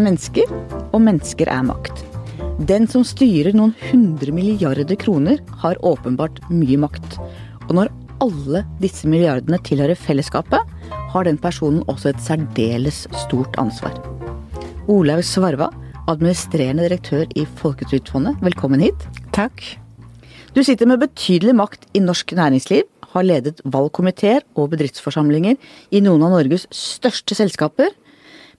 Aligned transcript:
er 0.00 0.06
mennesker, 0.08 0.52
og 0.94 1.02
mennesker 1.04 1.50
er 1.52 1.64
makt. 1.66 2.04
Den 2.68 2.86
som 2.90 3.04
styrer 3.06 3.52
noen 3.56 3.74
hundre 3.90 4.32
milliarder 4.32 4.96
kroner, 5.00 5.40
har 5.60 5.80
åpenbart 5.86 6.40
mye 6.52 6.78
makt. 6.80 7.18
Og 7.68 7.74
når 7.76 7.92
alle 8.24 8.62
disse 8.80 9.08
milliardene 9.08 9.60
tilhører 9.64 9.98
fellesskapet, 9.98 10.60
har 11.12 11.26
den 11.26 11.40
personen 11.40 11.84
også 11.90 12.12
et 12.12 12.22
særdeles 12.24 13.04
stort 13.26 13.56
ansvar. 13.60 13.94
Olaug 14.90 15.24
Svarva, 15.26 15.70
administrerende 16.10 16.88
direktør 16.88 17.28
i 17.36 17.46
Folketrygdfondet, 17.60 18.40
velkommen 18.44 18.82
hit. 18.84 19.06
Takk. 19.36 19.62
Du 20.56 20.64
sitter 20.66 20.88
med 20.88 21.02
betydelig 21.04 21.54
makt 21.54 21.86
i 21.94 22.02
norsk 22.02 22.32
næringsliv, 22.38 22.88
har 23.10 23.26
ledet 23.26 23.60
valgkomiteer 23.66 24.44
og 24.58 24.72
bedriftsforsamlinger 24.72 25.58
i 25.90 26.02
noen 26.02 26.24
av 26.26 26.34
Norges 26.34 26.66
største 26.74 27.36
selskaper, 27.38 27.92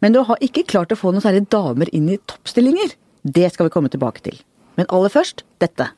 men 0.02 0.16
du 0.16 0.24
har 0.26 0.42
ikke 0.42 0.66
klart 0.68 0.94
å 0.94 0.98
få 1.00 1.14
noen 1.14 1.24
særlig 1.24 1.46
damer 1.54 1.90
inn 1.96 2.10
i 2.10 2.20
toppstillinger. 2.30 2.96
Det 3.22 3.52
skal 3.54 3.68
vi 3.68 3.74
komme 3.74 3.92
tilbake 3.94 4.24
til. 4.26 4.40
Men 4.80 4.90
aller 4.90 5.14
først 5.14 5.46
dette. 5.62 5.92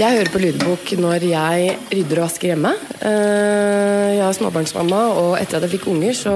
Jeg 0.00 0.16
hører 0.16 0.30
på 0.32 0.40
lydbok 0.42 0.92
når 1.02 1.24
jeg 1.28 1.74
rydder 1.92 2.20
og 2.20 2.24
vasker 2.26 2.52
hjemme. 2.52 2.70
Eh, 2.98 4.06
jeg 4.16 4.24
er 4.26 4.36
småbarnsmamma, 4.36 5.00
og 5.20 5.32
etter 5.40 5.58
at 5.58 5.66
jeg 5.66 5.74
fikk 5.78 5.90
unger, 5.92 6.14
så 6.16 6.34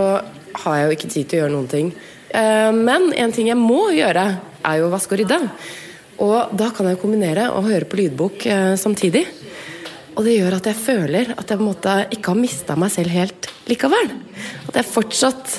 har 0.65 0.77
jeg 0.79 0.87
jo 0.87 0.97
ikke 0.99 1.11
tid 1.13 1.29
til 1.29 1.39
å 1.39 1.43
gjøre 1.43 1.55
noen 1.55 1.71
ting. 1.71 1.93
Eh, 2.35 2.71
men 2.75 3.11
en 3.19 3.35
ting 3.35 3.51
jeg 3.51 3.59
må 3.59 3.89
gjøre, 3.95 4.27
er 4.65 4.81
jo 4.81 4.89
å 4.89 4.93
vaske 4.95 5.17
og 5.17 5.23
rydde. 5.23 5.41
Og 6.25 6.55
da 6.59 6.71
kan 6.75 6.89
jeg 6.89 7.01
kombinere 7.03 7.49
og 7.55 7.67
høre 7.67 7.89
på 7.89 7.99
lydbok 7.99 8.47
eh, 8.47 8.75
samtidig. 8.81 9.25
Og 10.15 10.23
det 10.23 10.37
gjør 10.37 10.59
at 10.59 10.67
jeg 10.71 10.79
føler 10.79 11.33
at 11.35 11.49
jeg 11.49 11.59
på 11.59 11.65
en 11.65 11.69
måte 11.69 11.95
ikke 12.15 12.31
har 12.31 12.39
mista 12.39 12.77
meg 12.79 12.93
selv 12.95 13.15
helt 13.15 13.49
likevel. 13.71 14.13
At 14.69 14.79
jeg 14.79 14.87
fortsatt 14.87 15.57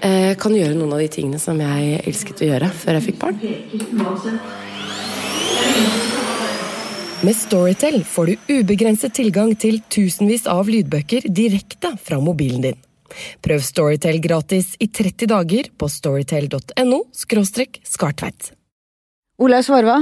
eh, 0.00 0.32
kan 0.40 0.54
gjøre 0.56 0.76
noen 0.78 0.94
av 0.96 1.02
de 1.02 1.10
tingene 1.12 1.40
som 1.42 1.60
jeg 1.60 2.00
elsket 2.08 2.42
å 2.44 2.48
gjøre 2.48 2.70
før 2.72 2.98
jeg 2.98 3.06
fikk 3.10 3.20
barn. 3.20 3.40
Med 7.26 7.34
Storytel 7.34 8.04
får 8.06 8.30
du 8.30 8.52
ubegrenset 8.60 9.16
tilgang 9.18 9.56
til 9.58 9.80
tusenvis 9.90 10.46
av 10.48 10.68
lydbøker 10.70 11.26
direkte 11.26 11.96
fra 11.98 12.20
mobilen 12.22 12.62
din. 12.62 12.78
Prøv 13.42 13.64
Storytel 13.64 14.20
gratis 14.22 14.76
i 14.78 14.86
30 14.86 15.32
dager 15.32 15.68
på 15.76 15.88
storytel.no 15.90 17.00
skartveit. 17.12 18.52
Olaug 19.42 19.66
Svarva, 19.66 19.98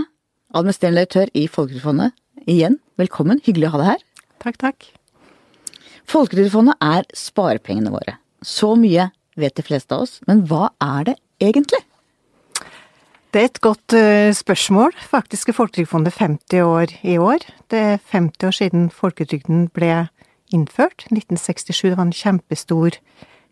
administrerende 0.53 1.03
direktør 1.03 1.33
i 1.35 1.47
Folketrygdfondet. 1.49 2.15
Igjen, 2.47 2.77
velkommen. 2.95 3.41
Hyggelig 3.43 3.67
å 3.67 3.73
ha 3.75 3.79
deg 3.81 3.89
her. 3.89 4.03
Takk, 4.39 4.57
takk. 4.61 4.85
Folketrygdfondet 6.07 6.79
er 6.79 7.07
sparepengene 7.19 7.91
våre. 7.91 8.21
Så 8.39 8.77
mye 8.79 9.09
vet 9.35 9.57
de 9.59 9.65
fleste 9.67 9.97
av 9.97 10.05
oss, 10.05 10.21
men 10.31 10.45
hva 10.47 10.69
er 10.79 11.09
det 11.09 11.15
egentlig? 11.43 11.81
Det 13.35 13.43
er 13.43 13.49
et 13.49 13.59
godt 13.67 13.97
uh, 13.99 14.31
spørsmål. 14.31 14.95
Faktisk 15.11 15.51
er 15.51 15.57
Folketrygdfondet 15.59 16.15
50 16.15 16.63
år 16.63 16.95
i 17.03 17.17
år. 17.19 17.43
Det 17.67 17.83
er 17.97 17.99
50 18.15 18.47
år 18.47 18.57
siden 18.61 18.87
folketrygden 18.95 19.67
ble 19.75 20.07
innført. 20.55 21.09
1967 21.11 21.83
det 21.89 21.97
var 21.97 22.07
en 22.07 22.15
kjempestor 22.15 23.01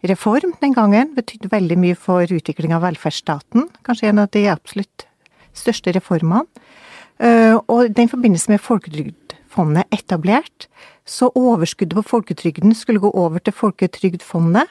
reform 0.06 0.54
den 0.62 0.78
gangen. 0.78 1.16
Betydde 1.18 1.50
veldig 1.50 1.80
mye 1.82 1.98
for 1.98 2.30
utvikling 2.30 2.78
av 2.78 2.86
velferdsstaten. 2.86 3.72
Kanskje 3.82 4.12
en 4.12 4.22
av 4.22 4.30
de 4.38 4.46
absolutt 4.54 5.08
største 5.50 5.98
reformene. 5.98 6.46
Uh, 7.22 7.60
og 7.70 7.84
i 7.84 7.92
den 7.94 8.08
forbindelse 8.10 8.50
med 8.50 8.62
Folketrygdfondet 8.62 9.84
etablert, 9.94 10.68
så 11.06 11.30
overskuddet 11.36 11.94
på 11.98 12.02
folketrygden 12.02 12.74
skulle 12.74 13.02
gå 13.02 13.10
over 13.10 13.38
til 13.38 13.52
Folketrygdfondet. 13.54 14.70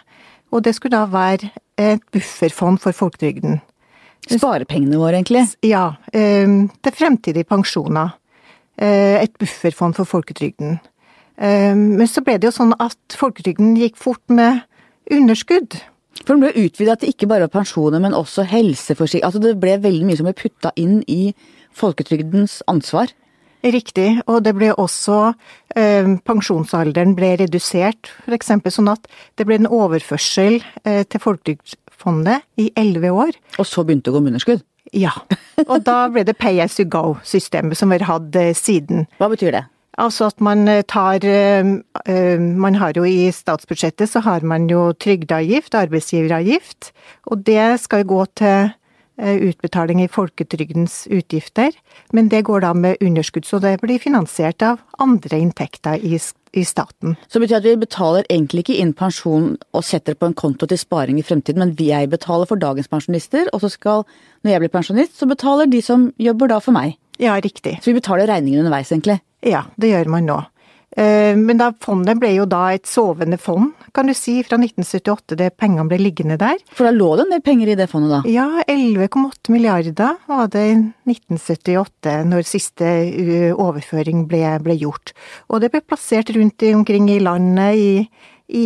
Og 0.51 0.63
det 0.65 0.75
skulle 0.75 0.97
da 0.97 1.05
være 1.09 1.49
et 1.77 2.01
bufferfond 2.11 2.77
for 2.81 2.91
folketrygden. 2.91 3.61
Sparepengene 4.29 4.99
våre, 5.01 5.17
egentlig? 5.17 5.47
Ja. 5.63 5.95
Uh, 6.13 6.69
til 6.83 6.97
fremtidige 6.97 7.47
pensjoner. 7.47 8.17
Uh, 8.81 9.21
et 9.23 9.33
bufferfond 9.39 9.95
for 9.95 10.03
folketrygden. 10.03 10.79
Men 11.33 12.05
så 12.05 12.21
ble 12.21 12.35
det 12.37 12.45
jo 12.45 12.53
sånn 12.53 12.75
at 12.77 13.15
folketrygden 13.17 13.71
gikk 13.73 13.95
fort 13.97 14.21
med 14.29 14.59
underskudd. 15.11 15.79
For 16.21 16.35
den 16.35 16.43
ble 16.43 16.67
utvida 16.67 16.93
til 16.99 17.09
ikke 17.09 17.27
bare 17.31 17.49
pensjoner, 17.51 17.99
men 18.03 18.13
også 18.13 18.45
helseforsikring. 18.47 19.25
Altså 19.25 19.41
det 19.41 19.55
ble 19.59 19.79
veldig 19.81 20.05
mye 20.07 20.19
som 20.19 20.29
ble 20.29 20.35
putta 20.37 20.71
inn 20.79 21.01
i 21.09 21.33
folketrygdens 21.77 22.61
ansvar. 22.71 23.11
Riktig, 23.63 24.17
og 24.27 24.41
det 24.43 24.51
ble 24.57 24.73
også 24.75 25.17
eh, 25.79 26.09
Pensjonsalderen 26.27 27.13
ble 27.15 27.29
redusert, 27.39 28.11
f.eks. 28.27 28.51
sånn 28.75 28.91
at 28.91 29.07
det 29.39 29.47
ble 29.47 29.61
en 29.61 29.69
overførsel 29.71 30.57
eh, 30.83 31.05
til 31.07 31.23
Folketrygdfondet 31.23 32.43
i 32.59 32.73
elleve 32.75 33.13
år. 33.15 33.37
Og 33.55 33.69
så 33.69 33.85
begynte 33.87 34.09
det 34.09 34.11
å 34.11 34.17
gå 34.17 34.23
med 34.25 34.33
underskudd? 34.33 34.65
Ja. 34.91 35.15
Og 35.63 35.77
da 35.87 36.09
ble 36.11 36.25
det 36.27 36.35
pay 36.41 36.59
as 36.59 36.75
you 36.75 36.83
go-systemet 36.91 37.79
som 37.79 37.93
vi 37.93 38.01
har 38.01 38.09
hatt 38.09 38.35
eh, 38.35 38.51
siden. 38.51 39.07
Hva 39.21 39.31
betyr 39.31 39.55
det? 39.55 39.63
Altså 40.01 40.25
at 40.31 40.39
man 40.41 40.65
tar 40.89 41.21
Man 41.21 42.75
har 42.81 42.97
jo 42.97 43.03
i 43.05 43.27
statsbudsjettet 43.29 44.09
så 44.09 44.23
har 44.25 44.41
man 44.41 44.65
jo 44.65 44.87
trygdeavgift, 44.97 45.75
arbeidsgiveravgift, 45.77 46.89
og 47.29 47.43
det 47.45 47.77
skal 47.83 48.01
jo 48.01 48.09
gå 48.15 48.23
til 48.41 48.73
utbetaling 49.23 50.01
i 50.03 50.09
folketrygdens 50.11 51.03
utgifter, 51.11 51.73
men 52.11 52.29
det 52.31 52.43
går 52.47 52.63
da 52.65 52.73
med 52.77 53.01
underskudd, 53.03 53.45
så 53.47 53.59
det 53.63 53.77
blir 53.81 54.01
finansiert 54.01 54.61
av 54.65 54.81
andre 55.03 55.39
inntekter 55.39 56.01
i, 56.03 56.19
i 56.53 56.65
staten. 56.67 57.17
Så 57.27 57.39
det 57.39 57.47
betyr 57.47 57.59
at 57.61 57.67
vi 57.67 57.75
betaler 57.85 58.27
egentlig 58.29 58.65
ikke 58.65 58.79
inn 58.83 58.95
pensjon 58.97 59.53
og 59.71 59.85
setter 59.87 60.17
på 60.17 60.29
en 60.29 60.37
konto 60.37 60.69
til 60.69 60.81
sparing 60.81 61.19
i 61.19 61.25
fremtiden, 61.25 61.63
men 61.63 61.75
jeg 61.79 62.11
betaler 62.11 62.49
for 62.49 62.61
dagens 62.61 62.91
pensjonister, 62.91 63.49
og 63.53 63.63
så 63.63 63.71
skal, 63.73 64.07
når 64.43 64.55
jeg 64.55 64.65
blir 64.65 64.75
pensjonist, 64.77 65.17
så 65.19 65.29
betaler 65.29 65.71
de 65.71 65.81
som 65.83 66.11
jobber 66.21 66.51
da 66.53 66.59
for 66.63 66.75
meg. 66.75 66.97
Ja, 67.21 67.37
riktig. 67.41 67.77
Så 67.81 67.91
vi 67.91 67.99
betaler 67.99 68.27
regningen 68.27 68.63
underveis, 68.65 68.91
egentlig? 68.91 69.19
Ja, 69.45 69.67
det 69.77 69.91
gjør 69.91 70.09
man 70.15 70.27
nå. 70.27 70.39
Men 70.93 71.57
da 71.57 71.71
fondet 71.81 72.19
ble 72.21 72.29
jo 72.35 72.43
da 72.49 72.67
et 72.75 72.85
sovende 72.85 73.39
fond, 73.41 73.71
kan 73.93 74.09
du 74.09 74.13
si, 74.17 74.35
fra 74.45 74.59
1978, 74.59 75.37
det 75.39 75.49
pengene 75.57 75.87
ble 75.89 75.99
liggende 76.01 76.37
der. 76.41 76.59
For 76.73 76.85
da 76.85 76.93
lå 76.93 77.07
det 77.17 77.25
en 77.25 77.33
del 77.33 77.43
penger 77.45 77.71
i 77.73 77.77
det 77.79 77.87
fondet, 77.91 78.13
da? 78.13 78.19
Ja, 78.29 78.63
11,8 78.69 79.53
milliarder 79.53 80.19
var 80.29 80.51
det 80.53 80.63
i 80.69 80.75
1978, 81.13 82.15
når 82.29 82.45
siste 82.47 82.91
overføring 83.53 84.25
ble, 84.29 84.43
ble, 84.65 84.77
gjort. 84.81 85.15
Og 85.49 85.63
det 85.63 85.71
ble 85.73 85.83
plassert 85.85 86.33
rundt 86.35 86.65
omkring 86.73 87.09
i 87.13 87.21
landet, 87.23 87.77
i, 87.77 87.93
i 88.53 88.65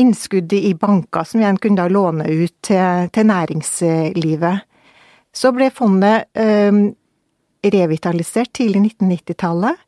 innskudd 0.00 0.52
i 0.56 0.74
banker, 0.78 1.28
som 1.28 1.42
igjen 1.42 1.60
kunne 1.62 1.80
da 1.80 1.88
låne 1.92 2.28
ut 2.28 2.56
til, 2.64 3.08
til 3.12 3.28
næringslivet. 3.28 4.68
Så 5.32 5.52
ble 5.56 5.70
fondet 5.72 6.28
øh, 6.36 6.90
revitalisert 7.62 8.52
tidlig 8.58 8.82
1990-tallet. 9.00 9.78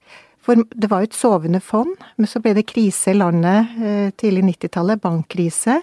For 0.44 0.60
det 0.60 0.90
var 0.90 1.00
jo 1.00 1.08
et 1.08 1.16
sovende 1.16 1.60
fond, 1.64 1.94
men 2.20 2.28
så 2.28 2.40
ble 2.44 2.52
det 2.58 2.66
krise 2.68 3.14
i 3.14 3.16
landet 3.16 3.78
eh, 3.80 4.10
tidlig 4.20 4.42
90-tallet, 4.50 5.00
bankkrise, 5.00 5.78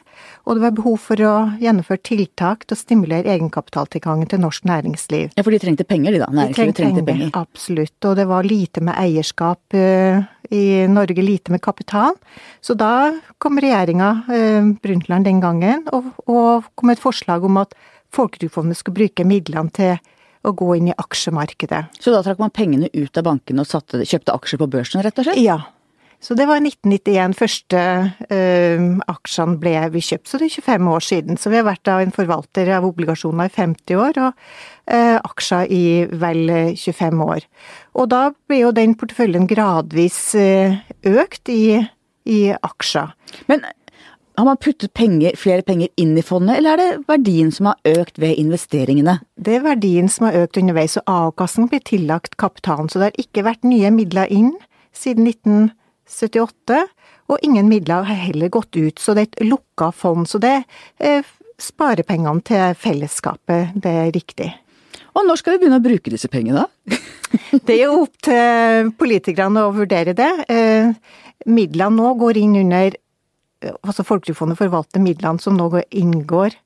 og 0.46 0.58
det 0.58 0.64
var 0.68 0.76
behov 0.78 1.00
for 1.02 1.24
å 1.26 1.34
gjennomføre 1.62 2.04
tiltak 2.06 2.68
til 2.68 2.78
å 2.78 2.82
stimulere 2.82 3.34
egenkapitaltilgangen 3.34 4.30
til 4.30 4.44
norsk 4.44 4.68
næringsliv. 4.70 5.32
Ja, 5.34 5.46
for 5.46 5.56
de 5.56 5.62
trengte 5.64 5.88
penger, 5.90 6.14
de 6.14 6.22
da? 6.22 6.30
Næringslivet 6.30 6.76
de 6.76 6.78
trengte, 6.78 7.06
penger, 7.08 7.32
penger. 7.32 7.42
Absolutt, 7.42 7.98
og 8.06 8.20
det 8.22 8.28
var 8.30 8.46
lite 8.46 8.86
med 8.86 9.02
eierskap 9.02 9.78
eh, 9.78 10.22
i 10.54 10.66
Norge, 10.92 11.26
lite 11.26 11.56
med 11.56 11.64
kapital. 11.66 12.14
Så 12.62 12.78
da 12.78 12.94
kom 13.42 13.58
regjeringa, 13.62 14.12
eh, 14.30 14.62
Brundtland 14.84 15.26
den 15.26 15.42
gangen, 15.42 15.88
og, 15.90 16.14
og 16.30 16.70
kom 16.78 16.92
med 16.92 17.00
et 17.00 17.06
forslag 17.10 17.50
om 17.50 17.64
at 17.64 17.74
Folketrygdfondet 18.12 18.76
skulle 18.76 19.06
bruke 19.06 19.24
midlene 19.24 19.72
til 19.72 19.94
å 20.42 20.56
gå 20.58 20.72
inn 20.78 20.90
i 20.92 20.98
aksjemarkedet. 20.98 21.84
Så 22.02 22.14
da 22.14 22.24
trakk 22.26 22.42
man 22.42 22.54
pengene 22.54 22.90
ut 22.94 23.18
av 23.18 23.28
bankene 23.28 23.64
og 23.64 23.70
satte, 23.70 24.02
kjøpte 24.08 24.34
aksjer 24.36 24.62
på 24.62 24.72
børsen, 24.74 25.04
rett 25.06 25.22
og 25.22 25.28
slett? 25.28 25.42
Ja. 25.42 25.62
Så 26.22 26.36
det 26.38 26.46
var 26.46 26.60
i 26.60 26.68
1991 26.70 27.34
første 27.34 27.80
øh, 28.30 28.84
aksjene 29.10 29.58
ble 29.62 29.74
vi 29.96 30.04
kjøpt, 30.06 30.30
så 30.30 30.38
det 30.38 30.52
er 30.52 30.60
25 30.62 30.90
år 30.94 31.06
siden. 31.06 31.40
Så 31.42 31.50
vi 31.50 31.58
har 31.58 31.66
vært 31.66 31.90
en 31.90 32.14
forvalter 32.14 32.70
av 32.78 32.86
obligasjoner 32.86 33.50
i 33.50 33.54
50 33.56 33.98
år, 33.98 34.20
og 34.28 34.94
øh, 34.94 35.18
aksjer 35.18 35.74
i 35.74 35.82
vel 36.22 36.44
25 36.78 37.26
år. 37.26 37.48
Og 37.98 38.12
da 38.14 38.22
ble 38.46 38.62
jo 38.62 38.76
den 38.78 38.94
porteføljen 39.02 39.50
gradvis 39.50 40.20
øh, 40.38 40.78
økt 41.10 41.50
i, 41.50 41.82
i 42.30 42.42
aksjer. 42.54 43.18
Men 43.50 43.66
har 44.38 44.48
man 44.48 44.58
puttet 44.58 44.94
penger, 44.98 45.36
flere 45.38 45.66
penger 45.68 45.92
inn 46.00 46.14
i 46.18 46.24
fondet, 46.26 46.58
eller 46.58 46.74
er 46.74 46.82
det 46.82 47.04
verdien 47.10 47.52
som 47.54 47.72
har 47.72 48.00
økt 48.00 48.20
ved 48.22 48.40
investeringene? 48.40 49.20
Det 49.36 49.58
er 49.58 49.66
verdien 49.66 50.08
som 50.10 50.30
har 50.30 50.40
økt 50.46 50.62
underveis, 50.62 50.98
og 51.02 51.12
avkastningen 51.12 51.72
blir 51.74 51.84
tillagt 51.88 52.38
kapitalen. 52.42 52.90
Så 52.90 53.02
det 53.02 53.12
har 53.12 53.22
ikke 53.26 53.46
vært 53.50 53.68
nye 53.68 53.92
midler 53.94 54.32
inn 54.32 54.54
siden 54.96 55.28
1978, 55.28 56.82
og 57.32 57.46
ingen 57.46 57.70
midler 57.72 58.08
har 58.08 58.26
heller 58.28 58.52
gått 58.52 58.76
ut. 58.76 59.00
Så 59.00 59.16
det 59.16 59.28
er 59.28 59.30
et 59.30 59.52
lukka 59.52 59.92
fond. 59.96 60.28
Så 60.28 60.42
det 60.44 60.58
er 61.00 61.24
sparer 61.62 62.06
pengene 62.08 62.42
til 62.46 62.76
fellesskapet, 62.80 63.76
det 63.78 63.96
er 64.04 64.14
riktig. 64.16 64.50
Og 65.12 65.26
når 65.28 65.42
skal 65.42 65.56
vi 65.56 65.64
begynne 65.64 65.82
å 65.82 65.84
bruke 65.84 66.12
disse 66.14 66.30
pengene, 66.32 66.66
det 67.68 67.76
er 67.76 67.84
jo 67.84 68.06
opp 68.06 68.16
til 68.24 68.92
politikerne 69.00 69.68
å 69.68 69.74
vurdere 69.76 70.16
det. 70.18 70.32
Eh, 70.52 70.92
midlene 71.52 71.98
nå 71.98 72.14
går 72.20 72.40
inn 72.42 72.56
under 72.64 72.96
altså 73.62 74.06
Folketrygdfondet 74.08 74.60
forvalter 74.60 75.04
midlene 75.04 75.42
som 75.42 75.58
nå 75.58 75.70
inngår 75.90 76.58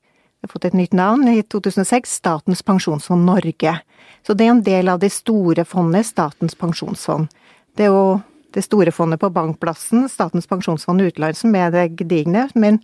har 0.46 0.52
fått 0.52 0.68
et 0.68 0.76
nytt 0.76 0.94
navn 0.96 1.28
i 1.28 1.42
2006, 1.42 2.14
Statens 2.20 2.62
pensjonsfond 2.62 3.26
Norge. 3.26 3.78
Så 4.26 4.34
det 4.34 4.46
er 4.46 4.54
en 4.54 4.64
del 4.66 4.88
av 4.88 5.02
det 5.02 5.12
store 5.14 5.64
fondet, 5.66 6.06
Statens 6.06 6.56
pensjonsfond. 6.58 7.28
Det 7.76 7.86
er 7.86 7.94
jo 7.94 8.18
det 8.56 8.64
store 8.64 8.92
fondet 8.94 9.20
på 9.20 9.30
bankplassen, 9.32 10.06
Statens 10.08 10.48
pensjonsfond 10.48 11.04
utland, 11.04 11.36
som 11.36 11.54
er 11.58 11.72
det 11.74 11.90
gedigne. 11.98 12.46
Men 12.54 12.80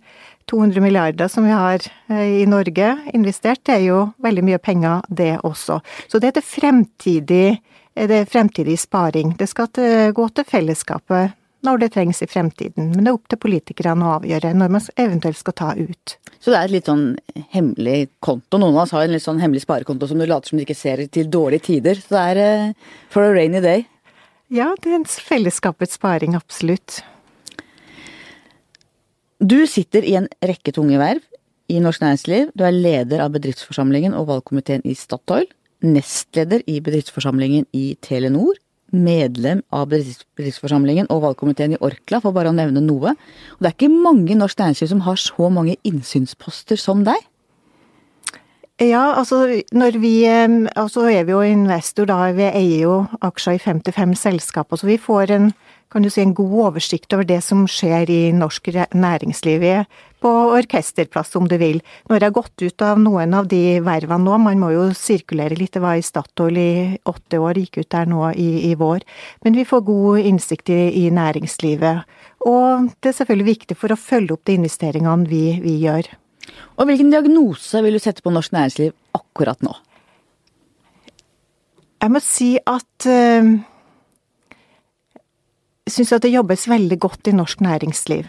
200 0.51 0.83
milliarder 0.83 1.31
som 1.31 1.47
vi 1.47 1.53
har 1.55 1.81
eh, 2.09 2.41
i 2.43 2.47
Norge 2.49 2.95
investert, 3.13 3.63
det 3.65 3.79
er 3.79 3.85
jo 3.87 4.01
veldig 4.23 4.43
mye 4.45 4.61
penger, 4.61 5.05
det 5.09 5.37
også. 5.43 5.79
Så 6.11 6.19
det 6.19 6.31
er 6.33 6.39
det 6.39 6.45
fremtidig, 6.47 7.47
det 7.95 8.19
er 8.19 8.29
fremtidig 8.29 8.77
sparing. 8.81 9.37
Det 9.39 9.49
skal 9.49 9.71
gå 10.13 10.27
til 10.35 10.51
fellesskapet 10.51 11.39
når 11.63 11.79
det 11.81 11.93
trengs 11.95 12.21
i 12.23 12.27
fremtiden. 12.29 12.91
Men 12.91 13.05
det 13.05 13.11
er 13.11 13.17
opp 13.17 13.31
til 13.31 13.39
politikerne 13.41 14.05
å 14.05 14.17
avgjøre 14.17 14.51
når 14.57 14.75
man 14.75 14.85
eventuelt 14.99 15.39
skal 15.39 15.55
ta 15.59 15.71
ut. 15.77 16.17
Så 16.43 16.51
det 16.51 16.59
er 16.59 16.67
et 16.67 16.75
litt 16.75 16.89
sånn 16.89 17.05
hemmelig 17.53 18.09
konto. 18.23 18.59
Noen 18.59 18.75
av 18.75 18.83
oss 18.83 18.93
har 18.95 19.05
en 19.05 19.15
litt 19.15 19.23
sånn 19.23 19.39
hemmelig 19.39 19.63
sparekonto 19.63 20.09
som 20.09 20.19
du 20.19 20.27
later 20.27 20.51
som 20.51 20.59
du 20.59 20.65
ikke 20.65 20.77
ser 20.77 21.05
til 21.07 21.31
dårlige 21.31 21.69
tider. 21.69 21.99
Så 22.03 22.17
det 22.17 22.23
er 22.33 22.41
uh, 22.43 22.95
for 23.13 23.23
a 23.23 23.31
rainy 23.31 23.63
day. 23.63 23.85
Ja, 24.53 24.73
det 24.83 24.91
er 24.91 24.99
en 24.99 25.07
fellesskapets 25.07 25.95
sparing, 25.97 26.35
absolutt. 26.37 26.99
Du 29.43 29.63
sitter 29.67 30.05
i 30.07 30.17
en 30.19 30.27
rekke 30.43 30.75
tunge 30.75 30.99
verv 30.99 31.23
i 31.71 31.79
norsk 31.83 32.03
næringsliv. 32.03 32.51
Du 32.55 32.65
er 32.67 32.75
leder 32.75 33.23
av 33.23 33.33
bedriftsforsamlingen 33.37 34.15
og 34.15 34.27
valgkomiteen 34.29 34.83
i 34.83 34.95
Statoil. 34.99 35.47
Nestleder 35.83 36.63
i 36.67 36.77
bedriftsforsamlingen 36.83 37.65
i 37.75 37.95
Telenor 38.03 38.59
medlem 38.93 39.63
av 39.73 39.89
bedriftsforsamlingen 39.91 41.09
og 41.13 41.23
valgkomiteen 41.25 41.75
i 41.75 41.81
Orkla, 41.83 42.21
for 42.23 42.35
bare 42.35 42.53
å 42.53 42.55
nevne 42.55 42.83
noe. 42.85 43.15
Og 43.57 43.61
det 43.61 43.71
er 43.71 43.77
ikke 43.77 43.91
mange 43.93 44.31
i 44.31 44.39
norsk 44.39 44.61
næringsliv 44.61 44.93
som 44.93 45.05
har 45.07 45.19
så 45.19 45.49
mange 45.53 45.77
innsynsposter 45.87 46.79
som 46.79 47.03
deg. 47.07 47.19
Ja, 48.81 49.13
altså 49.13 49.61
når 49.71 49.99
vi 50.01 50.13
Altså 50.25 51.05
er 51.05 51.23
vi 51.23 51.31
jo 51.31 51.41
investor, 51.45 52.05
da. 52.09 52.31
Vi 52.33 52.43
eier 52.43 52.79
jo 52.81 52.95
aksjer 53.21 53.59
i 53.59 53.61
55 53.61 54.15
selskaper, 54.17 54.77
så 54.77 54.87
vi 54.87 54.97
får 54.97 55.31
en 55.31 55.53
kan 55.93 56.01
du 56.01 56.09
si, 56.09 56.23
en 56.23 56.33
god 56.33 56.53
oversikt 56.67 57.13
over 57.13 57.23
det 57.23 57.43
som 57.45 57.67
skjer 57.69 58.09
i 58.09 58.21
norsk 58.33 58.71
næringsliv. 58.97 59.61
Er 59.61 59.85
på 60.23 60.31
orkesterplass, 60.55 61.35
om 61.35 61.47
du 61.51 61.57
vil. 61.59 61.81
Nå 62.07 62.15
har 62.15 62.23
jeg 62.27 62.35
gått 62.37 62.63
ut 62.63 62.83
av 62.85 63.01
noen 63.01 63.35
av 63.35 63.49
de 63.51 63.79
vervene 63.83 64.23
nå, 64.23 64.37
man 64.39 64.61
må 64.61 64.71
jo 64.71 64.85
sirkulere 64.95 65.57
litt. 65.59 65.73
Det 65.75 65.83
var 65.83 65.99
i 65.99 66.05
Statoil 66.05 66.59
i 66.59 66.73
åtte 67.09 67.39
år, 67.43 67.59
gikk 67.59 67.81
ut 67.81 67.91
der 67.91 68.07
nå 68.09 68.29
i, 68.31 68.49
i 68.69 68.73
vår. 68.79 69.03
Men 69.43 69.57
vi 69.59 69.65
får 69.67 69.83
god 69.87 70.29
innsikt 70.31 70.71
i, 70.71 70.81
i, 71.03 71.05
næringslivet. 71.13 72.05
Og 72.47 72.89
det 73.03 73.11
er 73.11 73.17
selvfølgelig 73.19 73.49
viktig 73.51 73.79
for 73.79 73.91
å 73.91 73.99
følge 73.99 74.37
opp 74.37 74.45
de 74.47 74.57
investeringene 74.61 75.27
vi, 75.27 75.45
vi 75.63 75.75
gjør. 75.83 76.07
Og 76.77 76.87
hvilken 76.87 77.11
diagnose 77.11 77.83
vil 77.83 77.95
du 77.97 78.01
sette 78.03 78.23
på 78.23 78.31
norsk 78.33 78.55
næringsliv 78.55 78.95
akkurat 79.19 79.59
nå? 79.65 79.75
Jeg 82.03 82.11
må 82.11 82.19
si 82.23 82.49
at 82.59 83.07
jeg 85.83 85.91
syns 85.91 86.13
at 86.15 86.23
det 86.23 86.31
jobbes 86.31 86.65
veldig 86.71 86.97
godt 86.99 87.27
i 87.27 87.35
norsk 87.35 87.59
næringsliv. 87.63 88.27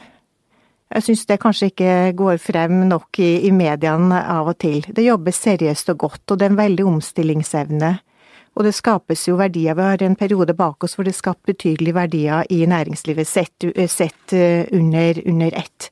Jeg 0.93 1.07
syns 1.07 1.25
det 1.27 1.41
kanskje 1.43 1.71
ikke 1.73 1.93
går 2.19 2.37
frem 2.43 2.85
nok 2.91 3.19
i, 3.19 3.47
i 3.49 3.53
mediene 3.55 4.21
av 4.31 4.51
og 4.53 4.59
til. 4.63 4.85
Det 4.85 5.07
jobbes 5.07 5.41
seriøst 5.47 5.95
og 5.95 6.03
godt, 6.05 6.25
og 6.31 6.39
det 6.39 6.47
er 6.47 6.53
en 6.53 6.61
veldig 6.61 6.85
omstillingsevne. 6.91 7.95
Og 8.55 8.67
det 8.67 8.75
skapes 8.77 9.25
jo 9.27 9.39
verdier. 9.41 9.75
Vi 9.75 9.83
har 9.83 10.03
en 10.05 10.15
periode 10.19 10.55
bak 10.55 10.85
oss 10.87 10.95
hvor 10.95 11.07
det 11.07 11.15
er 11.15 11.23
skapt 11.23 11.43
betydelige 11.49 11.97
verdier 11.97 12.47
i 12.55 12.61
næringslivet 12.71 13.27
sett, 13.27 13.67
sett 13.91 14.37
eh, 14.37 14.69
under, 14.77 15.19
under 15.27 15.59
ett. 15.59 15.91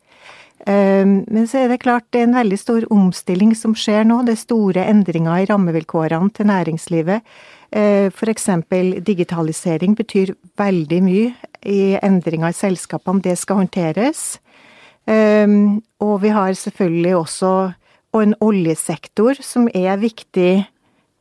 Ehm, 0.67 1.25
men 1.27 1.49
så 1.51 1.65
er 1.65 1.73
det 1.73 1.81
klart 1.83 2.07
det 2.15 2.23
er 2.23 2.29
en 2.29 2.39
veldig 2.39 2.59
stor 2.61 2.87
omstilling 2.95 3.57
som 3.59 3.75
skjer 3.75 4.07
nå. 4.07 4.21
Det 4.27 4.37
er 4.37 4.45
store 4.45 4.87
endringer 4.93 5.43
i 5.43 5.49
rammevilkårene 5.51 6.31
til 6.37 6.51
næringslivet. 6.53 7.35
F.eks. 7.73 8.49
digitalisering 9.01 9.97
betyr 9.97 10.35
veldig 10.61 10.99
mye 11.03 11.31
i 11.65 11.97
endringer 11.97 12.53
i 12.53 12.57
selskapene. 12.59 13.23
Det 13.25 13.39
skal 13.41 13.63
håndteres. 13.63 14.42
Ehm, 15.11 15.83
og 16.03 16.21
vi 16.23 16.33
har 16.35 16.55
selvfølgelig 16.55 17.17
også 17.17 17.53
en 18.23 18.35
oljesektor 18.45 19.39
som 19.43 19.69
er 19.75 19.97
viktig 20.01 20.65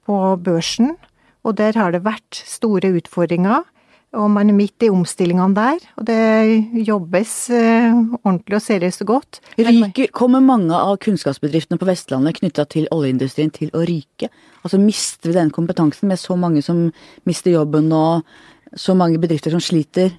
på 0.06 0.18
børsen. 0.44 0.96
Og 1.42 1.58
der 1.58 1.78
har 1.78 1.94
det 1.94 2.04
vært 2.06 2.44
store 2.46 2.94
utfordringer. 3.00 3.64
Og 4.12 4.28
man 4.28 4.50
er 4.52 4.56
midt 4.58 4.84
i 4.84 4.90
omstillingene 4.92 5.56
der, 5.56 5.78
og 5.96 6.04
det 6.04 6.84
jobbes 6.84 7.36
eh, 7.56 7.94
ordentlig 8.26 8.58
og 8.58 8.64
seriøst 8.66 9.06
og 9.06 9.08
godt. 9.08 9.40
Ryker, 9.56 10.12
kommer 10.12 10.44
mange 10.44 10.76
av 10.76 10.98
kunnskapsbedriftene 11.06 11.80
på 11.80 11.88
Vestlandet 11.88 12.42
knytta 12.42 12.66
til 12.68 12.90
oljeindustrien 12.92 13.54
til 13.56 13.72
å 13.72 13.86
ryke? 13.88 14.28
Altså 14.66 14.82
mister 14.84 15.32
vi 15.32 15.38
den 15.38 15.54
kompetansen 15.56 16.12
med 16.12 16.20
så 16.20 16.36
mange 16.36 16.60
som 16.66 16.90
mister 17.24 17.56
jobben 17.56 17.88
og 17.96 18.28
så 18.76 18.98
mange 19.00 19.22
bedrifter 19.24 19.56
som 19.56 19.64
sliter? 19.64 20.12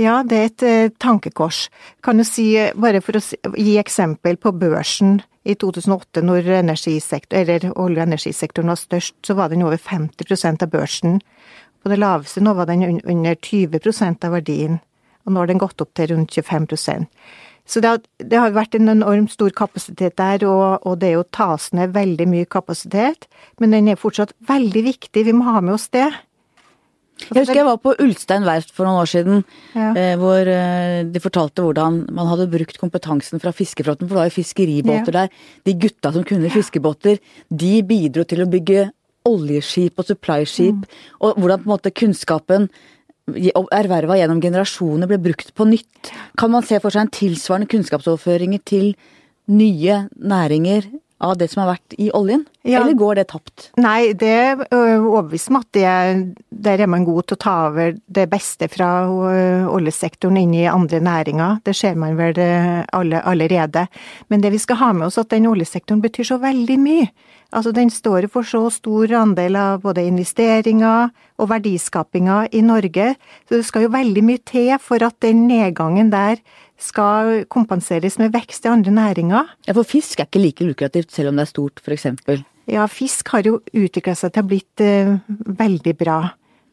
Ja, 0.00 0.22
det 0.26 0.38
er 0.38 0.48
et 0.48 0.62
eh, 0.66 0.92
tankekors. 0.98 1.68
Kan 2.02 2.18
du 2.18 2.24
si, 2.26 2.48
bare 2.74 3.02
for 3.04 3.18
å 3.18 3.54
gi 3.54 3.76
eksempel 3.78 4.36
på 4.42 4.50
børsen 4.58 5.20
i 5.44 5.54
2008, 5.54 6.22
når 6.24 6.48
olje- 6.48 7.68
og 7.70 8.08
energisektoren 8.08 8.72
var 8.72 8.80
størst, 8.80 9.14
så 9.22 9.36
var 9.38 9.52
den 9.52 9.62
over 9.62 9.78
50% 9.78 10.62
av 10.66 10.72
børsen. 10.72 11.20
På 11.82 11.92
det 11.92 12.00
laveste 12.00 12.40
nå 12.40 12.54
var 12.56 12.66
den 12.66 13.00
under 13.04 13.34
20% 13.36 14.24
av 14.24 14.32
verdien, 14.32 14.80
og 15.24 15.32
nå 15.32 15.42
har 15.42 15.46
den 15.46 15.60
gått 15.60 15.80
opp 15.80 15.92
til 15.94 16.10
rundt 16.14 16.32
25% 16.32 17.06
Så 17.66 17.80
det 17.80 17.88
har, 17.88 18.00
det 18.18 18.36
har 18.36 18.50
vært 18.52 18.74
en 18.74 18.88
enormt 18.88 19.32
stor 19.32 19.50
kapasitet 19.50 20.16
der, 20.16 20.44
og, 20.44 20.84
og 20.84 20.98
det 21.00 21.08
er 21.08 21.12
jo 21.14 21.28
tas 21.32 21.70
ned 21.72 21.94
veldig 21.94 22.26
mye 22.28 22.44
kapasitet, 22.44 23.28
men 23.60 23.70
den 23.70 23.88
er 23.88 23.96
fortsatt 23.96 24.34
veldig 24.48 24.82
viktig, 24.84 25.24
vi 25.24 25.32
må 25.32 25.44
ha 25.44 25.60
med 25.60 25.74
oss 25.74 25.88
det. 25.88 26.10
Jeg 27.22 27.44
husker 27.44 27.60
jeg 27.60 27.66
var 27.66 27.78
på 27.80 27.94
Ulstein 28.02 28.44
verft 28.44 28.72
for 28.74 28.88
noen 28.88 29.00
år 29.04 29.08
siden, 29.08 29.44
ja. 29.72 29.92
eh, 29.96 30.14
hvor 30.20 30.48
eh, 30.50 31.04
de 31.06 31.22
fortalte 31.22 31.62
hvordan 31.62 32.00
man 32.14 32.28
hadde 32.32 32.48
brukt 32.52 32.80
kompetansen 32.80 33.40
fra 33.42 33.52
fiskeflåten, 33.54 34.08
for 34.08 34.16
det 34.16 34.20
var 34.20 34.30
jo 34.30 34.34
fiskeribåter 34.34 35.14
ja. 35.14 35.22
der. 35.22 35.46
De 35.64 35.76
gutta 35.86 36.12
som 36.14 36.26
kunne 36.26 36.50
fiskebåter, 36.52 37.22
de 37.48 37.72
bidro 37.86 38.26
til 38.28 38.44
å 38.44 38.50
bygge 38.50 38.88
oljeskip 39.30 40.02
og 40.02 40.10
supplyskip, 40.10 40.82
mm. 40.82 41.06
og 41.24 41.38
hvordan 41.40 41.62
på 41.62 41.68
en 41.68 41.74
måte 41.76 41.94
kunnskapen 41.94 42.68
erverva 43.24 44.18
gjennom 44.18 44.42
generasjoner 44.42 45.08
ble 45.08 45.20
brukt 45.30 45.54
på 45.56 45.64
nytt. 45.70 46.12
Kan 46.36 46.52
man 46.52 46.66
se 46.66 46.76
for 46.82 46.92
seg 46.92 47.06
en 47.06 47.14
tilsvarende 47.14 47.70
kunnskapsoverføringer 47.72 48.60
til 48.68 48.90
nye 49.48 50.02
næringer 50.20 50.90
av 51.22 51.36
det 51.38 51.48
som 51.52 51.62
har 51.62 51.74
vært 51.74 51.94
i 52.00 52.08
oljen? 52.16 52.42
Ja. 52.66 52.80
Eller 52.80 52.96
går 52.98 53.20
det 53.20 53.26
tapt? 53.30 53.68
Nei, 53.80 54.12
det 54.18 54.30
er 54.30 54.64
overbevist 54.72 55.52
om 55.52 55.60
at 55.60 55.68
det, 55.76 55.92
der 56.48 56.82
er 56.84 56.90
man 56.90 57.04
god 57.06 57.28
til 57.28 57.38
å 57.38 57.42
ta 57.44 57.54
over 57.68 57.94
det 58.18 58.26
beste 58.32 58.68
fra 58.72 58.88
oljesektoren 59.70 60.40
inn 60.40 60.56
i 60.56 60.66
andre 60.70 61.00
næringer. 61.04 61.60
Det 61.64 61.76
ser 61.76 61.94
man 62.00 62.16
vel 62.18 62.40
alle, 62.40 63.22
allerede. 63.22 63.86
Men 64.32 64.44
det 64.44 64.54
vi 64.56 64.62
skal 64.62 64.80
ha 64.80 64.90
med 64.96 65.08
oss, 65.08 65.20
at 65.20 65.32
den 65.32 65.48
oljesektoren 65.50 66.02
betyr 66.04 66.34
så 66.34 66.40
veldig 66.42 66.80
mye. 66.82 67.08
Altså 67.54 67.70
den 67.70 67.92
står 67.92 68.26
for 68.32 68.42
så 68.42 68.64
stor 68.72 69.12
andel 69.14 69.54
av 69.60 69.84
både 69.84 70.02
investeringer 70.08 71.12
og 71.38 71.50
verdiskapinga 71.52 72.48
i 72.50 72.64
Norge, 72.66 73.12
så 73.46 73.60
det 73.60 73.66
skal 73.68 73.86
jo 73.86 73.92
veldig 73.94 74.24
mye 74.26 74.42
til 74.48 74.72
for 74.82 75.04
at 75.06 75.20
den 75.22 75.44
nedgangen 75.46 76.10
der 76.10 76.40
skal 76.80 77.44
kompenseres 77.52 78.18
med 78.20 78.32
vekst 78.34 78.66
i 78.66 78.72
andre 78.72 78.94
næringer. 78.94 79.52
Ja, 79.66 79.74
For 79.76 79.86
fisk 79.86 80.20
er 80.20 80.28
ikke 80.28 80.42
like 80.42 80.66
lukrativt 80.66 81.14
selv 81.14 81.30
om 81.30 81.38
det 81.38 81.46
er 81.46 81.52
stort, 81.52 81.82
f.eks.? 81.84 82.44
Ja, 82.70 82.86
fisk 82.88 83.28
har 83.34 83.44
jo 83.44 83.58
utvikla 83.76 84.14
seg 84.16 84.32
til 84.32 84.40
å 84.40 84.44
ha 84.44 84.48
blitt 84.48 84.82
uh, 84.84 85.14
veldig 85.60 85.94
bra. 86.00 86.18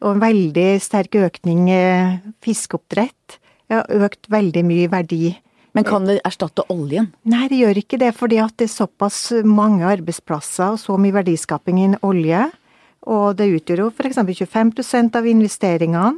Og 0.02 0.16
en 0.16 0.22
veldig 0.22 0.68
sterk 0.82 1.18
økning 1.20 1.68
uh, 1.68 2.18
fiskeoppdrett. 2.44 3.38
Har 3.72 3.88
økt 4.04 4.28
veldig 4.32 4.64
mye 4.68 4.90
verdi 4.92 5.36
men 5.72 5.86
kan 5.88 6.04
det 6.04 6.18
erstatte 6.26 6.64
oljen? 6.72 7.10
Nei, 7.28 7.46
det 7.48 7.62
gjør 7.62 7.78
ikke 7.80 8.00
det, 8.00 8.10
fordi 8.16 8.38
at 8.42 8.54
det 8.60 8.68
er 8.68 8.74
såpass 8.74 9.20
mange 9.48 9.86
arbeidsplasser 9.88 10.74
og 10.74 10.80
så 10.80 10.98
mye 11.00 11.16
verdiskaping 11.16 11.80
innen 11.80 12.02
olje. 12.04 12.44
Og 13.08 13.38
det 13.38 13.48
utgjør 13.56 13.86
jo 13.86 13.88
f.eks. 13.90 14.20
25% 14.20 15.16
av 15.18 15.26
investeringene. 15.26 16.12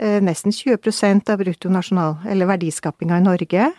Eh, 0.00 0.20
nesten 0.24 0.52
20% 0.52 1.30
av 1.32 1.40
bruttonasjonal, 1.42 2.14
eller 2.28 2.48
verdiskapinga 2.48 3.18
i 3.20 3.24
Norge. 3.26 3.70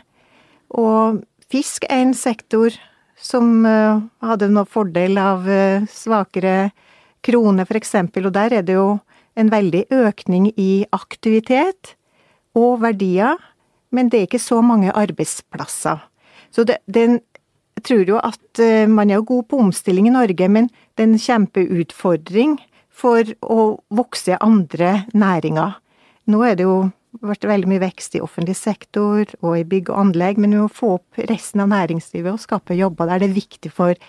Og 0.78 1.24
fisk 1.50 1.88
er 1.90 2.04
en 2.04 2.14
sektor 2.18 2.76
som 3.18 3.66
eh, 3.66 4.04
hadde 4.22 4.52
noe 4.52 4.70
fordel 4.70 5.18
av 5.22 5.50
eh, 5.50 5.88
svakere 5.90 6.72
krone, 7.26 7.66
f.eks. 7.66 7.96
Og 8.22 8.32
der 8.36 8.60
er 8.60 8.68
det 8.68 8.78
jo 8.78 9.00
en 9.34 9.50
veldig 9.50 9.88
økning 9.90 10.52
i 10.54 10.86
aktivitet 10.94 11.96
og 12.54 12.84
verdier 12.84 13.40
men 13.94 14.10
det 14.10 14.20
er 14.20 14.28
ikke 14.28 14.42
så 14.42 14.58
mange 14.66 14.92
arbeidsplasser. 14.98 16.02
Så 16.54 16.66
det, 16.66 16.80
den, 16.90 17.20
jeg 17.78 17.86
tror 17.86 18.10
jo 18.10 18.18
at 18.18 18.62
man 18.90 19.12
er 19.14 19.22
god 19.22 19.46
på 19.50 19.60
omstilling 19.62 20.10
i 20.10 20.14
Norge, 20.16 20.50
men 20.50 20.70
det 20.98 21.06
er 21.06 21.12
en 21.12 21.22
kjempeutfordring 21.22 22.58
for 22.90 23.30
å 23.42 23.60
vokse 23.94 24.38
andre 24.42 25.04
næringer. 25.14 25.78
Nå 26.32 26.44
er 26.48 26.58
det 26.60 26.68
jo 26.68 26.78
vært 27.24 27.46
veldig 27.48 27.70
mye 27.70 27.84
vekst 27.84 28.16
i 28.18 28.24
offentlig 28.24 28.56
sektor 28.58 29.28
og 29.44 29.54
i 29.60 29.68
bygg 29.68 29.92
og 29.92 30.00
anlegg, 30.08 30.40
men 30.42 30.56
vi 30.56 30.62
må 30.64 30.72
få 30.72 30.96
opp 30.98 31.24
resten 31.30 31.62
av 31.64 31.72
næringslivet 31.74 32.32
og 32.34 32.42
skape 32.42 32.78
jobber 32.78 33.12
der. 33.12 33.22
Det 33.22 33.30
er 33.30 33.38
viktig 33.38 33.72
for, 33.74 34.00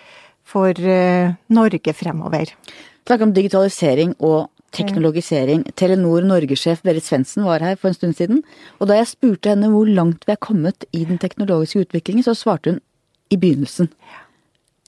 for 0.47 0.73
uh, 0.73 1.35
Norge 1.53 1.95
fremover. 1.95 2.55
Snakk 3.05 3.25
om 3.27 3.35
digitalisering 3.35 4.15
og 4.17 4.49
teknologisering. 4.75 5.63
Telenor 5.77 6.25
Norgesjef 6.25 6.81
Berit 6.83 7.05
Svendsen 7.05 7.45
var 7.47 7.63
her 7.63 7.77
for 7.79 7.91
en 7.91 7.97
stund 7.97 8.17
siden, 8.17 8.41
og 8.79 8.89
da 8.89 8.99
jeg 8.99 9.11
spurte 9.13 9.53
henne 9.53 9.69
hvor 9.71 9.87
langt 9.87 10.25
vi 10.27 10.33
er 10.33 10.41
kommet 10.41 10.87
i 10.91 11.05
den 11.07 11.21
teknologiske 11.21 11.85
utviklingen, 11.85 12.25
så 12.25 12.35
svarte 12.35 12.73
hun 12.73 12.81
i 13.31 13.39
begynnelsen. 13.39 13.91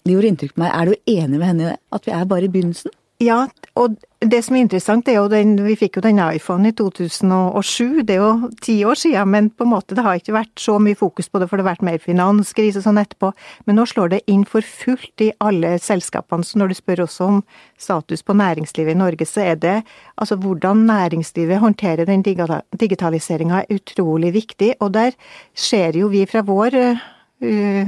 Det 0.03 0.15
gjorde 0.15 0.31
inntrykk 0.31 0.55
på 0.55 0.63
meg. 0.63 0.71
Er 0.73 0.89
du 0.89 1.11
enig 1.19 1.37
med 1.37 1.47
henne 1.49 1.63
i 1.63 1.69
det? 1.71 1.77
At 1.93 2.07
vi 2.07 2.15
er 2.15 2.27
bare 2.29 2.47
i 2.47 2.51
begynnelsen? 2.51 2.93
Ja, 3.17 3.47
og 3.73 3.95
det 4.21 4.43
som 4.45 4.53
er 4.53 4.61
interessant, 4.61 5.07
er 5.09 5.15
jo 5.17 5.29
den 5.31 5.55
Vi 5.65 5.73
fikk 5.79 5.95
jo 5.97 6.03
den 6.05 6.19
iPhone 6.21 6.69
i 6.69 6.73
2007, 6.77 8.03
det 8.05 8.13
er 8.13 8.21
jo 8.21 8.49
ti 8.61 8.75
år 8.85 8.99
siden, 9.01 9.31
men 9.33 9.47
på 9.49 9.65
en 9.65 9.71
måte 9.71 9.97
det 9.97 10.03
har 10.05 10.19
ikke 10.19 10.35
vært 10.35 10.61
så 10.61 10.75
mye 10.77 10.97
fokus 10.97 11.25
på 11.25 11.41
det, 11.41 11.47
for 11.49 11.57
det 11.57 11.65
har 11.65 11.71
vært 11.71 11.87
mer 11.87 11.97
finanskrise 11.97 12.83
sånn 12.85 13.01
etterpå. 13.01 13.31
Men 13.65 13.79
nå 13.79 13.87
slår 13.89 14.13
det 14.13 14.21
inn 14.29 14.43
for 14.45 14.61
fullt 14.61 15.25
i 15.25 15.31
alle 15.41 15.79
selskapene, 15.81 16.45
så 16.45 16.61
når 16.61 16.69
du 16.69 16.77
spør 16.77 17.03
også 17.07 17.31
om 17.31 17.41
status 17.81 18.21
på 18.21 18.37
næringslivet 18.37 18.93
i 18.93 19.01
Norge, 19.01 19.25
så 19.25 19.47
er 19.49 19.57
det 19.65 19.75
altså 20.13 20.37
hvordan 20.37 20.85
næringslivet 20.85 21.63
håndterer 21.65 22.05
den 22.05 22.21
digitaliseringa 22.21 23.63
er 23.63 23.81
utrolig 23.81 24.35
viktig, 24.37 24.75
og 24.77 24.93
der 24.93 25.17
ser 25.57 25.97
jo 25.97 26.13
vi 26.13 26.27
fra 26.29 26.45
vår 26.45 26.77
uh, 26.85 27.83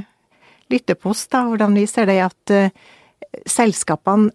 lyttepost, 0.73 1.29
da, 1.37 1.45
hvordan 1.45 1.77
vi 1.77 1.85
ser 1.85 2.09
det 2.09 2.17
at 2.25 2.57
uh, 2.57 2.89
selskapene 3.45 4.33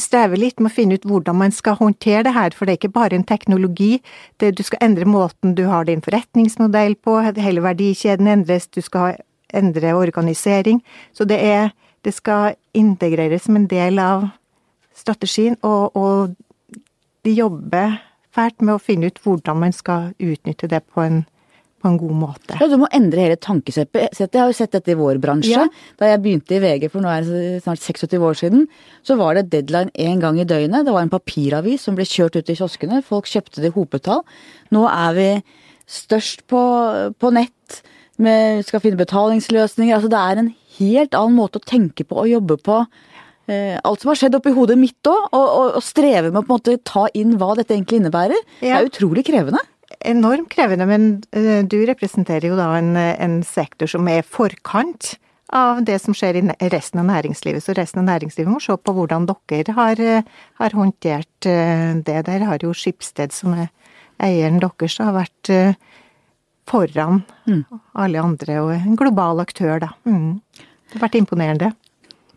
strever 0.00 0.40
litt 0.40 0.60
med 0.60 0.70
å 0.70 0.74
finne 0.74 0.96
ut 0.96 1.06
hvordan 1.08 1.36
man 1.38 1.52
skal 1.54 1.76
håndtere 1.80 2.24
det 2.26 2.34
her, 2.36 2.54
for 2.56 2.66
det 2.66 2.74
er 2.74 2.80
ikke 2.80 2.94
bare 2.94 3.18
en 3.18 3.26
teknologi. 3.28 4.00
Det, 4.40 4.54
du 4.56 4.62
skal 4.64 4.82
endre 4.86 5.08
måten 5.08 5.56
du 5.58 5.66
har 5.68 5.88
din 5.88 6.04
forretningsmodell 6.04 6.96
på, 7.04 7.18
hele 7.36 7.64
verdikjeden 7.64 8.30
endres, 8.30 8.70
du 8.72 8.80
skal 8.84 9.18
endre 9.52 9.94
organisering. 9.98 10.82
Så 11.12 11.28
det 11.28 11.40
er 11.40 11.72
Det 12.02 12.10
skal 12.14 12.56
integreres 12.74 13.44
som 13.44 13.54
en 13.54 13.68
del 13.70 14.00
av 14.02 14.24
strategien, 14.92 15.54
og, 15.62 15.94
og 15.94 16.34
de 17.22 17.30
jobber 17.30 18.00
fælt 18.34 18.58
med 18.58 18.74
å 18.74 18.82
finne 18.82 19.06
ut 19.06 19.20
hvordan 19.22 19.60
man 19.60 19.72
skal 19.72 20.08
utnytte 20.18 20.66
det 20.66 20.80
på 20.82 21.00
en 21.00 21.20
på 21.82 21.90
en 21.90 21.98
god 22.00 22.14
måte. 22.14 22.56
Ja, 22.60 22.68
Du 22.70 22.78
må 22.80 22.88
endre 22.94 23.24
hele 23.26 23.36
tankesettet. 23.36 24.14
Jeg 24.18 24.30
har 24.38 24.50
jo 24.50 24.56
sett 24.56 24.72
dette 24.74 24.94
i 24.94 24.98
vår 24.98 25.18
bransje. 25.22 25.50
Ja. 25.50 25.66
Da 25.98 26.10
jeg 26.12 26.22
begynte 26.22 26.56
i 26.56 26.62
VG 26.62 26.88
for 26.92 27.04
nå 27.04 27.10
er 27.10 27.26
det 27.26 27.62
snart 27.64 27.82
26 27.82 28.22
år 28.22 28.38
siden, 28.38 28.66
så 29.02 29.18
var 29.18 29.34
det 29.34 29.50
deadline 29.50 29.90
én 29.98 30.22
gang 30.22 30.38
i 30.38 30.46
døgnet. 30.46 30.86
Det 30.86 30.94
var 30.94 31.02
en 31.02 31.12
papiravis 31.12 31.82
som 31.82 31.98
ble 31.98 32.06
kjørt 32.06 32.38
ut 32.38 32.48
i 32.48 32.58
kioskene. 32.58 33.02
Folk 33.02 33.26
kjøpte 33.30 33.62
det 33.62 33.72
i 33.72 33.76
hopetall. 33.76 34.22
Nå 34.72 34.86
er 34.88 35.16
vi 35.18 35.30
størst 35.90 36.46
på, 36.50 36.62
på 37.18 37.32
nett. 37.34 37.82
Vi 38.22 38.36
skal 38.66 38.82
finne 38.84 39.00
betalingsløsninger. 39.00 39.96
Altså 39.96 40.12
det 40.12 40.20
er 40.20 40.42
en 40.42 40.52
helt 40.78 41.16
annen 41.18 41.38
måte 41.38 41.58
å 41.58 41.66
tenke 41.66 42.06
på 42.06 42.22
og 42.22 42.30
jobbe 42.30 42.60
på. 42.62 42.84
Eh, 43.50 43.74
alt 43.82 44.02
som 44.02 44.12
har 44.12 44.20
skjedd 44.20 44.38
oppi 44.38 44.52
hodet 44.54 44.78
mitt 44.78 45.10
òg, 45.10 45.24
og, 45.34 45.42
og, 45.42 45.68
og, 45.80 45.82
streve 45.82 46.30
med 46.30 46.46
å 46.46 46.76
ta 46.86 47.08
inn 47.18 47.34
hva 47.40 47.56
dette 47.58 47.74
egentlig 47.74 47.98
innebærer, 47.98 48.38
ja. 48.62 48.78
er 48.78 48.86
utrolig 48.86 49.26
krevende 49.26 49.58
enormt 50.08 50.50
krevende, 50.52 50.86
men 50.88 51.10
eh, 51.36 51.62
du 51.64 51.80
representerer 51.88 52.50
jo 52.50 52.58
da 52.58 52.72
en, 52.78 52.94
en 52.96 53.42
sektor 53.46 53.90
som 53.90 54.08
er 54.10 54.26
forkant 54.26 55.14
av 55.52 55.82
det 55.84 55.98
som 56.00 56.16
skjer 56.16 56.38
i 56.40 56.68
resten 56.72 57.02
av 57.02 57.08
næringslivet. 57.10 57.62
Så 57.64 57.76
resten 57.76 58.00
av 58.02 58.08
næringslivet 58.08 58.50
må 58.50 58.60
se 58.62 58.74
på 58.76 58.94
hvordan 58.96 59.28
dere 59.28 59.76
har, 59.76 60.00
har 60.60 60.76
håndtert 60.78 61.48
eh, 61.48 61.92
det. 62.00 62.18
Der 62.28 62.46
har 62.48 62.64
jo 62.64 62.72
Skipsted, 62.76 63.34
som 63.36 63.54
er 63.58 63.68
eieren 64.22 64.60
deres, 64.62 64.96
har 65.02 65.14
vært 65.16 65.52
eh, 65.52 65.76
foran 66.68 67.22
mm. 67.44 67.62
alle 68.00 68.22
andre, 68.22 68.58
og 68.64 68.74
en 68.78 68.98
global 68.98 69.42
aktør, 69.44 69.76
da. 69.82 69.92
Mm. 70.08 70.40
Det 70.56 70.98
har 70.98 71.06
vært 71.06 71.20
imponerende. 71.20 71.72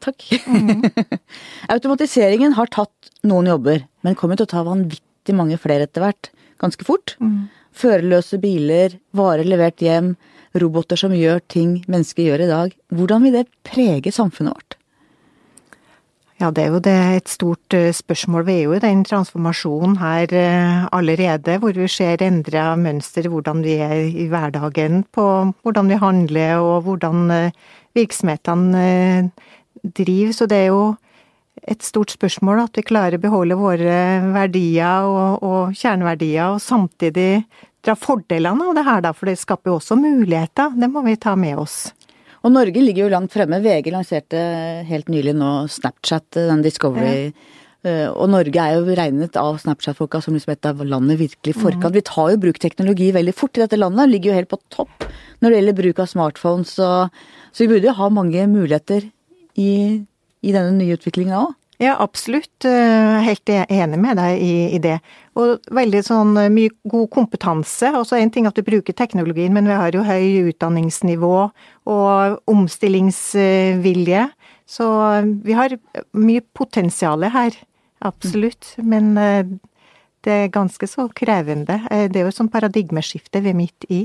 Takk. 0.03 0.27
Mm. 0.49 0.83
Automatiseringen 1.75 2.55
har 2.59 2.71
tatt 2.73 3.13
noen 3.25 3.49
jobber, 3.53 3.85
men 4.05 4.17
kommer 4.19 4.37
til 4.37 4.49
å 4.49 4.53
ta 4.57 4.65
vanvittig 4.67 5.35
mange 5.37 5.57
flere 5.61 5.87
etter 5.87 6.03
hvert 6.03 6.34
ganske 6.61 6.87
fort. 6.87 7.15
Mm. 7.19 7.47
Førerløse 7.75 8.39
biler, 8.39 8.95
varer 9.15 9.47
levert 9.47 9.83
hjem, 9.83 10.13
roboter 10.55 10.99
som 10.99 11.13
gjør 11.15 11.41
ting 11.51 11.81
mennesker 11.91 12.29
gjør 12.29 12.45
i 12.45 12.49
dag. 12.51 12.73
Hvordan 12.95 13.27
vil 13.27 13.39
det 13.41 13.47
prege 13.67 14.13
samfunnet 14.15 14.55
vårt? 14.55 14.77
Ja, 16.35 16.49
det 16.51 16.65
er 16.65 16.73
jo 16.73 16.79
det 16.83 16.93
et 17.15 17.29
stort 17.31 17.73
eh, 17.73 17.93
spørsmål. 17.95 18.43
Vi 18.43 18.57
er 18.57 18.65
jo 18.65 18.73
i 18.75 18.81
den 18.83 19.05
transformasjonen 19.07 19.95
her 20.01 20.33
eh, 20.35 20.81
allerede, 20.91 21.55
hvor 21.63 21.71
vi 21.71 21.87
ser 21.87 22.19
endra 22.25 22.73
mønster, 22.75 23.29
hvordan 23.31 23.63
vi 23.63 23.77
er 23.79 24.01
i 24.03 24.27
hverdagen, 24.27 25.05
på 25.15 25.23
hvordan 25.63 25.93
vi 25.93 25.99
handler 26.01 26.59
og 26.59 26.81
hvordan 26.89 27.31
eh, 27.31 27.55
virksomhetene 27.95 29.31
driver. 29.95 30.35
Så 30.35 30.49
det 30.51 30.57
er 30.57 30.67
jo 30.73 30.83
et 31.63 31.85
stort 31.85 32.11
spørsmål 32.13 32.65
at 32.65 32.77
vi 32.77 32.83
klarer 32.85 33.17
å 33.17 33.23
beholde 33.23 33.57
våre 33.59 33.99
verdier 34.35 35.07
og, 35.07 35.45
og 35.45 35.77
kjerneverdier, 35.77 36.55
og 36.55 36.63
samtidig 36.63 37.45
dra 37.85 37.95
fordelene 37.97 38.69
av 38.69 38.75
det 38.77 38.85
her, 38.87 39.03
da, 39.05 39.13
for 39.15 39.29
det 39.29 39.37
skaper 39.39 39.71
jo 39.71 39.77
også 39.79 39.97
muligheter. 39.99 40.73
Det 40.75 40.89
må 40.91 41.05
vi 41.05 41.15
ta 41.21 41.35
med 41.39 41.61
oss. 41.61 41.77
Og 42.45 42.53
Norge 42.53 42.81
ligger 42.81 43.05
jo 43.05 43.13
langt 43.13 43.33
fremme. 43.33 43.61
VG 43.63 43.91
lanserte 43.93 44.41
helt 44.85 45.07
nylig 45.09 45.33
nå 45.37 45.51
Snapchat, 45.71 46.27
den 46.35 46.65
Discovery. 46.65 47.29
Ja. 47.31 47.61
Eh, 47.85 48.07
og 48.09 48.29
Norge 48.33 48.61
er 48.61 48.77
jo 48.77 48.97
regnet 48.97 49.37
av 49.37 49.57
Snapchat-folka 49.61 50.21
som 50.21 50.37
liksom 50.37 50.53
et 50.53 50.69
av 50.69 50.81
landet 50.85 51.19
virkelig 51.21 51.55
i 51.55 51.57
forkant. 51.57 51.91
Mm. 51.93 51.97
Vi 51.97 52.05
tar 52.09 52.31
jo 52.33 52.41
bruk 52.41 52.59
teknologi 52.61 53.11
veldig 53.15 53.33
fort 53.37 53.57
i 53.57 53.63
dette 53.63 53.79
landet. 53.79 54.11
Ligger 54.11 54.31
jo 54.31 54.37
helt 54.39 54.51
på 54.53 54.61
topp 54.73 55.07
når 55.41 55.49
det 55.49 55.59
gjelder 55.59 55.79
bruk 55.81 56.01
av 56.01 56.11
smartphones. 56.11 56.75
Så, 56.77 56.89
så 57.53 57.65
vi 57.65 57.71
burde 57.73 57.89
jo 57.89 57.97
ha 57.97 58.11
mange 58.13 58.45
muligheter 58.49 59.09
i 59.61 59.71
i 60.45 60.53
denne 60.53 60.75
nye 60.77 60.97
utviklinga 60.97 61.41
òg? 61.41 61.53
Ja, 61.77 61.97
absolutt. 61.99 62.65
Eh, 62.65 63.17
helt 63.25 63.49
e-, 63.51 63.65
enig 63.67 63.99
med 63.99 64.15
deg 64.19 64.39
i, 64.39 64.53
i, 64.77 64.79
det. 64.79 64.95
Og 65.35 65.65
veldig 65.75 66.01
sånn 66.07 66.31
eh, 66.39 66.51
mye 66.53 66.71
god 66.87 67.09
kompetanse. 67.11 67.91
Og 67.99 68.07
så 68.07 68.19
én 68.19 68.29
en 68.29 68.33
ting 68.37 68.47
at 68.47 68.55
du 68.55 68.63
bruker 68.63 68.95
teknologien, 68.95 69.53
men 69.53 69.67
vi 69.67 69.75
har 69.75 69.95
jo 69.95 70.05
høy 70.07 70.51
utdanningsnivå 70.53 71.35
og 71.91 72.39
omstillingsvilje. 72.51 74.25
Så 74.71 74.89
eh, 75.09 75.31
vi 75.43 75.59
har 75.59 75.75
mye 76.15 76.45
potensial 76.55 77.27
her. 77.35 77.59
Absolutt. 78.05 78.75
Men 78.77 79.15
det 79.15 80.33
er 80.33 80.51
ganske 80.53 80.87
så 80.87 81.07
krevende. 81.15 81.79
Det 81.89 82.19
er 82.19 82.25
jo 82.27 82.29
et 82.29 82.37
sånn 82.37 82.51
paradigmeskifte 82.53 83.41
vi 83.41 83.49
er 83.49 83.57
midt 83.57 83.87
i. 83.89 84.03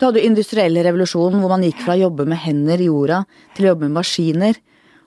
Du 0.00 0.06
hadde 0.06 0.22
jo 0.22 0.30
industriell 0.30 0.78
revolusjon 0.86 1.36
hvor 1.38 1.52
man 1.52 1.66
gikk 1.66 1.82
fra 1.84 1.94
å 1.94 2.06
jobbe 2.06 2.24
med 2.30 2.40
hender 2.40 2.80
i 2.80 2.88
jorda 2.88 3.20
til 3.54 3.66
å 3.66 3.74
jobbe 3.74 3.90
med 3.90 3.98
maskiner. 3.98 4.62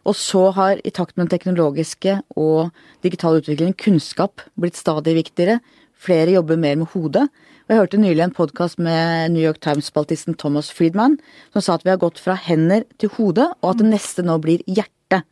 Og 0.08 0.16
så 0.16 0.46
har, 0.56 0.80
i 0.88 0.94
takt 0.96 1.18
med 1.18 1.26
den 1.26 1.34
teknologiske 1.36 2.22
og 2.40 2.72
digitale 3.04 3.42
utviklingen, 3.42 3.76
kunnskap 3.76 4.46
blitt 4.56 4.80
stadig 4.80 5.18
viktigere. 5.18 5.60
Flere 6.00 6.38
jobber 6.38 6.60
mer 6.62 6.78
med 6.80 6.94
hodet. 6.94 7.26
Og 7.68 7.74
jeg 7.74 7.82
hørte 7.82 8.00
nylig 8.00 8.24
en 8.24 8.36
podkast 8.38 8.80
med 8.80 9.34
New 9.34 9.44
York 9.44 9.60
Times-spaltisten 9.60 10.38
Thomas 10.40 10.70
Friedman, 10.72 11.18
som 11.52 11.64
sa 11.64 11.76
at 11.76 11.84
vi 11.84 11.92
har 11.92 12.00
gått 12.00 12.22
fra 12.24 12.38
hender 12.40 12.86
til 13.02 13.12
hode, 13.18 13.50
og 13.60 13.74
at 13.74 13.82
det 13.82 13.90
neste 13.90 14.24
nå 14.24 14.38
blir 14.40 14.64
hjerte. 14.64 15.26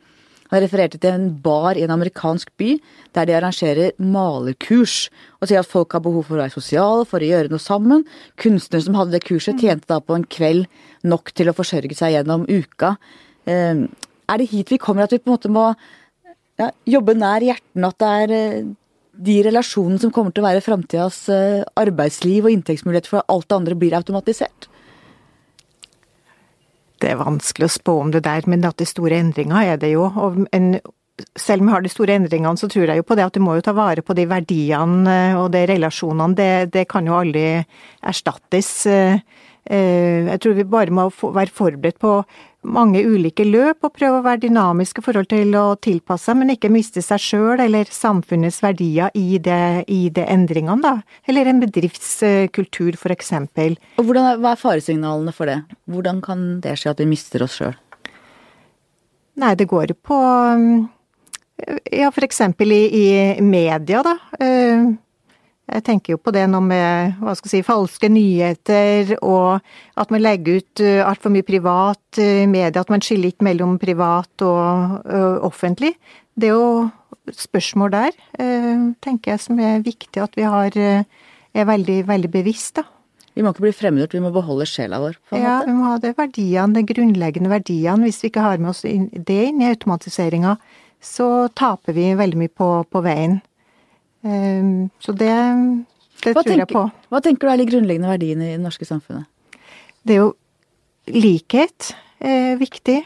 Han 0.52 0.62
refererte 0.62 1.00
til 1.02 1.16
en 1.16 1.30
bar 1.42 1.80
i 1.80 1.86
en 1.86 1.94
amerikansk 1.96 2.52
by 2.60 2.76
der 3.16 3.30
de 3.30 3.38
arrangerer 3.38 3.96
malerkurs, 3.98 5.08
og 5.40 5.48
sier 5.48 5.64
at 5.64 5.72
folk 5.72 5.96
har 5.96 6.04
behov 6.04 6.28
for 6.28 6.36
å 6.36 6.44
være 6.44 6.54
sosiale, 6.54 7.08
for 7.08 7.24
å 7.24 7.30
gjøre 7.32 7.54
noe 7.54 7.64
sammen. 7.64 8.04
Kunstnere 8.42 8.84
som 8.84 9.00
hadde 9.00 9.16
det 9.16 9.24
kurset, 9.24 9.56
tjente 9.64 9.88
da 9.88 10.02
på 10.04 10.20
en 10.20 10.28
kveld 10.28 10.68
nok 11.08 11.32
til 11.32 11.50
å 11.50 11.56
forsørge 11.56 11.96
seg 11.96 12.18
gjennom 12.18 12.44
uka. 12.52 12.98
Er 14.32 14.42
det 14.42 14.50
hit 14.52 14.74
vi 14.74 14.82
kommer, 14.82 15.06
at 15.06 15.14
vi 15.14 15.22
på 15.22 15.30
en 15.30 15.36
måte 15.36 15.52
må 15.54 15.68
ja, 16.60 16.72
jobbe 16.88 17.16
nær 17.18 17.44
hjertene, 17.44 17.92
at 17.92 18.02
det 18.02 18.12
er 18.24 18.36
eh, 18.36 18.74
de 19.16 19.36
relasjonene 19.48 20.02
som 20.02 20.12
kommer 20.14 20.34
til 20.36 20.44
å 20.44 20.48
være 20.50 20.64
framtidas 20.64 21.26
eh, 21.32 21.64
arbeidsliv 21.80 22.48
og 22.48 22.56
inntektsmuligheter 22.56 23.16
for 23.16 23.28
alt 23.32 23.48
det 23.50 23.60
andre, 23.60 23.78
blir 23.80 23.96
automatisert? 23.98 24.70
Det 27.02 27.12
er 27.12 27.20
vanskelig 27.20 27.68
å 27.68 27.76
spå 27.76 27.98
om 28.02 28.12
det 28.14 28.24
der, 28.26 28.48
men 28.50 28.64
at 28.68 28.82
er 28.82 28.90
store 28.90 29.20
endringer 29.20 29.74
er 29.76 29.82
det 29.82 29.92
jo. 29.92 30.08
Og 30.08 30.46
en, 30.56 30.70
selv 31.38 31.64
om 31.64 31.70
vi 31.70 31.76
har 31.76 31.84
de 31.84 31.92
store 31.92 32.16
endringene, 32.18 32.60
så 32.60 32.70
tror 32.72 32.90
jeg 32.90 33.02
jo 33.02 33.08
på 33.08 33.18
det 33.20 33.28
at 33.28 33.36
du 33.36 33.44
må 33.44 33.58
jo 33.58 33.66
ta 33.66 33.76
vare 33.76 34.04
på 34.06 34.16
de 34.18 34.28
verdiene 34.32 35.18
eh, 35.32 35.40
og 35.40 35.52
de 35.56 35.66
relasjonene. 35.76 36.38
Det, 36.40 36.52
det 36.76 36.88
kan 36.92 37.08
jo 37.08 37.20
aldri 37.20 37.50
erstattes. 38.02 38.72
Jeg 39.66 40.40
tror 40.44 40.54
vi 40.54 40.64
bare 40.70 40.94
må 40.94 41.08
være 41.10 41.50
forberedt 41.50 41.98
på 41.98 42.20
mange 42.66 43.02
ulike 43.06 43.46
løp 43.46 43.86
og 43.86 43.94
prøve 43.96 44.20
å 44.20 44.26
være 44.26 44.44
dynamiske 44.46 45.02
i 45.02 45.06
forhold 45.06 45.30
til 45.32 45.56
å 45.58 45.64
tilpasse 45.82 46.34
men 46.38 46.54
ikke 46.54 46.72
miste 46.74 47.02
seg 47.06 47.22
sjøl 47.22 47.64
eller 47.64 47.90
samfunnets 47.94 48.62
verdier 48.66 49.14
i 49.18 49.40
det, 49.42 49.86
i 49.92 50.10
det 50.14 50.26
endringene, 50.32 50.82
da. 50.82 51.20
Eller 51.30 51.50
en 51.50 51.62
bedriftskultur, 51.64 52.98
for 53.02 53.14
eksempel. 53.16 53.78
Og 54.02 54.10
hvordan, 54.10 54.42
Hva 54.42 54.54
er 54.54 54.62
faresignalene 54.62 55.34
for 55.36 55.50
det? 55.50 55.62
Hvordan 55.90 56.22
kan 56.26 56.46
det 56.64 56.78
skje 56.82 56.94
at 56.94 57.02
vi 57.02 57.10
mister 57.10 57.46
oss 57.46 57.58
sjøl? 57.60 57.76
Nei, 59.42 59.56
det 59.60 59.68
går 59.68 59.98
på 60.06 60.20
ja, 61.92 62.12
for 62.12 62.26
eksempel 62.26 62.72
i, 62.76 62.86
i 62.92 63.42
media, 63.44 64.04
da. 64.04 64.16
Jeg 65.72 65.82
tenker 65.88 66.14
jo 66.14 66.20
på 66.22 66.32
det 66.36 66.44
nå 66.52 66.60
med 66.62 67.16
hva 67.24 67.34
skal 67.34 67.50
jeg 67.50 67.64
si, 67.64 67.66
falske 67.66 68.10
nyheter, 68.14 69.16
og 69.26 69.64
at 69.98 70.12
man 70.14 70.22
legger 70.22 70.60
ut 70.62 70.82
altfor 71.10 71.34
mye 71.34 71.46
privat 71.48 72.20
i 72.22 72.46
media, 72.46 72.84
at 72.84 72.92
man 72.94 73.02
skiller 73.02 73.32
ikke 73.34 73.48
mellom 73.48 73.80
privat 73.82 74.46
og 74.46 75.02
offentlig. 75.48 75.96
Det 76.38 76.52
er 76.52 76.54
jo 76.54 76.92
spørsmål 77.34 77.96
der, 77.96 78.20
tenker 79.02 79.34
jeg, 79.34 79.42
som 79.42 79.58
er 79.60 79.82
viktig 79.82 80.22
at 80.22 80.38
vi 80.38 80.46
har, 80.46 80.78
er 80.78 81.66
veldig, 81.72 82.04
veldig 82.12 82.30
bevisst, 82.38 82.76
da. 82.78 82.86
Vi 83.36 83.44
må 83.44 83.52
ikke 83.52 83.66
bli 83.66 83.74
fremmedgjort, 83.76 84.14
vi 84.16 84.24
må 84.24 84.30
beholde 84.32 84.64
sjela 84.70 85.02
vår. 85.04 85.18
på 85.28 85.36
en 85.36 85.42
Ja, 85.44 85.58
måte. 85.58 85.66
vi 85.68 85.74
må 85.76 85.90
ha 85.90 85.98
de 86.00 86.14
verdiene, 86.16 86.74
de 86.78 86.84
grunnleggende 86.88 87.50
verdiene. 87.52 88.06
Hvis 88.08 88.22
vi 88.24 88.30
ikke 88.30 88.46
har 88.46 88.62
med 88.64 88.70
oss 88.70 88.86
det 88.86 89.42
inn 89.50 89.60
i 89.60 89.68
automatiseringa, 89.74 90.54
så 91.04 91.50
taper 91.52 91.98
vi 91.98 92.14
veldig 92.16 92.38
mye 92.40 92.54
på, 92.54 92.70
på 92.88 93.02
veien. 93.04 93.42
Um, 94.26 94.90
så 95.04 95.14
det, 95.14 95.34
det 96.24 96.34
tror 96.34 96.42
tror 96.42 96.58
jeg 96.58 96.70
på. 96.72 96.82
hva 97.14 97.22
tenker 97.22 97.46
du 97.46 97.52
er 97.54 97.62
de 97.62 97.68
grunnleggende 97.70 98.10
verdiene 98.10 98.48
i 98.48 98.56
det 98.56 98.64
norske 98.64 98.88
samfunnet? 98.88 99.28
Det 100.06 100.18
er 100.18 100.24
jo 100.24 100.32
likhet 101.14 101.94
er 102.26 102.58
viktig. 102.58 103.04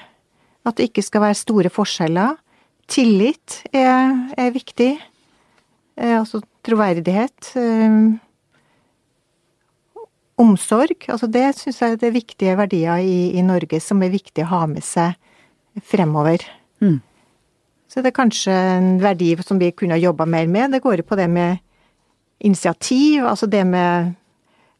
At 0.68 0.78
det 0.78 0.90
ikke 0.90 1.04
skal 1.04 1.24
være 1.24 1.40
store 1.40 1.72
forskjeller. 1.74 2.38
Tillit 2.90 3.62
er, 3.74 4.16
er 4.38 4.52
viktig. 4.54 4.92
Eh, 6.00 6.16
altså 6.20 6.42
troverdighet. 6.66 7.52
Eh, 7.60 8.00
omsorg. 10.40 11.08
Altså 11.12 11.28
det 11.32 11.48
syns 11.60 11.82
jeg 11.84 12.00
det 12.00 12.10
er 12.10 12.16
viktige 12.16 12.56
verdier 12.60 13.04
i, 13.04 13.36
i 13.36 13.44
Norge 13.46 13.82
som 13.84 14.02
er 14.04 14.14
viktig 14.14 14.46
å 14.46 14.52
ha 14.54 14.64
med 14.72 14.86
seg 14.86 15.18
fremover. 15.86 16.44
Mm. 16.84 17.00
Så 17.90 18.04
det 18.04 18.12
er 18.12 18.20
kanskje 18.20 18.54
en 18.54 19.00
verdi 19.02 19.32
som 19.42 19.60
vi 19.62 19.72
kunne 19.74 19.98
ha 19.98 20.02
jobba 20.02 20.28
mer 20.30 20.48
med. 20.48 20.76
Det 20.76 20.84
går 20.84 21.02
jo 21.02 21.08
på 21.10 21.18
det 21.18 21.26
med 21.30 21.58
initiativ, 22.40 23.26
altså 23.26 23.50
det 23.50 23.66
med 23.68 24.14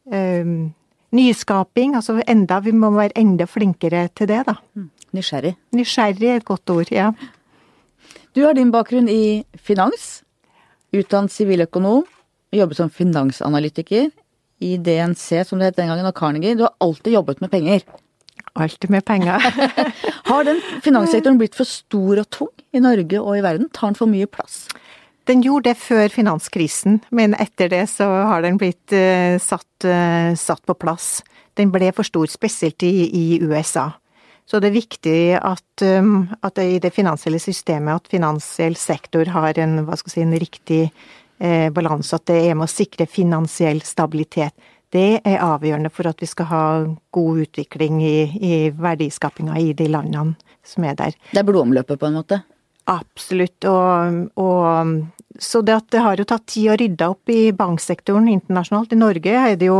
um, 0.06 0.70
nyskaping. 1.12 1.96
Altså 1.98 2.20
enda, 2.22 2.60
vi 2.62 2.72
må 2.72 2.92
være 2.94 3.18
enda 3.18 3.48
flinkere 3.50 4.06
til 4.14 4.30
det, 4.30 4.44
da. 4.46 4.54
Nysgjerrig. 5.16 5.56
Nysgjerrig 5.74 6.30
er 6.30 6.40
et 6.40 6.46
godt 6.46 6.70
ord, 6.70 6.92
ja. 6.94 7.10
Du 8.36 8.44
har 8.44 8.54
din 8.54 8.70
bakgrunn 8.70 9.10
i 9.10 9.42
finans. 9.58 10.22
Utdannet 10.94 11.34
siviløkonom. 11.34 12.06
Jobbet 12.54 12.78
som 12.78 12.90
finansanalytiker 12.90 14.08
i 14.60 14.76
DNC, 14.78 15.44
som 15.46 15.58
det 15.58 15.70
het 15.70 15.76
den 15.78 15.90
gangen, 15.90 16.06
og 16.06 16.14
Carnegie. 16.14 16.56
Du 16.58 16.64
har 16.66 16.74
alltid 16.82 17.14
jobbet 17.14 17.42
med 17.42 17.50
penger. 17.50 17.82
Alltid 18.58 18.90
med 18.90 19.04
penger. 19.04 19.38
Har 20.30 20.44
den 20.44 20.60
finanssektoren 20.82 21.38
blitt 21.38 21.54
for 21.58 21.68
stor 21.68 22.22
og 22.22 22.30
tung 22.34 22.52
i 22.74 22.82
Norge 22.82 23.20
og 23.20 23.36
i 23.38 23.44
verden? 23.44 23.68
Tar 23.72 23.92
den 23.92 23.98
for 23.98 24.10
mye 24.10 24.26
plass? 24.30 24.64
Den 25.30 25.44
gjorde 25.44 25.70
det 25.70 25.78
før 25.78 26.10
finanskrisen, 26.10 27.00
men 27.14 27.36
etter 27.38 27.70
det 27.70 27.84
så 27.92 28.08
har 28.30 28.42
den 28.42 28.58
blitt 28.58 28.94
uh, 28.96 29.36
satt, 29.42 29.68
uh, 29.86 30.32
satt 30.34 30.64
på 30.66 30.74
plass. 30.74 31.20
Den 31.58 31.70
ble 31.70 31.92
for 31.94 32.06
stor, 32.06 32.26
spesielt 32.32 32.82
i, 32.86 33.06
i 33.06 33.26
USA. 33.44 33.90
Så 34.50 34.58
det 34.58 34.72
er 34.72 34.80
viktig 34.80 35.20
at, 35.38 35.84
um, 36.02 36.24
at 36.42 36.56
det 36.58 36.66
i 36.66 36.82
det 36.82 36.90
finansielle 36.96 37.38
systemet, 37.38 38.00
at 38.00 38.10
finansiell 38.10 38.74
sektor 38.80 39.30
har 39.30 39.60
en, 39.62 39.84
hva 39.86 39.98
skal 40.00 40.16
si, 40.16 40.24
en 40.24 40.34
riktig 40.42 40.82
uh, 40.88 41.68
balanse, 41.76 42.16
at 42.16 42.26
det 42.26 42.40
er 42.48 42.58
med 42.58 42.66
å 42.66 42.72
sikre 42.72 43.06
finansiell 43.06 43.84
stabilitet. 43.86 44.56
Det 44.90 45.20
er 45.22 45.42
avgjørende 45.44 45.90
for 45.94 46.10
at 46.10 46.18
vi 46.22 46.26
skal 46.26 46.48
ha 46.50 46.64
god 47.14 47.44
utvikling 47.44 48.00
i, 48.02 48.16
i 48.42 48.54
verdiskapinga 48.74 49.58
i 49.62 49.70
de 49.78 49.86
landene 49.90 50.34
som 50.66 50.86
er 50.86 50.98
der. 50.98 51.14
Det 51.30 51.42
er 51.42 51.46
blodomløpet, 51.46 51.98
på 52.00 52.08
en 52.08 52.18
måte. 52.18 52.40
Absolutt, 52.90 53.62
og, 53.70 54.18
og 54.40 55.38
så 55.38 55.62
det 55.62 55.76
at 55.76 55.88
det 55.94 56.02
har 56.02 56.18
jo 56.18 56.26
tatt 56.26 56.48
tid 56.50 56.72
å 56.72 56.78
rydde 56.80 57.10
opp 57.12 57.30
i 57.30 57.52
banksektoren 57.54 58.26
internasjonalt. 58.32 58.94
I 58.96 58.98
Norge 58.98 59.36
er 59.38 59.54
det 59.60 59.68
jo 59.70 59.78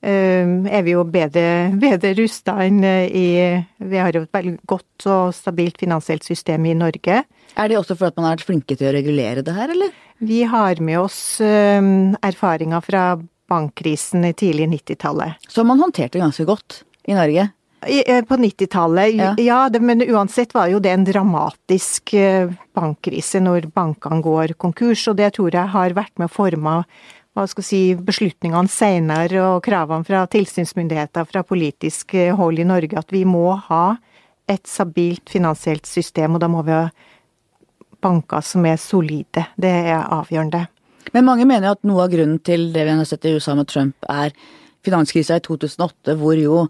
eh, 0.00 0.48
er 0.48 0.86
vi 0.86 0.94
jo 0.94 1.04
bedre, 1.04 1.74
bedre 1.76 2.14
rusta 2.16 2.56
enn 2.64 2.80
eh, 2.86 3.12
i 3.12 3.28
Vi 3.76 4.00
har 4.00 4.16
jo 4.16 4.24
et 4.24 4.34
veldig 4.38 4.56
godt 4.64 5.08
og 5.12 5.36
stabilt 5.36 5.84
finansielt 5.84 6.24
system 6.24 6.64
i 6.64 6.74
Norge. 6.78 7.22
Er 7.56 7.68
det 7.68 7.76
også 7.76 7.98
for 7.98 8.08
at 8.08 8.16
man 8.16 8.30
har 8.30 8.38
vært 8.38 8.48
flinke 8.48 8.76
til 8.76 8.88
å 8.88 8.96
regulere 8.96 9.44
det 9.44 9.56
her, 9.56 9.76
eller? 9.76 9.92
Vi 10.24 10.42
har 10.48 10.80
med 10.80 11.02
oss 11.02 11.42
eh, 11.44 11.92
erfaringer 12.24 12.84
fra 12.84 13.08
bankkrisen 13.48 14.24
i 14.24 14.32
tidlig 14.36 14.68
90-tallet. 14.72 15.42
Så 15.48 15.64
man 15.64 15.80
håndterte 15.80 16.18
ganske 16.22 16.44
godt 16.48 16.82
i 17.06 17.14
Norge. 17.14 17.48
Eh, 17.86 18.24
På 18.24 18.36
90-tallet, 18.36 19.14
Ja. 19.14 19.34
ja, 19.38 19.68
det, 19.68 19.80
men 19.80 20.02
uansett 20.02 20.54
var 20.54 20.68
jo 20.72 20.80
det 20.82 20.90
en 20.90 21.04
dramatisk 21.04 22.14
eh, 22.14 22.48
bankkrise 22.74 23.40
når 23.40 23.68
bankene 23.74 24.22
går 24.24 24.56
konkurs, 24.58 25.06
og 25.08 25.16
det 25.20 25.34
tror 25.36 25.54
jeg 25.54 25.68
har 25.74 25.94
vært 25.94 26.16
med 26.18 26.30
å 26.30 26.34
forme 26.34 26.80
hva 27.36 27.44
skal 27.46 27.64
si, 27.68 27.80
beslutningene 27.94 28.68
senere 28.72 29.42
og 29.44 29.62
kravene 29.66 30.06
fra 30.08 30.22
tilsynsmyndigheter 30.32 31.26
fra 31.28 31.42
politisk 31.44 32.14
eh, 32.14 32.34
hold 32.34 32.58
i 32.58 32.64
Norge, 32.64 32.96
at 32.98 33.12
vi 33.12 33.24
må 33.28 33.50
ha 33.68 33.98
et 34.48 34.66
stabilt 34.66 35.28
finansielt 35.28 35.86
system, 35.86 36.34
og 36.34 36.40
da 36.40 36.48
må 36.48 36.62
vi 36.64 36.72
ha 36.72 36.88
banker 38.02 38.40
som 38.44 38.64
er 38.66 38.80
solide. 38.80 39.46
Det 39.58 39.72
er 39.92 40.00
avgjørende. 40.00 40.66
Men 41.14 41.26
mange 41.28 41.46
mener 41.48 41.70
jo 41.70 41.76
at 41.76 41.86
noe 41.86 42.04
av 42.04 42.12
grunnen 42.12 42.40
til 42.44 42.70
det 42.74 42.84
vi 42.86 42.94
har 42.98 43.08
sett 43.08 43.26
i 43.28 43.34
USA 43.36 43.54
med 43.58 43.68
Trump, 43.70 43.96
er 44.10 44.34
finanskrisa 44.86 45.38
i 45.38 45.44
2008, 45.44 46.14
hvor 46.20 46.38
jo 46.38 46.66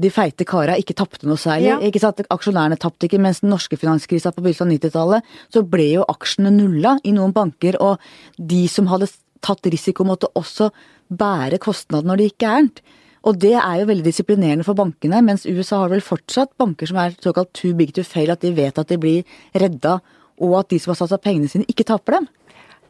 de 0.00 0.10
feite 0.12 0.46
kara 0.48 0.76
ikke 0.80 0.96
tapte 0.98 1.28
noe 1.28 1.38
særlig. 1.40 1.68
Ja. 1.68 1.78
Ikke 1.84 2.02
sant? 2.02 2.22
Aksjonærene 2.32 2.78
tapte 2.80 3.06
ikke, 3.06 3.20
mens 3.22 3.42
den 3.44 3.52
norske 3.52 3.78
finanskrisa 3.80 4.32
på 4.34 4.42
begynnelsen 4.42 4.70
av 4.70 4.76
90-tallet, 4.76 5.34
så 5.52 5.64
ble 5.66 5.90
jo 5.92 6.06
aksjene 6.10 6.52
nulla 6.54 6.96
i 7.04 7.14
noen 7.16 7.34
banker, 7.36 7.78
og 7.82 8.00
de 8.36 8.64
som 8.70 8.88
hadde 8.90 9.10
tatt 9.44 9.68
risiko, 9.72 10.06
måtte 10.08 10.30
også 10.36 10.70
bære 11.10 11.60
kostnaden 11.62 12.10
når 12.10 12.20
det 12.20 12.30
gikk 12.30 12.42
gærent. 12.44 12.82
Og 13.28 13.36
det 13.40 13.52
er 13.58 13.82
jo 13.82 13.88
veldig 13.90 14.06
disiplinerende 14.06 14.64
for 14.64 14.78
bankene, 14.78 15.20
mens 15.24 15.44
USA 15.44 15.82
har 15.82 15.92
vel 15.92 16.04
fortsatt 16.04 16.54
banker 16.60 16.88
som 16.88 17.00
er 17.02 17.16
såkalt 17.20 17.52
too 17.56 17.76
big 17.76 17.92
to 17.96 18.04
fail, 18.06 18.32
at 18.32 18.44
de 18.44 18.54
vet 18.56 18.80
at 18.80 18.88
de 18.88 18.96
blir 19.00 19.40
redda, 19.52 19.98
og 20.40 20.54
at 20.62 20.70
de 20.72 20.78
som 20.80 20.94
har 20.94 21.00
satt 21.02 21.18
av 21.18 21.24
pengene 21.24 21.50
sine, 21.52 21.68
ikke 21.68 21.84
taper 21.88 22.16
dem. 22.16 22.30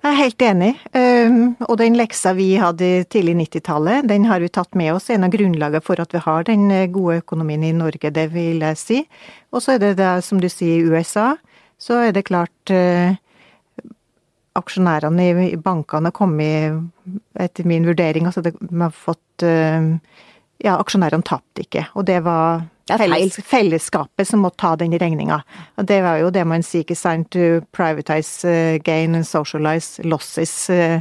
Jeg 0.00 0.14
er 0.14 0.16
helt 0.16 0.42
enig, 0.46 0.68
um, 0.96 1.40
og 1.66 1.74
den 1.76 1.96
leksa 1.98 2.30
vi 2.32 2.54
hadde 2.56 3.02
tidlig 3.12 3.34
90-tallet, 3.42 4.06
den 4.08 4.24
har 4.30 4.40
vi 4.40 4.48
tatt 4.48 4.72
med 4.78 4.94
oss. 4.94 5.10
En 5.12 5.26
av 5.26 5.32
grunnlagene 5.34 5.82
for 5.84 6.00
at 6.00 6.14
vi 6.16 6.22
har 6.24 6.46
den 6.48 6.70
eh, 6.72 6.86
gode 6.88 7.18
økonomien 7.20 7.66
i 7.68 7.74
Norge, 7.76 8.08
det 8.16 8.30
vil 8.32 8.64
jeg 8.64 8.78
si. 8.80 9.02
Og 9.52 9.60
så 9.60 9.74
er 9.74 9.82
det 9.82 9.90
det, 9.98 10.14
som 10.24 10.40
du 10.40 10.48
sier, 10.48 10.80
i 10.80 10.88
USA, 10.88 11.34
så 11.76 12.00
er 12.06 12.16
det 12.16 12.24
klart 12.30 12.72
eh, 12.72 13.12
Aksjonærene 14.56 15.26
i, 15.28 15.50
i 15.52 15.60
bankene 15.60 16.08
har 16.08 16.16
kommet, 16.16 16.80
etter 17.38 17.68
min 17.68 17.84
vurdering, 17.86 18.24
altså 18.26 18.42
de 18.48 18.54
har 18.56 18.96
fått 18.96 19.44
eh, 19.44 19.92
Ja, 20.60 20.76
aksjonærene 20.76 21.24
tapte 21.24 21.64
ikke, 21.64 21.86
og 21.96 22.04
det 22.08 22.18
var 22.26 22.66
felles, 22.98 23.38
fellesskapet 23.46 24.28
som 24.28 24.42
måtte 24.44 24.60
ta 24.60 24.74
den 24.76 24.92
regninga. 24.98 25.40
Og 25.80 25.86
det 25.88 26.00
var 26.04 26.20
jo 26.20 26.30
det 26.34 26.44
man 26.48 26.64
sier, 26.66 26.84
ikke 26.84 26.98
sant, 26.98 27.30
to 27.32 27.62
privatize 27.76 28.44
uh, 28.44 28.76
gain 28.84 29.16
and 29.16 29.28
socialize 29.28 30.02
losses, 30.04 30.54
uh, 30.68 31.00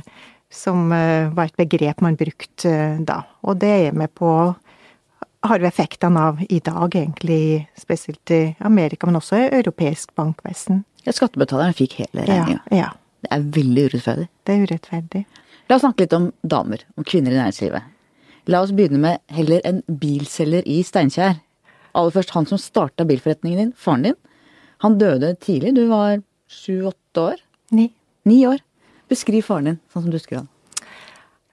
som 0.49 0.89
uh, 0.93 1.29
var 1.35 1.49
et 1.49 1.59
begrep 1.59 2.01
man 2.05 2.17
brukte 2.19 2.71
da. 3.05 3.21
Og 3.43 3.59
det 3.61 3.73
er 3.89 3.97
med 3.97 4.13
på 4.17 4.31
har 5.41 5.59
vi 5.59 5.67
effektene 5.69 6.19
av 6.19 6.41
i 6.49 6.59
dag, 6.59 6.95
egentlig, 6.95 7.67
spesielt 7.79 8.31
i 8.31 8.55
Amerika, 8.59 9.07
men 9.07 9.19
også 9.19 9.37
i 9.37 9.45
europeisk 9.61 10.11
bankvesen. 10.19 10.83
Ja, 11.05 11.15
skattebetaleren 11.15 11.75
fikk 11.77 11.95
hele 12.01 12.25
Ja, 12.27 12.57
ja, 12.75 12.89
Det 13.23 13.31
er 13.31 13.45
veldig 13.55 13.85
urettferdig. 13.91 14.27
det 14.43 14.55
er 14.55 14.65
urettferdig. 14.67 15.25
La 15.69 15.77
oss 15.77 15.85
snakke 15.85 16.03
litt 16.03 16.13
om 16.13 16.31
damer, 16.41 16.83
om 16.97 17.07
kvinner 17.07 17.31
i 17.31 17.39
næringslivet. 17.39 17.87
La 18.49 18.63
oss 18.65 18.71
begynne 18.73 18.99
med 19.01 19.19
heller 19.35 19.61
en 19.67 19.81
bilselger 20.01 20.65
i 20.69 20.79
Steinkjer. 20.85 21.37
Aller 21.97 22.13
først 22.15 22.33
han 22.35 22.47
som 22.49 22.59
starta 22.61 23.05
bilforretningen 23.09 23.59
din, 23.61 23.73
faren 23.77 24.07
din. 24.07 24.17
Han 24.85 24.97
døde 25.01 25.33
tidlig, 25.43 25.73
du 25.77 25.83
var 25.89 26.21
sju-åtte 26.49 27.25
år? 27.33 27.41
Ni. 27.75 27.89
Ni 28.29 28.39
år. 28.49 28.61
Beskriv 29.11 29.45
faren 29.45 29.69
din 29.71 29.79
sånn 29.93 30.05
som 30.05 30.13
du 30.13 30.17
husker 30.17 30.41
han. 30.41 30.49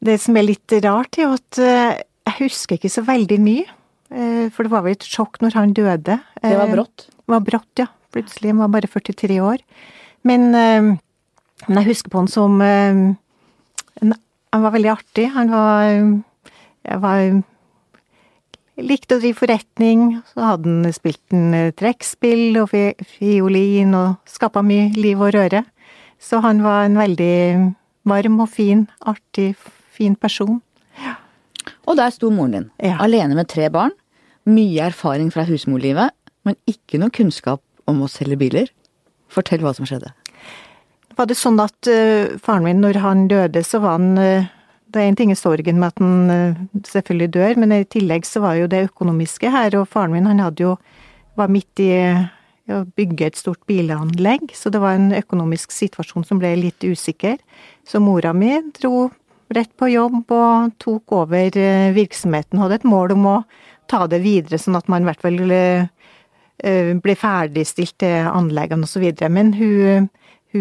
Det 0.06 0.18
som 0.22 0.36
er 0.38 0.46
litt 0.46 0.72
rart, 0.84 1.18
er 1.18 1.32
at 1.34 1.58
eh, 1.60 1.98
jeg 2.28 2.36
husker 2.44 2.76
ikke 2.78 2.92
så 2.92 3.04
veldig 3.06 3.38
mye. 3.42 3.66
Eh, 4.12 4.46
For 4.54 4.64
det 4.66 4.72
var 4.72 4.84
vel 4.86 4.96
et 4.96 5.08
sjokk 5.08 5.40
når 5.42 5.56
han 5.58 5.72
døde. 5.76 6.18
Det 6.40 6.52
var 6.56 6.68
Eh, 6.68 6.74
brått. 6.76 7.06
Det 7.26 7.32
var 7.34 7.40
brått, 7.48 7.72
ja. 7.80 7.86
Plutselig. 8.14 8.52
Han 8.54 8.62
var 8.64 8.72
bare 8.76 8.88
43 8.92 9.40
år. 9.42 9.60
Men, 10.24 10.50
men 10.52 11.78
jeg 11.80 11.86
husker 11.90 12.10
på 12.12 12.18
han 12.22 12.28
som 12.30 12.60
en- 12.62 13.16
Han 14.52 14.62
var 14.62 14.70
veldig 14.72 14.90
artig. 14.92 15.26
Han 15.34 15.50
var 15.50 16.22
Jeg 16.86 17.02
var 17.02 17.42
Likte 18.76 19.16
å 19.16 19.20
drive 19.22 19.38
forretning. 19.38 20.00
Så 20.34 20.42
hadde 20.44 20.68
han 20.68 20.92
spilt 20.92 21.32
en 21.32 21.54
eh, 21.56 21.70
trekkspill 21.72 22.58
og 22.60 22.74
fiolin 22.74 23.94
og 23.96 24.18
skapa 24.28 24.60
mye 24.60 24.90
liv 24.98 25.22
og 25.24 25.32
røre. 25.32 25.62
Så 26.20 26.42
han 26.44 26.60
var 26.64 26.84
en 26.84 26.98
veldig 27.00 27.72
varm 28.08 28.36
og 28.44 28.50
fin, 28.52 28.84
artig, 29.00 29.54
fin 29.96 30.12
person. 30.16 30.60
Og 31.86 31.96
der 31.96 32.12
sto 32.12 32.28
moren 32.30 32.52
din, 32.52 32.70
Ja. 32.82 32.98
alene 33.00 33.34
med 33.34 33.48
tre 33.48 33.70
barn. 33.70 33.92
Mye 34.44 34.90
erfaring 34.90 35.32
fra 35.32 35.44
husmorlivet, 35.44 36.10
men 36.44 36.56
ikke 36.68 37.00
noe 37.00 37.10
kunnskap 37.10 37.62
om 37.88 38.02
å 38.02 38.10
selge 38.10 38.36
biler. 38.36 38.68
Fortell 39.28 39.64
hva 39.64 39.74
som 39.74 39.86
skjedde. 39.86 40.12
var 41.16 41.26
det 41.26 41.36
sånn 41.36 41.58
at 41.60 41.88
uh, 41.88 42.36
faren 42.44 42.62
min, 42.62 42.80
når 42.80 42.98
han 43.00 43.26
døde, 43.28 43.64
så 43.64 43.80
var 43.80 43.96
han 43.96 44.18
uh, 44.18 44.44
Det 44.96 45.02
er 45.04 45.10
en 45.10 45.18
ting 45.18 45.32
i 45.32 45.36
sorgen 45.36 45.76
med 45.76 45.92
at 45.92 46.00
han 46.00 46.30
uh, 46.32 46.62
selvfølgelig 46.88 47.32
dør, 47.34 47.58
men 47.60 47.74
i 47.76 47.82
tillegg 47.84 48.24
så 48.24 48.40
var 48.40 48.56
jo 48.56 48.68
det 48.72 48.86
økonomiske 48.86 49.50
her, 49.52 49.76
og 49.76 49.90
faren 49.92 50.14
min 50.14 50.28
han 50.30 50.40
hadde 50.40 50.64
jo 50.64 50.72
var 51.36 51.52
midt 51.52 51.82
i 51.84 51.90
å 52.72 52.80
bygge 52.96 53.28
et 53.28 53.36
stort 53.36 53.60
bilanlegg, 53.68 54.48
så 54.56 54.72
det 54.72 54.80
var 54.80 54.96
en 54.96 55.12
økonomisk 55.14 55.74
situasjon 55.74 56.24
som 56.24 56.40
ble 56.40 56.54
litt 56.56 56.80
usikker. 56.80 57.36
Så 57.84 58.00
mora 58.00 58.32
mi 58.32 58.56
dro 58.80 59.10
rett 59.52 59.70
på 59.76 59.90
jobb 59.92 60.32
og 60.32 60.72
tok 60.82 61.12
over 61.14 61.60
virksomheten, 61.94 62.58
hadde 62.58 62.80
et 62.80 62.88
mål 62.88 63.14
om 63.14 63.28
å 63.30 63.36
ta 63.92 64.06
det 64.10 64.22
videre, 64.24 64.58
sånn 64.58 64.80
at 64.80 64.88
man 64.90 65.04
i 65.04 65.10
hvert 65.10 65.22
fall 65.22 65.38
ble 67.04 67.14
ferdigstilt 67.20 67.98
til 68.00 68.32
anleggene 68.32 68.88
osv. 68.88 69.04
Men 69.28 69.52
hun 69.60 70.08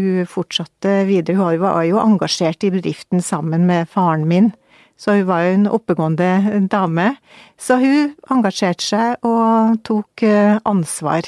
hun 0.01 0.29
fortsatte 0.29 1.03
videre. 1.09 1.37
Hun 1.39 1.61
var 1.63 1.83
jo 1.87 2.01
engasjert 2.01 2.65
i 2.65 2.71
bedriften 2.73 3.23
sammen 3.23 3.65
med 3.69 3.89
faren 3.91 4.27
min, 4.29 4.51
så 4.99 5.17
hun 5.17 5.27
var 5.27 5.43
jo 5.45 5.55
en 5.55 5.67
oppegående 5.71 6.61
dame. 6.71 7.15
Så 7.59 7.79
hun 7.81 8.13
engasjerte 8.31 8.85
seg 8.85 9.27
og 9.27 9.81
tok 9.87 10.23
eh, 10.27 10.61
ansvar. 10.67 11.27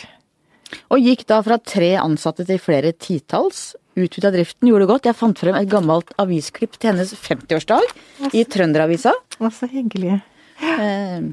Og 0.91 1.03
gikk 1.03 1.25
da 1.29 1.41
fra 1.43 1.59
tre 1.63 1.95
ansatte 1.99 2.45
til 2.47 2.59
flere 2.61 2.93
titalls. 2.95 3.75
Utvida 3.97 4.29
driften, 4.33 4.69
gjorde 4.69 4.85
det 4.85 4.91
godt. 4.91 5.07
Jeg 5.09 5.17
fant 5.17 5.39
frem 5.41 5.57
et 5.57 5.69
gammelt 5.71 6.11
avisklipp 6.21 6.77
til 6.77 6.91
hennes 6.91 7.13
50-årsdag 7.17 8.35
i 8.37 8.43
Trønderavisa. 8.45 9.15
Så 9.41 9.69
hyggelig. 9.71 10.19
Eh, 10.61 11.23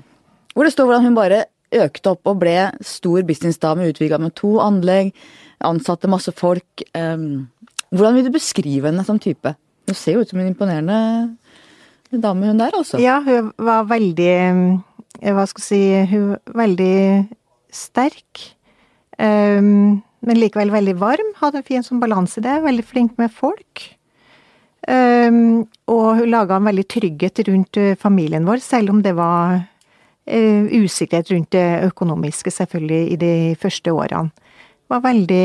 hvor 0.55 0.67
det 0.67 0.73
står 0.73 0.89
hvordan 0.89 1.11
hun 1.11 1.19
bare 1.19 1.45
økte 1.75 2.15
opp 2.15 2.31
og 2.31 2.39
ble 2.43 2.57
stor 2.85 3.25
businessdame, 3.27 3.89
utvida 3.91 4.21
med 4.23 4.35
to 4.39 4.57
anlegg 4.63 5.13
ansatte 5.63 6.11
masse 6.11 6.33
folk. 6.37 6.83
Hvordan 7.95 8.17
vil 8.17 8.27
du 8.27 8.33
beskrive 8.35 8.91
henne 8.91 9.05
som 9.07 9.21
type? 9.23 9.55
Hun 9.87 9.97
ser 9.99 10.17
jo 10.17 10.25
ut 10.25 10.31
som 10.31 10.41
en 10.41 10.51
imponerende 10.51 10.99
dame, 12.23 12.47
hun 12.47 12.59
der, 12.59 12.75
altså. 12.75 12.99
Ja, 13.03 13.21
hun 13.25 13.53
var 13.59 13.89
veldig 13.91 14.35
Hva 15.25 15.47
skal 15.51 15.63
jeg 15.63 15.67
si 15.67 15.83
Hun 16.13 16.29
var 16.35 16.63
veldig 16.65 16.97
sterk. 17.75 18.55
men 19.19 20.41
likevel 20.41 20.73
veldig 20.73 20.97
varm. 21.01 21.35
Hadde 21.39 21.61
en 21.61 21.67
fin 21.67 21.83
sånn 21.83 22.01
balanse 22.03 22.41
i 22.41 22.47
det. 22.47 22.63
Veldig 22.65 22.85
flink 22.87 23.19
med 23.19 23.31
folk. 23.31 23.85
Um, 24.85 25.65
og 25.89 26.19
hun 26.19 26.29
laga 26.29 26.59
en 26.59 26.67
veldig 26.69 26.85
trygghet 26.93 27.41
rundt 27.49 27.79
eh, 27.81 27.95
familien 27.97 28.45
vår, 28.45 28.61
selv 28.61 28.93
om 28.93 28.99
det 29.01 29.15
var 29.17 29.63
uh, 29.63 30.65
usikkerhet 30.69 31.31
rundt 31.33 31.55
det 31.57 31.87
økonomiske, 31.87 32.53
selvfølgelig, 32.53 33.13
i 33.15 33.17
de 33.17 33.33
første 33.61 33.95
årene 33.95 34.29
var 34.95 35.05
veldig 35.05 35.45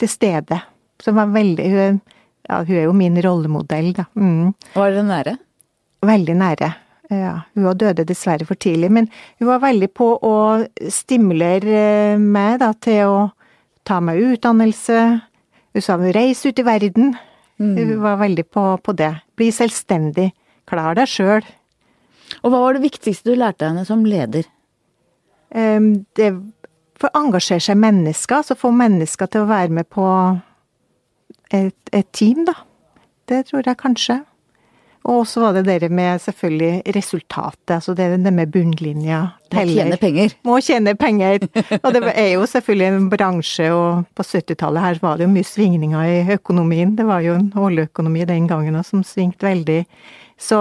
til 0.00 0.10
stede. 0.10 0.60
Som 1.00 1.16
var 1.20 1.32
veldig 1.32 1.70
hun, 1.72 2.00
ja, 2.48 2.60
hun 2.60 2.76
er 2.76 2.86
jo 2.86 2.94
min 2.96 3.18
rollemodell, 3.24 3.92
da. 3.96 4.06
Mm. 4.18 4.52
Var 4.74 4.94
dere 4.94 5.08
nære? 5.08 5.36
Veldig 6.10 6.36
nære. 6.40 6.70
Ja, 7.10 7.32
hun 7.58 7.66
døde 7.74 8.06
dessverre 8.06 8.46
for 8.46 8.58
tidlig, 8.60 8.90
men 8.94 9.08
hun 9.40 9.48
var 9.48 9.64
veldig 9.64 9.88
på 9.98 10.12
å 10.22 10.34
stimulere 10.92 12.18
meg 12.22 12.60
da, 12.62 12.70
til 12.78 13.10
å 13.10 13.16
ta 13.88 13.98
meg 14.04 14.20
utdannelse. 14.22 15.00
Hun 15.74 15.84
sa 15.84 15.96
hun 15.98 16.14
reis 16.14 16.44
ut 16.46 16.60
i 16.60 16.66
verden. 16.66 17.16
Mm. 17.60 17.74
Hun 17.76 17.96
var 18.04 18.20
veldig 18.22 18.46
på, 18.46 18.64
på, 18.84 18.94
det. 18.96 19.10
Bli 19.36 19.50
selvstendig. 19.54 20.30
Klar 20.70 20.94
deg 20.98 21.10
sjøl. 21.10 21.42
Og 22.40 22.52
hva 22.52 22.62
var 22.62 22.78
det 22.78 22.86
viktigste 22.86 23.32
du 23.32 23.40
lærte 23.40 23.66
henne 23.66 23.82
som 23.88 24.06
leder? 24.06 24.46
Det 25.50 26.28
for 27.00 27.10
å 27.10 27.24
engasjere 27.24 27.64
seg 27.64 27.78
mennesker, 27.80 28.44
så 28.44 28.56
få 28.58 28.72
mennesker 28.76 29.30
til 29.30 29.44
å 29.44 29.50
være 29.50 29.80
med 29.80 29.88
på 29.92 30.06
et, 31.50 31.76
et, 31.92 32.10
team, 32.12 32.44
da. 32.48 32.58
Det 33.30 33.46
tror 33.48 33.64
jeg 33.66 33.80
kanskje. 33.80 34.20
Og 35.10 35.22
så 35.24 35.40
var 35.40 35.54
det 35.56 35.78
det 35.80 35.88
med 35.88 36.20
selvfølgelig 36.20 36.92
resultatet, 36.92 37.70
altså 37.78 37.94
det, 37.96 38.10
det 38.20 38.32
med 38.36 38.50
bunnlinja. 38.52 39.20
Teller. 39.50 39.70
Må 39.70 39.80
tjene 39.80 39.98
penger. 40.02 40.34
Må 40.44 40.58
tjene 40.60 40.94
penger. 41.00 41.46
Og 41.80 41.94
det 41.96 42.02
er 42.12 42.28
jo 42.34 42.44
selvfølgelig 42.50 42.88
en 42.90 43.08
bransje, 43.14 43.70
og 43.72 44.04
på 44.14 44.26
70-tallet 44.28 44.84
her 44.84 45.00
var 45.00 45.16
det 45.16 45.24
jo 45.24 45.32
mye 45.32 45.48
svingninger 45.48 46.12
i 46.12 46.36
økonomien. 46.36 46.92
Det 46.98 47.08
var 47.08 47.24
jo 47.24 47.38
en 47.38 47.48
oljeøkonomi 47.56 48.28
den 48.28 48.50
gangen 48.50 48.76
som 48.84 49.06
svingte 49.06 49.48
veldig. 49.48 49.80
Så 50.40 50.60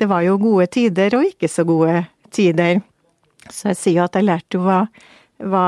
det 0.00 0.08
var 0.08 0.24
jo 0.24 0.40
gode 0.40 0.70
tider 0.72 1.18
og 1.18 1.28
ikke 1.28 1.52
så 1.52 1.66
gode 1.68 2.06
tider. 2.32 2.80
Så 3.52 3.74
jeg 3.74 3.80
sier 3.82 4.00
jo 4.00 4.08
at 4.08 4.16
jeg 4.16 4.26
lærte 4.30 4.56
jo 4.56 4.64
hva 4.64 4.86
hva 5.42 5.66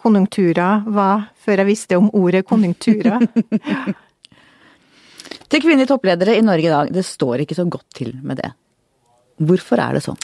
konjunkturer 0.00 0.86
var, 0.90 1.28
før 1.36 1.62
jeg 1.62 1.68
visste 1.68 1.98
om 2.00 2.10
ordet 2.16 2.44
konjunkturer. 2.48 3.26
til 5.50 5.62
kvinnelige 5.62 5.90
toppledere 5.92 6.38
i 6.38 6.44
Norge 6.44 6.68
i 6.68 6.72
dag, 6.72 6.92
det 6.94 7.04
står 7.06 7.44
ikke 7.44 7.58
så 7.58 7.66
godt 7.68 7.88
til 7.94 8.14
med 8.24 8.40
det. 8.40 8.50
Hvorfor 9.44 9.82
er 9.82 9.96
det 9.96 10.04
sånn? 10.06 10.20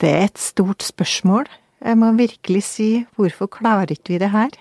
Det 0.00 0.10
er 0.10 0.26
et 0.26 0.40
stort 0.40 0.84
spørsmål. 0.84 1.48
Jeg 1.86 2.00
må 2.00 2.10
virkelig 2.16 2.62
si 2.66 2.90
hvorfor 3.16 3.50
klarer 3.52 3.92
ikke 3.92 4.14
vi 4.14 4.22
det 4.22 4.32
her? 4.32 4.52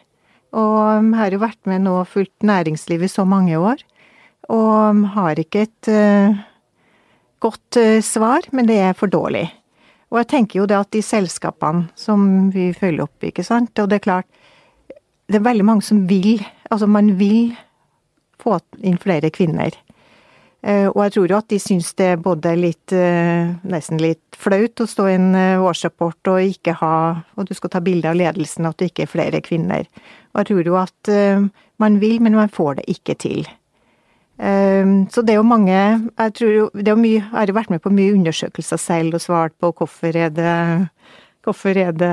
Og 0.56 0.80
jeg 1.02 1.20
har 1.20 1.36
jo 1.36 1.42
vært 1.42 1.62
med 1.68 1.84
nå 1.84 1.98
og 2.02 2.10
fulgt 2.12 2.46
næringslivet 2.46 3.10
i 3.10 3.16
så 3.16 3.26
mange 3.28 3.58
år, 3.60 3.82
og 4.52 5.02
har 5.16 5.40
ikke 5.42 5.66
et 5.66 5.90
uh, 5.92 6.38
godt 7.44 7.80
uh, 7.82 8.00
svar, 8.06 8.48
men 8.56 8.70
det 8.70 8.78
er 8.80 8.96
for 8.96 9.12
dårlig. 9.12 9.48
Og 10.14 10.22
jeg 10.22 10.30
tenker 10.32 10.62
jo 10.62 10.68
det 10.70 10.78
at 10.78 10.92
de 10.94 11.02
selskapene 11.04 11.90
som 12.00 12.50
vi 12.54 12.70
følger 12.78 13.08
opp, 13.08 13.26
ikke 13.26 13.46
sant, 13.46 13.74
og 13.80 13.90
det 13.90 14.02
er 14.02 14.08
klart 14.10 14.44
Det 15.26 15.40
er 15.40 15.48
veldig 15.48 15.66
mange 15.66 15.82
som 15.82 16.04
vil, 16.06 16.38
altså 16.70 16.86
man 16.86 17.16
vil 17.18 17.56
få 18.38 18.60
inn 18.86 19.00
flere 19.02 19.32
kvinner. 19.34 19.74
Eh, 20.66 20.88
og 20.90 21.00
jeg 21.04 21.14
tror 21.14 21.32
jo 21.32 21.38
at 21.38 21.50
de 21.54 21.60
syns 21.62 21.92
det 21.98 22.08
er 22.12 22.22
både 22.22 22.56
litt 22.58 22.94
eh, 22.96 23.52
nesten 23.70 24.00
litt 24.02 24.38
flaut 24.38 24.82
å 24.82 24.88
stå 24.90 25.08
i 25.12 25.16
en 25.18 25.28
eh, 25.38 25.62
årsrapport 25.62 26.32
og 26.34 26.54
ikke 26.56 26.74
ha 26.80 26.94
Og 27.38 27.46
du 27.46 27.54
skal 27.54 27.74
ta 27.74 27.82
bilde 27.86 28.10
av 28.10 28.18
ledelsen, 28.18 28.66
at 28.66 28.80
det 28.80 28.90
ikke 28.90 29.06
er 29.06 29.12
flere 29.12 29.42
kvinner. 29.46 29.86
Og 30.34 30.42
jeg 30.42 30.50
tror 30.50 30.70
jo 30.70 30.78
at 30.80 31.12
man 31.82 32.00
vil, 32.00 32.18
men 32.24 32.36
man 32.36 32.50
får 32.52 32.80
det 32.80 32.86
ikke 32.96 33.16
til. 33.20 33.48
Ehm, 34.38 35.08
så 35.12 35.22
det 35.24 35.32
er 35.32 35.38
jo 35.40 35.48
mange 35.48 35.72
Jeg 35.72 36.34
tror 36.36 36.50
jo 36.52 36.64
det 36.76 36.90
er 36.92 36.98
mye 37.00 37.22
Jeg 37.22 37.32
har 37.32 37.52
vært 37.56 37.70
med 37.72 37.80
på 37.80 37.92
mye 37.96 38.18
undersøkelser 38.18 38.82
selv 38.82 39.16
og 39.16 39.24
svart 39.24 39.54
på 39.64 39.70
hvorfor 39.72 40.12
er 40.12 40.34
det 40.36 40.56
Hvorfor 41.46 41.78
er 41.78 41.94
det, 41.94 42.10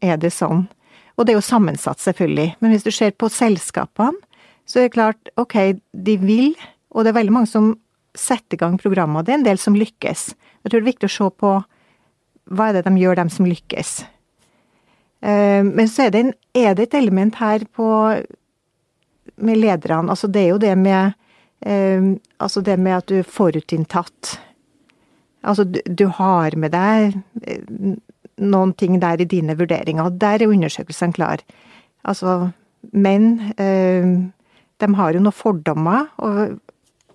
er 0.00 0.16
det 0.16 0.32
sånn? 0.32 0.64
Og 1.14 1.26
det 1.26 1.34
er 1.34 1.36
jo 1.36 1.44
sammensatt, 1.44 2.00
selvfølgelig. 2.00 2.54
Men 2.64 2.72
hvis 2.72 2.86
du 2.86 2.88
ser 2.90 3.10
på 3.12 3.28
selskapene, 3.28 4.16
så 4.64 4.78
er 4.80 4.86
det 4.86 4.94
klart, 4.94 5.28
ok, 5.36 5.76
de 5.92 6.14
vil, 6.16 6.54
og 6.88 7.04
det 7.04 7.10
er 7.10 7.18
veldig 7.18 7.34
mange 7.34 7.50
som 7.50 7.74
setter 8.16 8.56
i 8.56 8.60
gang 8.62 8.78
programmer. 8.80 9.20
Det 9.20 9.34
er 9.34 9.38
en 9.42 9.44
del 9.44 9.60
som 9.60 9.76
lykkes. 9.76 10.22
Jeg 10.32 10.72
tror 10.72 10.78
det 10.78 10.86
er 10.86 10.88
viktig 10.94 11.10
å 11.10 11.12
se 11.12 11.28
på 11.44 11.52
hva 12.56 12.70
er 12.70 12.78
det 12.78 12.86
de 12.88 13.04
gjør, 13.04 13.20
dem 13.20 13.34
som 13.36 13.50
lykkes. 13.52 13.92
Ehm, 15.28 15.74
men 15.76 15.92
så 15.92 16.06
er 16.06 16.16
det, 16.16 16.24
en, 16.24 16.34
er 16.56 16.72
det 16.78 16.88
et 16.88 17.00
element 17.02 17.36
her 17.36 17.68
på 17.76 17.90
med 19.36 19.60
lederne. 19.60 20.08
Altså 20.08 20.32
det 20.32 20.46
er 20.46 20.54
jo 20.54 20.62
det 20.64 20.72
med 20.78 21.19
altså 21.66 22.62
det 22.64 22.78
med 22.80 22.96
at 22.96 23.10
du 23.10 23.18
er 23.20 23.28
forutinntatt. 23.28 24.38
Altså 25.42 25.64
du, 25.64 25.80
du, 25.84 26.06
har 26.16 26.56
med 26.56 26.72
deg 26.72 27.16
eh, 27.44 27.94
noen 28.40 28.72
ting 28.80 28.98
der 29.00 29.20
i 29.20 29.28
dine 29.28 29.56
vurderinger, 29.56 30.08
og 30.08 30.18
der 30.20 30.40
er 30.40 30.52
undersøkelsen 30.52 31.12
klar. 31.16 31.42
Altså, 32.08 32.50
menn 32.96 33.52
um, 33.60 34.12
de 34.80 34.88
har 34.96 35.12
jo 35.12 35.20
noen 35.20 35.36
fordommer, 35.36 36.08
og 36.16 36.58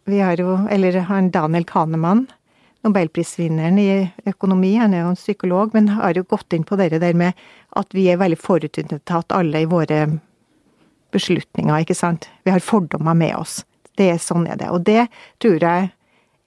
vi 0.05 0.19
har 0.21 0.37
jo 0.37 0.59
Eller 0.69 0.99
han 1.09 1.31
Daniel 1.33 1.65
Kahneman, 1.65 2.27
nobelprisvinneren 2.85 3.79
i 3.81 4.11
økonomi, 4.29 4.75
han 4.77 4.93
er 4.93 5.01
jo 5.01 5.13
en 5.15 5.17
psykolog, 5.17 5.73
men 5.73 5.89
har 5.97 6.13
jo 6.13 6.27
gått 6.29 6.53
inn 6.53 6.63
på 6.63 6.77
det 6.77 6.91
der 7.01 7.17
med 7.17 7.33
at 7.73 7.93
vi 7.93 8.05
er 8.11 8.21
veldig 8.21 8.37
forutinntatt 8.37 9.33
alle 9.33 9.63
i 9.63 9.69
våre 9.69 10.05
beslutninger, 11.11 11.81
ikke 11.81 11.97
sant. 11.97 12.29
Vi 12.45 12.53
har 12.53 12.61
fordommer 12.61 13.17
med 13.17 13.33
oss. 13.35 13.63
Det 13.97 14.09
er 14.13 14.21
sånn 14.21 14.47
er 14.47 14.59
det. 14.59 14.71
Og 14.73 14.83
det 14.87 15.07
tror 15.43 15.61
jeg 15.63 15.91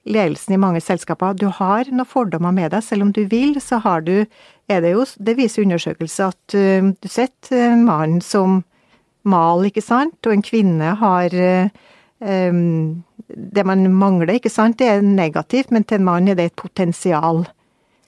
ledelsen 0.09 0.55
i 0.55 0.61
mange 0.61 0.81
selskaper 0.83 1.37
Du 1.37 1.47
har 1.53 1.89
noen 1.91 2.07
fordommer 2.07 2.53
med 2.55 2.73
deg, 2.73 2.83
selv 2.85 3.07
om 3.07 3.11
du 3.15 3.25
vil, 3.29 3.59
så 3.61 3.81
har 3.83 4.05
du 4.05 4.25
er 4.69 4.81
det 4.85 4.93
jo 4.93 5.05
Det 5.17 5.35
viser 5.37 5.65
undersøkelser 5.65 6.33
at 6.33 6.57
uh, 6.57 6.91
du 6.93 7.09
setter 7.09 7.71
en 7.73 7.85
mann 7.87 8.19
som 8.21 8.63
mal, 9.29 9.65
ikke 9.67 9.83
sant, 9.83 10.15
og 10.25 10.33
en 10.33 10.45
kvinne 10.45 10.93
har 11.01 11.35
uh, 11.35 11.69
um, 12.23 13.03
Det 13.27 13.65
man 13.67 13.85
mangler, 13.93 14.37
ikke 14.37 14.53
sant, 14.53 14.79
det 14.79 14.87
er 14.89 15.05
negativt, 15.05 15.73
men 15.75 15.83
til 15.83 15.99
en 15.99 16.07
mann 16.07 16.31
er 16.31 16.39
det 16.39 16.49
et 16.49 16.59
potensial. 16.59 17.43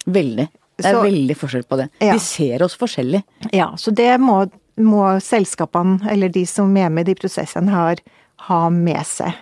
Veldig. 0.05 0.47
Det 0.81 0.87
er 0.87 0.97
så, 0.97 1.03
veldig 1.05 1.35
forskjell 1.37 1.67
på 1.69 1.77
det. 1.77 1.89
Ja. 2.01 2.15
Vi 2.15 2.23
ser 2.23 2.63
oss 2.65 2.77
forskjellig. 2.79 3.21
Ja, 3.53 3.67
så 3.77 3.91
det 3.93 4.09
må, 4.23 4.39
må 4.81 5.03
selskapene, 5.21 5.99
eller 6.09 6.31
de 6.33 6.45
som 6.49 6.71
er 6.79 6.89
med 6.89 7.05
i 7.05 7.11
de 7.11 7.19
prosessene, 7.19 7.69
har 7.75 8.01
ha 8.47 8.61
med 8.73 9.01
seg. 9.07 9.35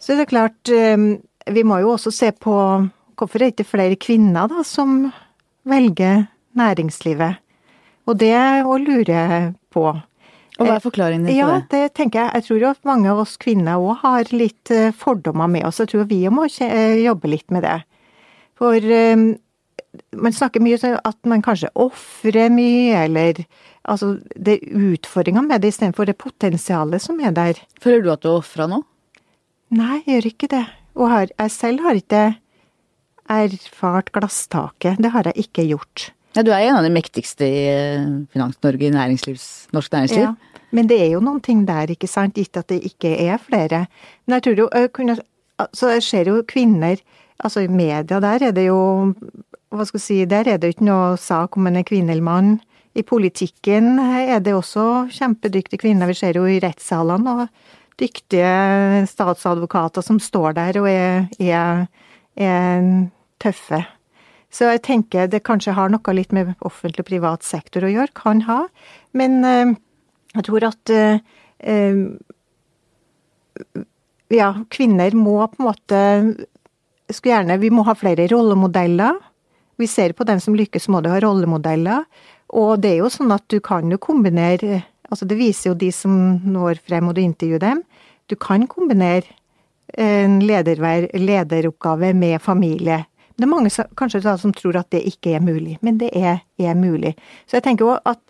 Så 0.00 0.16
det 0.16 0.26
er 0.26 0.32
klart, 0.32 0.72
ehm, 0.72 1.20
vi 1.50 1.64
må 1.66 1.80
jo 1.82 1.94
også 1.94 2.12
se 2.14 2.30
på 2.32 2.54
hvorfor 3.20 3.42
det 3.42 3.52
ikke 3.52 3.66
er 3.66 3.72
flere 3.74 3.98
kvinner 4.00 4.48
da, 4.48 4.62
som 4.64 5.10
velger 5.68 6.24
næringslivet. 6.56 7.40
Og 8.08 8.16
det 8.18 8.32
å 8.64 8.78
lure 8.80 9.24
på. 9.72 9.84
Og 9.90 10.66
hva 10.66 10.76
er 10.76 10.82
forklaringen 10.84 11.28
din 11.28 11.36
ja, 11.36 11.50
på 11.50 11.58
det? 11.60 11.68
det 11.72 11.92
tenker 11.98 12.24
jeg. 12.24 12.32
Jeg 12.40 12.46
tror 12.46 12.62
jo 12.62 12.72
at 12.72 12.88
mange 12.88 13.12
av 13.12 13.20
oss 13.22 13.36
kvinner 13.40 13.80
òg 13.80 14.00
har 14.02 14.32
litt 14.32 14.72
eh, 14.74 14.90
fordommer 14.96 15.48
med 15.52 15.68
oss. 15.68 15.82
Jeg 15.82 15.92
tror 15.92 16.08
vi 16.10 16.24
må 16.32 16.48
eh, 16.48 17.00
jobbe 17.04 17.30
litt 17.32 17.48
med 17.54 17.64
det. 17.68 17.78
For 18.60 18.76
man 20.20 20.34
snakker 20.36 20.62
mye 20.62 20.78
om 20.86 20.96
at 21.08 21.18
man 21.28 21.42
kanskje 21.44 21.70
ofrer 21.80 22.50
mye, 22.52 23.04
eller 23.06 23.40
altså 23.88 24.12
det 24.36 24.58
er 24.58 24.84
utfordringer 24.92 25.46
med 25.46 25.62
det 25.62 25.72
istedenfor 25.72 26.08
det 26.08 26.18
potensialet 26.20 27.02
som 27.02 27.20
er 27.20 27.34
der. 27.36 27.60
Føler 27.80 28.04
du 28.04 28.12
at 28.12 28.22
du 28.22 28.30
er 28.32 28.38
ofra 28.42 28.68
nå? 28.70 28.82
Nei, 29.76 30.02
jeg 30.04 30.16
gjør 30.16 30.30
ikke 30.32 30.50
det. 30.50 30.64
Og 30.98 31.10
her, 31.10 31.34
jeg 31.38 31.54
selv 31.54 31.84
har 31.86 31.98
ikke 31.98 32.22
erfart 33.30 34.10
glasstaket. 34.12 34.98
Det 34.98 35.12
har 35.14 35.30
jeg 35.30 35.46
ikke 35.46 35.68
gjort. 35.68 36.10
Ja, 36.36 36.42
du 36.46 36.52
er 36.54 36.62
en 36.66 36.78
av 36.78 36.86
de 36.86 36.92
mektigste 36.94 37.46
i 37.46 37.62
eh, 37.70 38.10
Finans-Norge, 38.34 38.86
i 38.86 38.94
næringslivs, 38.94 39.46
norsk 39.74 39.94
næringsliv. 39.94 40.26
Ja, 40.28 40.60
men 40.74 40.90
det 40.90 41.00
er 41.02 41.08
jo 41.14 41.22
noen 41.24 41.40
ting 41.42 41.64
der, 41.66 41.90
ikke 41.90 42.10
sant, 42.10 42.38
gitt 42.38 42.58
at 42.58 42.70
det 42.70 42.82
ikke 42.86 43.16
er 43.18 43.40
flere. 43.42 43.84
Men 44.26 44.38
jeg 44.38 44.46
tror 44.46 44.62
jo 44.64 44.68
kunne, 44.94 45.18
Så 45.76 45.90
jeg 45.92 46.02
ser 46.02 46.28
jo 46.30 46.42
kvinner 46.48 46.96
Altså 47.40 47.60
i 47.60 47.68
media 47.68 48.20
der 48.20 48.42
er 48.42 48.52
det 48.52 48.66
jo 48.66 49.14
Hva 49.70 49.84
skal 49.84 49.98
jeg 49.98 50.04
si, 50.04 50.24
der 50.24 50.48
er 50.48 50.56
det 50.58 50.68
jo 50.68 50.74
ikke 50.76 50.88
noe 50.88 51.16
sak 51.16 51.56
om 51.56 51.66
en 51.66 51.76
er 51.76 51.84
kvinne 51.86 52.10
eller 52.12 52.22
mann. 52.22 52.60
I 52.98 53.04
politikken 53.06 53.98
er 54.02 54.40
det 54.42 54.54
også 54.56 55.06
kjempedyktige 55.14 55.78
kvinner. 55.84 56.10
Vi 56.10 56.18
ser 56.18 56.38
jo 56.40 56.46
i 56.50 56.58
rettssalene 56.62 57.36
og 57.44 57.46
dyktige 58.00 59.06
statsadvokater 59.10 60.04
som 60.04 60.18
står 60.22 60.56
der 60.58 60.80
og 60.80 60.88
er, 60.90 61.28
er, 61.38 61.86
er 62.34 62.90
tøffe. 63.42 63.84
Så 64.50 64.66
jeg 64.72 64.82
tenker 64.82 65.30
det 65.30 65.44
kanskje 65.46 65.76
har 65.76 65.92
noe 65.92 66.16
litt 66.16 66.34
med 66.34 66.56
offentlig 66.66 67.04
og 67.04 67.10
privat 67.12 67.46
sektor 67.46 67.86
å 67.86 67.92
gjøre, 67.92 68.14
kan 68.18 68.42
ha. 68.48 68.64
Men 69.14 69.44
øh, 69.46 69.74
jeg 70.34 70.46
tror 70.48 70.66
at 70.72 70.94
øh, 70.96 72.00
ja, 74.34 74.50
kvinner 74.74 75.14
må 75.14 75.36
på 75.52 75.60
en 75.60 75.68
måte 75.68 76.00
skulle 77.10 77.34
gjerne, 77.34 77.58
Vi 77.58 77.70
må 77.74 77.82
ha 77.86 77.94
flere 77.98 78.28
rollemodeller. 78.30 79.16
Vi 79.80 79.86
ser 79.86 80.12
på 80.12 80.24
den 80.24 80.40
som 80.40 80.54
lykkes, 80.54 80.88
må 80.88 81.00
de 81.02 81.10
ha 81.10 81.20
rollemodeller. 81.22 82.04
Og 82.56 82.80
det 82.82 82.94
er 82.94 83.02
jo 83.02 83.10
sånn 83.12 83.32
at 83.34 83.44
du 83.52 83.60
kan 83.62 83.90
jo 83.90 84.00
kombinere 84.00 84.82
altså 85.10 85.26
Det 85.26 85.40
viser 85.40 85.72
jo 85.72 85.78
de 85.78 85.90
som 85.90 86.12
når 86.46 86.78
frem 86.86 87.08
og 87.10 87.16
du 87.16 87.20
intervjuer 87.24 87.58
dem. 87.58 87.82
Du 88.30 88.36
kan 88.38 88.62
kombinere 88.70 89.26
en 89.98 90.36
lederoppgave 90.38 92.12
med 92.14 92.38
familie. 92.38 93.00
Det 93.34 93.42
er 93.42 93.50
mange 93.50 93.72
kanskje 93.98 94.20
som 94.38 94.52
tror 94.54 94.78
at 94.78 94.90
det 94.94 95.00
ikke 95.08 95.34
er 95.34 95.42
mulig, 95.42 95.78
men 95.82 95.98
det 95.98 96.12
er, 96.14 96.44
er 96.62 96.78
mulig. 96.78 97.16
Så 97.50 97.58
jeg 97.58 97.66
tenker 97.66 97.88
jo 97.88 97.96
at 97.96 98.20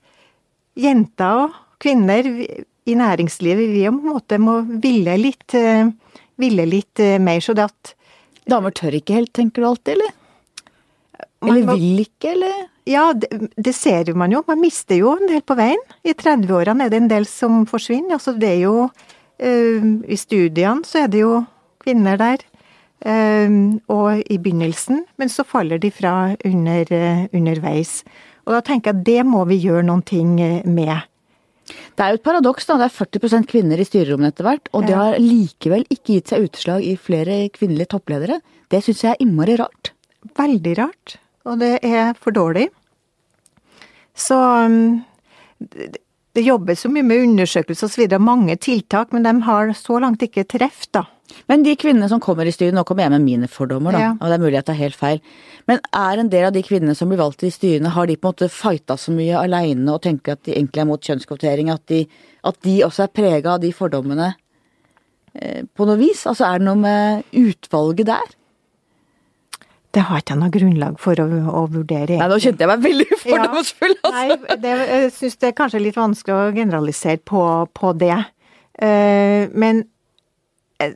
jenter 0.78 1.42
og 1.42 1.58
kvinner 1.82 2.24
i 2.24 2.96
næringslivet, 2.96 3.74
vi 3.74 3.84
på 3.84 3.92
en 3.92 4.14
måte 4.14 4.38
må 4.40 4.60
ville 4.80 5.18
litt, 5.20 5.56
ville 6.40 6.64
litt 6.64 7.04
mer. 7.20 7.44
Så 7.44 7.52
det 7.52 7.68
at 7.68 7.94
Damer 8.48 8.72
tør 8.74 8.96
ikke 8.96 9.18
helt, 9.18 9.34
tenker 9.36 9.62
du 9.62 9.68
alltid, 9.68 9.98
eller? 9.98 10.14
Eller 11.40 11.64
må, 11.64 11.76
vil 11.78 12.02
ikke, 12.04 12.34
eller? 12.34 12.66
Ja, 12.88 13.10
det, 13.16 13.30
det 13.56 13.72
ser 13.76 14.10
man 14.18 14.32
jo. 14.32 14.42
Man 14.48 14.60
mister 14.60 14.98
jo 14.98 15.14
en 15.16 15.28
del 15.30 15.42
på 15.46 15.56
veien. 15.58 15.80
I 16.04 16.14
30-årene 16.16 16.86
er 16.86 16.92
det 16.92 17.00
en 17.00 17.10
del 17.12 17.26
som 17.28 17.62
forsvinner. 17.68 18.18
Altså 18.18 18.34
det 18.36 18.54
er 18.56 18.62
jo 18.66 18.74
uh, 18.88 19.90
I 20.04 20.18
studiene 20.20 20.84
så 20.88 21.04
er 21.04 21.12
det 21.12 21.22
jo 21.24 21.42
kvinner 21.84 22.20
der. 22.20 22.44
Uh, 23.00 23.80
og 23.88 24.20
i 24.28 24.36
begynnelsen, 24.36 25.06
men 25.16 25.30
så 25.32 25.46
faller 25.48 25.80
de 25.80 25.88
fra 25.94 26.34
under, 26.44 26.92
uh, 26.92 27.22
underveis. 27.32 28.02
Og 28.44 28.52
da 28.56 28.60
tenker 28.66 28.92
jeg 28.92 29.00
at 29.00 29.06
det 29.06 29.22
må 29.28 29.46
vi 29.48 29.62
gjøre 29.62 29.86
noen 29.88 30.04
ting 30.04 30.34
med. 30.68 31.06
Det 31.70 32.04
er 32.04 32.12
jo 32.12 32.18
et 32.18 32.26
paradoks, 32.26 32.66
da. 32.66 32.76
Det 32.80 32.88
er 32.88 32.96
40% 32.96 33.48
kvinner 33.48 33.80
i 33.80 33.86
styrerommene 33.86 34.32
etter 34.32 34.46
hvert. 34.46 34.68
Og 34.74 34.88
det 34.88 34.96
har 34.98 35.16
likevel 35.22 35.86
ikke 35.88 36.18
gitt 36.18 36.32
seg 36.32 36.48
utslag 36.48 36.84
i 36.84 36.96
flere 37.00 37.44
kvinnelige 37.54 37.92
toppledere. 37.94 38.40
Det 38.72 38.82
syns 38.84 39.04
jeg 39.04 39.14
er 39.14 39.24
innmari 39.24 39.56
rart. 39.60 39.92
Veldig 40.36 40.76
rart. 40.80 41.20
Og 41.48 41.60
det 41.60 41.78
er 41.86 42.12
for 42.20 42.36
dårlig. 42.36 42.68
Så 44.16 44.36
um, 44.36 45.00
det 46.32 46.44
jobbes 46.46 46.84
så 46.84 46.90
mye 46.92 47.06
med 47.06 47.24
undersøkelser 47.28 47.94
videre, 47.98 48.22
mange 48.22 48.56
tiltak, 48.60 49.14
men 49.14 49.24
de 49.26 49.32
har 49.46 49.72
så 49.78 49.98
langt 50.02 50.22
ikke 50.22 50.46
treff, 50.48 50.84
da. 50.94 51.06
Men 51.46 51.62
de 51.62 51.76
kvinnene 51.78 52.08
som 52.10 52.20
kommer 52.22 52.46
i 52.46 52.52
styret, 52.54 52.74
nå 52.74 52.82
kommer 52.86 53.06
jeg 53.06 53.14
med 53.14 53.24
mine 53.24 53.48
fordommer, 53.50 53.94
da, 53.94 54.00
ja. 54.02 54.10
og 54.18 54.26
det 54.26 54.36
er 54.36 54.42
mulig 54.42 54.58
jeg 54.58 54.66
tar 54.66 54.78
helt 54.80 54.98
feil, 54.98 55.20
men 55.70 55.82
er 55.94 56.22
en 56.22 56.30
del 56.32 56.48
av 56.48 56.54
de 56.54 56.62
kvinnene 56.66 56.96
som 56.98 57.10
blir 57.10 57.20
valgt 57.20 57.44
i 57.46 57.52
styrene, 57.54 57.92
har 57.94 58.10
de 58.10 58.16
på 58.18 58.26
en 58.26 58.34
måte 58.34 58.50
fighta 58.50 58.96
så 58.98 59.14
mye 59.14 59.38
aleine 59.38 59.94
og 59.94 60.02
tenker 60.06 60.34
at 60.34 60.42
de 60.46 60.56
egentlig 60.56 60.82
er 60.82 60.90
mot 60.90 61.10
kjønnskvotering, 61.10 61.70
at 61.70 61.94
at 62.40 62.56
de 62.64 62.78
også 62.86 63.04
er 63.04 63.14
prega 63.14 63.54
av 63.54 63.62
de 63.62 63.70
fordommene 63.76 64.30
eh, 65.34 65.62
på 65.76 65.86
noe 65.86 65.98
vis? 66.00 66.24
Altså 66.26 66.46
er 66.48 66.60
det 66.60 66.68
noe 66.70 66.80
med 66.80 67.34
utvalget 67.36 68.08
der? 68.08 68.36
Det 69.90 70.02
har 70.06 70.22
ikke 70.22 70.36
jeg 70.36 70.40
noe 70.40 70.54
grunnlag 70.54 70.98
for 71.02 71.18
å, 71.18 71.26
å 71.26 71.62
vurdere. 71.70 72.18
Nei, 72.20 72.28
Nå 72.30 72.38
kjente 72.42 72.62
jeg 72.62 72.70
meg 72.70 72.82
veldig 72.84 73.06
fordomsfull. 73.24 73.94
Ja, 73.96 74.10
altså. 74.10 74.18
Nei, 74.46 74.58
det, 74.62 74.74
jeg 74.92 75.14
syns 75.16 75.40
det 75.42 75.48
er 75.48 75.56
kanskje 75.58 75.82
litt 75.82 75.98
vanskelig 75.98 76.36
å 76.36 76.52
generalisere 76.54 77.22
på, 77.26 77.46
på 77.74 77.94
det. 77.98 78.18
Uh, 78.78 79.50
men 79.50 79.82
uh, 80.78 80.92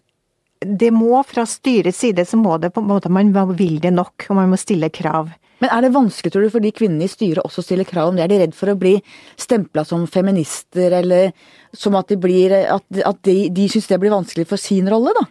det 0.62 0.92
må 0.94 1.24
fra 1.26 1.46
styrets 1.50 2.04
side, 2.04 2.26
så 2.28 2.38
må 2.38 2.54
det 2.62 2.70
på 2.74 2.85
en 2.85 2.92
måte 2.92 3.11
man 3.11 3.35
vil 3.59 3.80
det 3.83 3.92
nok, 3.96 4.28
og 4.28 4.38
man 4.38 4.54
må 4.54 4.61
stille 4.62 4.92
krav. 4.94 5.35
Men 5.62 5.70
er 5.74 5.87
det 5.87 5.94
vanskelig, 5.94 6.30
tror 6.30 6.46
du, 6.46 6.52
for 6.52 6.62
de 6.62 6.74
kvinnene 6.74 7.07
i 7.07 7.11
styret 7.11 7.42
også 7.42 7.62
stiller 7.64 7.87
krav 7.88 8.11
om 8.11 8.18
det? 8.18 8.26
Er 8.26 8.30
de 8.30 8.40
redd 8.42 8.57
for 8.57 8.70
å 8.70 8.78
bli 8.78 8.98
stempla 9.40 9.85
som 9.88 10.07
feminister, 10.11 10.94
eller 11.00 11.33
som 11.74 11.96
at 11.98 12.11
de 12.12 12.18
blir 12.20 12.52
At, 12.54 12.85
at 13.02 13.22
de, 13.26 13.48
de 13.54 13.70
syns 13.70 13.88
det 13.90 13.98
blir 14.02 14.14
vanskelig 14.14 14.46
for 14.50 14.61
sin 14.61 14.87
rolle, 14.90 15.14
da? 15.16 15.24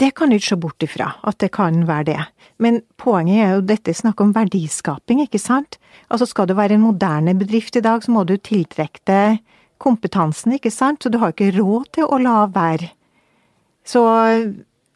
Det 0.00 0.14
kan 0.16 0.30
du 0.30 0.38
ikke 0.38 0.48
se 0.54 0.56
bort 0.56 0.84
ifra, 0.84 1.10
at 1.28 1.36
det 1.42 1.50
kan 1.52 1.82
være 1.84 2.06
det. 2.08 2.20
Men 2.56 2.80
poenget 3.00 3.42
er 3.44 3.50
jo 3.52 3.64
dette 3.68 3.92
snakk 3.96 4.22
om 4.24 4.32
verdiskaping, 4.32 5.20
ikke 5.26 5.40
sant? 5.40 5.76
Altså 6.08 6.28
skal 6.30 6.48
du 6.48 6.54
være 6.56 6.78
en 6.78 6.86
moderne 6.86 7.34
bedrift 7.36 7.76
i 7.76 7.82
dag, 7.84 8.00
så 8.00 8.14
må 8.14 8.24
du 8.24 8.38
tiltrekke 8.40 9.02
deg 9.10 9.42
kompetansen, 9.80 10.54
ikke 10.56 10.72
sant? 10.72 11.02
Så 11.02 11.12
du 11.12 11.18
har 11.20 11.34
ikke 11.34 11.52
råd 11.58 11.90
til 11.96 12.08
å 12.08 12.20
la 12.20 12.46
være. 12.52 12.88
Så 13.84 14.02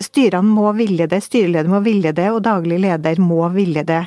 styrene 0.05 0.57
må 0.57 0.73
ville 0.77 1.09
det, 1.11 1.21
styreleder 1.25 1.69
må 1.69 1.83
ville 1.85 2.13
det, 2.17 2.31
og 2.33 2.45
daglig 2.47 2.81
leder 2.85 3.21
må 3.21 3.43
ville 3.53 3.85
det. 3.85 4.07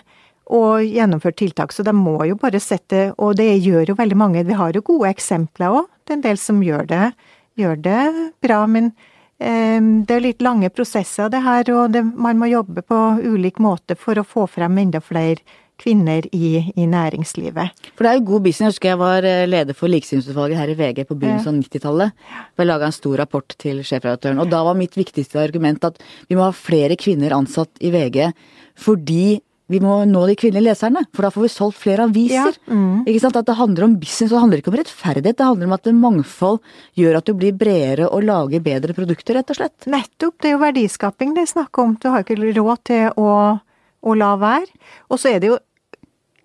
Og 0.57 0.81
gjennomføre 0.81 1.37
tiltak, 1.43 1.75
så 1.75 1.83
de 1.83 1.91
må 1.93 2.21
jo 2.23 2.37
bare 2.39 2.61
sette 2.63 3.09
Og 3.19 3.33
det 3.35 3.49
gjør 3.65 3.89
jo 3.89 3.95
veldig 3.99 4.15
mange, 4.17 4.45
vi 4.47 4.55
har 4.55 4.73
jo 4.73 4.85
gode 4.85 5.09
eksempler 5.11 5.75
òg. 5.81 5.89
Det 6.05 6.13
er 6.13 6.17
en 6.17 6.25
del 6.25 6.39
som 6.39 6.63
gjør 6.63 6.87
det, 6.87 7.11
gjør 7.59 7.81
det 7.83 8.01
bra, 8.41 8.61
men 8.65 8.93
det 9.37 10.15
er 10.15 10.23
litt 10.23 10.41
lange 10.41 10.71
prosesser 10.73 11.29
det 11.29 11.43
her, 11.45 11.69
og 11.75 11.91
det, 11.93 12.01
man 12.01 12.39
må 12.41 12.49
jobbe 12.49 12.81
på 12.81 12.97
ulik 13.21 13.59
måte 13.61 13.93
for 13.99 14.17
å 14.17 14.25
få 14.25 14.47
frem 14.49 14.79
enda 14.81 15.01
flere 15.03 15.43
kvinner 15.77 16.25
i, 16.33 16.71
i 16.75 16.85
næringslivet. 16.89 17.89
For 17.93 18.05
det 18.05 18.11
er 18.11 18.19
jo 18.19 18.25
god 18.31 18.45
business. 18.47 18.65
Jeg 18.65 18.73
husker 18.73 18.91
jeg 18.93 19.01
var 19.01 19.27
eh, 19.27 19.45
leder 19.49 19.77
for 19.77 19.91
Likestillingsutvalget 19.91 20.59
her 20.59 20.71
i 20.73 20.77
VG 20.79 21.03
på 21.07 21.17
begynnelsen 21.17 21.53
av 21.53 21.59
90-tallet. 21.61 22.27
Jeg 22.57 22.69
laga 22.69 22.89
en 22.89 22.95
stor 22.95 23.17
rapport 23.21 23.57
til 23.61 23.83
sjefredaktøren, 23.85 24.41
og 24.41 24.49
da 24.51 24.63
var 24.65 24.77
mitt 24.79 24.97
viktigste 24.97 25.41
argument 25.41 25.85
at 25.87 26.01
vi 26.29 26.37
må 26.37 26.47
ha 26.47 26.55
flere 26.55 26.97
kvinner 26.99 27.35
ansatt 27.37 27.77
i 27.77 27.93
VG 27.93 28.31
fordi 28.77 29.39
vi 29.67 29.81
må 29.83 29.97
nå 30.07 30.21
de 30.29 30.35
kvinnelige 30.39 30.69
leserne, 30.69 31.01
for 31.15 31.27
da 31.27 31.31
får 31.33 31.43
vi 31.43 31.49
solgt 31.51 31.79
flere 31.81 32.05
aviser. 32.07 32.55
Ja, 32.55 32.73
mm. 32.73 33.03
Ikke 33.03 33.23
sant? 33.25 33.39
At 33.39 33.49
det 33.49 33.57
handler 33.59 33.87
om 33.89 33.97
business, 33.99 34.31
og 34.31 34.37
det 34.37 34.43
handler 34.45 34.61
ikke 34.61 34.71
om 34.71 34.77
rettferdighet. 34.79 35.37
Det 35.37 35.47
handler 35.49 35.67
om 35.67 35.75
at 35.75 35.89
mangfold 35.97 36.59
gjør 36.99 37.19
at 37.19 37.27
du 37.27 37.33
blir 37.35 37.57
bredere 37.59 38.07
og 38.07 38.23
lager 38.23 38.63
bedre 38.63 38.95
produkter, 38.95 39.35
rett 39.35 39.51
og 39.51 39.59
slett. 39.59 39.89
Nettopp. 39.91 40.37
Det 40.39 40.51
er 40.51 40.55
jo 40.55 40.63
verdiskaping 40.63 41.35
det 41.35 41.43
er 41.43 41.51
snakk 41.51 41.83
om. 41.83 41.97
Du 41.99 42.07
har 42.13 42.23
ikke 42.23 42.39
råd 42.39 42.83
til 42.87 43.19
å, 43.19 43.31
å 44.07 44.15
la 44.15 44.33
være. 44.39 44.71
Og 45.11 45.19
så 45.19 45.33
er 45.33 45.43
det 45.43 45.51
jo 45.51 45.59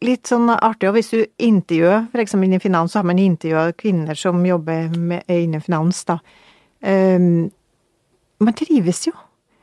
litt 0.03 0.27
sånn 0.27 0.51
artig, 0.51 0.91
og 0.91 0.99
hvis 0.99 1.13
du 1.15 1.21
intervjuer, 1.47 2.09
f.eks. 2.11 2.35
innen 2.35 2.63
finans, 2.63 2.91
så 2.91 3.01
har 3.01 3.07
man 3.07 3.23
intervjua 3.23 3.69
kvinner 3.79 4.19
som 4.19 4.43
jobber 4.43 4.91
med, 4.99 5.29
innen 5.31 5.63
finans, 5.63 6.03
da. 6.09 6.19
Um, 6.83 7.47
man 8.43 8.59
trives 8.59 9.07
jo. 9.07 9.15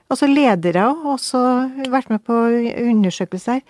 Altså 0.10 0.26
ledere 0.26 0.88
har 0.90 1.12
også 1.14 1.40
vært 1.94 2.10
med 2.10 2.24
på 2.26 2.36
undersøkelser. 2.82 3.62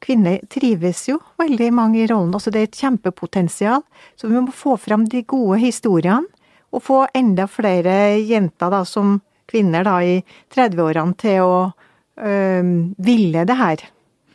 Kvinner 0.00 0.38
trives 0.48 1.02
jo 1.10 1.18
veldig 1.40 1.70
mange 1.76 2.04
i 2.04 2.06
rollen. 2.08 2.32
Altså 2.36 2.52
det 2.54 2.60
er 2.60 2.68
et 2.68 2.78
kjempepotensial. 2.78 3.82
Så 4.16 4.30
vi 4.30 4.38
må 4.38 4.54
få 4.54 4.76
fram 4.80 5.08
de 5.10 5.24
gode 5.26 5.58
historiene. 5.64 6.30
Og 6.70 6.84
få 6.86 7.02
enda 7.18 7.48
flere 7.50 8.20
jenter 8.22 8.70
da, 8.70 8.84
som 8.86 9.18
kvinner 9.50 9.82
da, 9.82 9.96
i 10.06 10.20
30-årene 10.54 11.16
til 11.18 11.42
å 11.42 11.54
øh, 11.66 12.68
ville 13.02 13.42
det 13.42 13.56
her. 13.58 13.82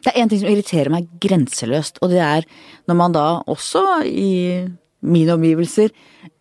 Det 0.04 0.12
er 0.12 0.20
én 0.22 0.30
ting 0.30 0.42
som 0.44 0.52
irriterer 0.52 0.92
meg 0.92 1.08
grenseløst, 1.24 2.02
og 2.04 2.12
det 2.12 2.20
er 2.22 2.44
når 2.86 2.98
man 3.00 3.16
da 3.16 3.24
også 3.50 4.04
i 4.06 4.34
mine 5.06 5.34
omgivelser 5.38 5.94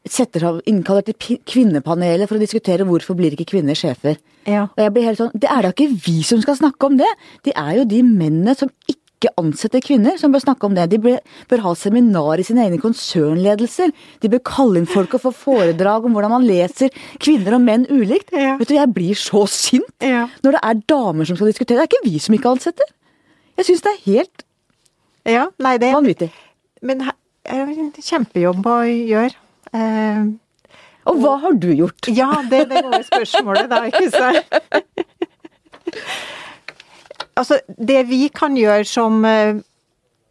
setter 0.04 0.44
av 0.50 0.58
innkaller 0.68 1.06
til 1.06 1.38
kvinnepanelet 1.48 2.28
for 2.28 2.36
å 2.36 2.42
diskutere 2.42 2.84
hvorfor 2.88 3.16
blir 3.16 3.32
ikke 3.36 3.46
kvinner 3.54 3.76
sjefer. 3.78 4.18
Ja. 4.48 4.66
Og 4.74 4.82
jeg 4.82 4.92
blir 4.92 5.06
helt 5.08 5.20
sånn 5.22 5.30
Det 5.32 5.48
er 5.48 5.64
da 5.64 5.70
ikke 5.72 5.86
vi 6.04 6.18
som 6.26 6.42
skal 6.44 6.58
snakke 6.58 6.90
om 6.90 6.98
det! 7.00 7.08
Det 7.46 7.54
er 7.56 7.78
jo 7.78 7.86
de 7.88 8.02
mennene 8.04 8.52
som 8.58 8.68
ikke 8.90 9.30
ansetter 9.40 9.80
kvinner 9.80 10.18
som 10.20 10.34
bør 10.34 10.42
snakke 10.44 10.68
om 10.68 10.74
det. 10.76 10.84
De 10.92 10.98
bør, 11.00 11.16
bør 11.48 11.62
ha 11.64 11.70
seminar 11.80 12.42
i 12.42 12.44
sine 12.44 12.66
egne 12.66 12.76
konsernledelser. 12.82 13.94
De 14.20 14.28
bør 14.34 14.42
kalle 14.44 14.82
inn 14.82 14.88
folk 14.90 15.14
og 15.16 15.22
få 15.22 15.32
foredrag 15.32 16.04
om 16.04 16.12
hvordan 16.12 16.34
man 16.34 16.44
leser 16.44 16.92
kvinner 17.24 17.56
og 17.56 17.64
menn 17.64 17.86
ulikt. 17.88 18.34
Ja. 18.36 18.58
Vet 18.60 18.68
du, 18.68 18.76
Jeg 18.76 18.92
blir 18.92 19.16
så 19.16 19.46
sint 19.48 19.88
Ja. 20.04 20.26
når 20.44 20.58
det 20.58 20.60
er 20.68 20.82
damer 20.92 21.24
som 21.24 21.36
skal 21.40 21.48
diskutere. 21.48 21.80
Det 21.80 21.86
er 21.86 21.92
ikke 21.94 22.10
vi 22.10 22.18
som 22.20 22.36
ikke 22.36 22.52
ansetter. 22.52 22.92
Jeg 23.56 23.70
syns 23.70 23.80
det 23.86 23.92
er 23.94 24.04
helt 24.12 24.44
Ja, 25.24 25.46
nei, 25.58 25.78
det 25.80 25.94
vanvittig. 25.94 26.28
Men 26.84 27.00
her 27.00 27.14
er 27.14 27.23
en 27.44 27.92
kjempejobb 27.98 28.66
å 28.66 28.78
gjøre. 28.88 29.36
Eh, 29.74 30.24
Og 31.10 31.18
hva 31.20 31.34
har 31.42 31.52
du 31.60 31.68
gjort? 31.76 32.08
ja, 32.08 32.30
det, 32.50 32.62
det 32.70 32.82
var 32.84 32.98
jo 32.98 33.04
spørsmålet, 33.08 33.68
da, 33.70 33.82
ikke 33.90 34.10
sant? 34.14 34.44
altså, 37.40 37.58
det 37.68 38.02
vi 38.08 38.28
kan 38.34 38.56
gjøre 38.58 38.86
som, 38.88 39.24
eh, 39.28 39.56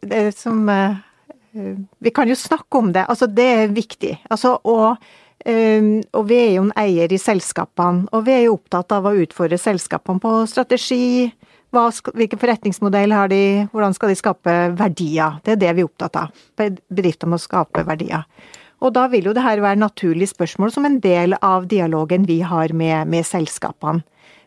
det 0.04 0.24
som 0.38 0.68
eh, 0.68 0.96
eh, 1.54 1.76
Vi 2.02 2.10
kan 2.10 2.28
jo 2.28 2.34
snakke 2.38 2.78
om 2.80 2.92
det. 2.92 3.06
Altså, 3.08 3.26
det 3.30 3.44
er 3.58 3.68
viktig. 3.76 4.16
Altså, 4.30 4.56
og, 4.64 4.96
eh, 5.46 5.86
og 6.12 6.28
vi 6.28 6.40
er 6.40 6.52
jo 6.56 6.66
en 6.66 6.74
eier 6.80 7.12
i 7.12 7.20
selskapene, 7.20 8.08
og 8.12 8.26
vi 8.26 8.32
er 8.40 8.44
jo 8.48 8.58
opptatt 8.58 8.92
av 8.92 9.06
å 9.06 9.14
utfordre 9.22 9.58
selskapene 9.60 10.20
på 10.20 10.34
strategi. 10.50 11.30
Hva, 11.74 11.88
hvilken 12.14 12.40
forretningsmodell 12.40 13.14
har 13.14 13.30
de, 13.32 13.42
hvordan 13.72 13.96
skal 13.96 14.12
de 14.12 14.18
skape 14.18 14.52
verdier? 14.78 15.40
Det 15.42 15.56
er 15.56 15.62
det 15.62 15.72
vi 15.74 15.82
er 15.82 15.88
opptatt 15.88 16.20
av. 16.20 16.44
Bedrifter 16.60 17.30
må 17.30 17.40
skape 17.42 17.82
verdier. 17.88 18.26
Og 18.84 18.92
da 18.94 19.06
vil 19.10 19.30
jo 19.30 19.34
det 19.34 19.44
her 19.44 19.62
være 19.64 19.80
naturlige 19.80 20.34
spørsmål 20.34 20.74
som 20.74 20.86
en 20.86 20.98
del 21.02 21.36
av 21.40 21.68
dialogen 21.70 22.26
vi 22.28 22.40
har 22.44 22.74
med, 22.76 23.08
med 23.10 23.26
selskapene. 23.26 24.04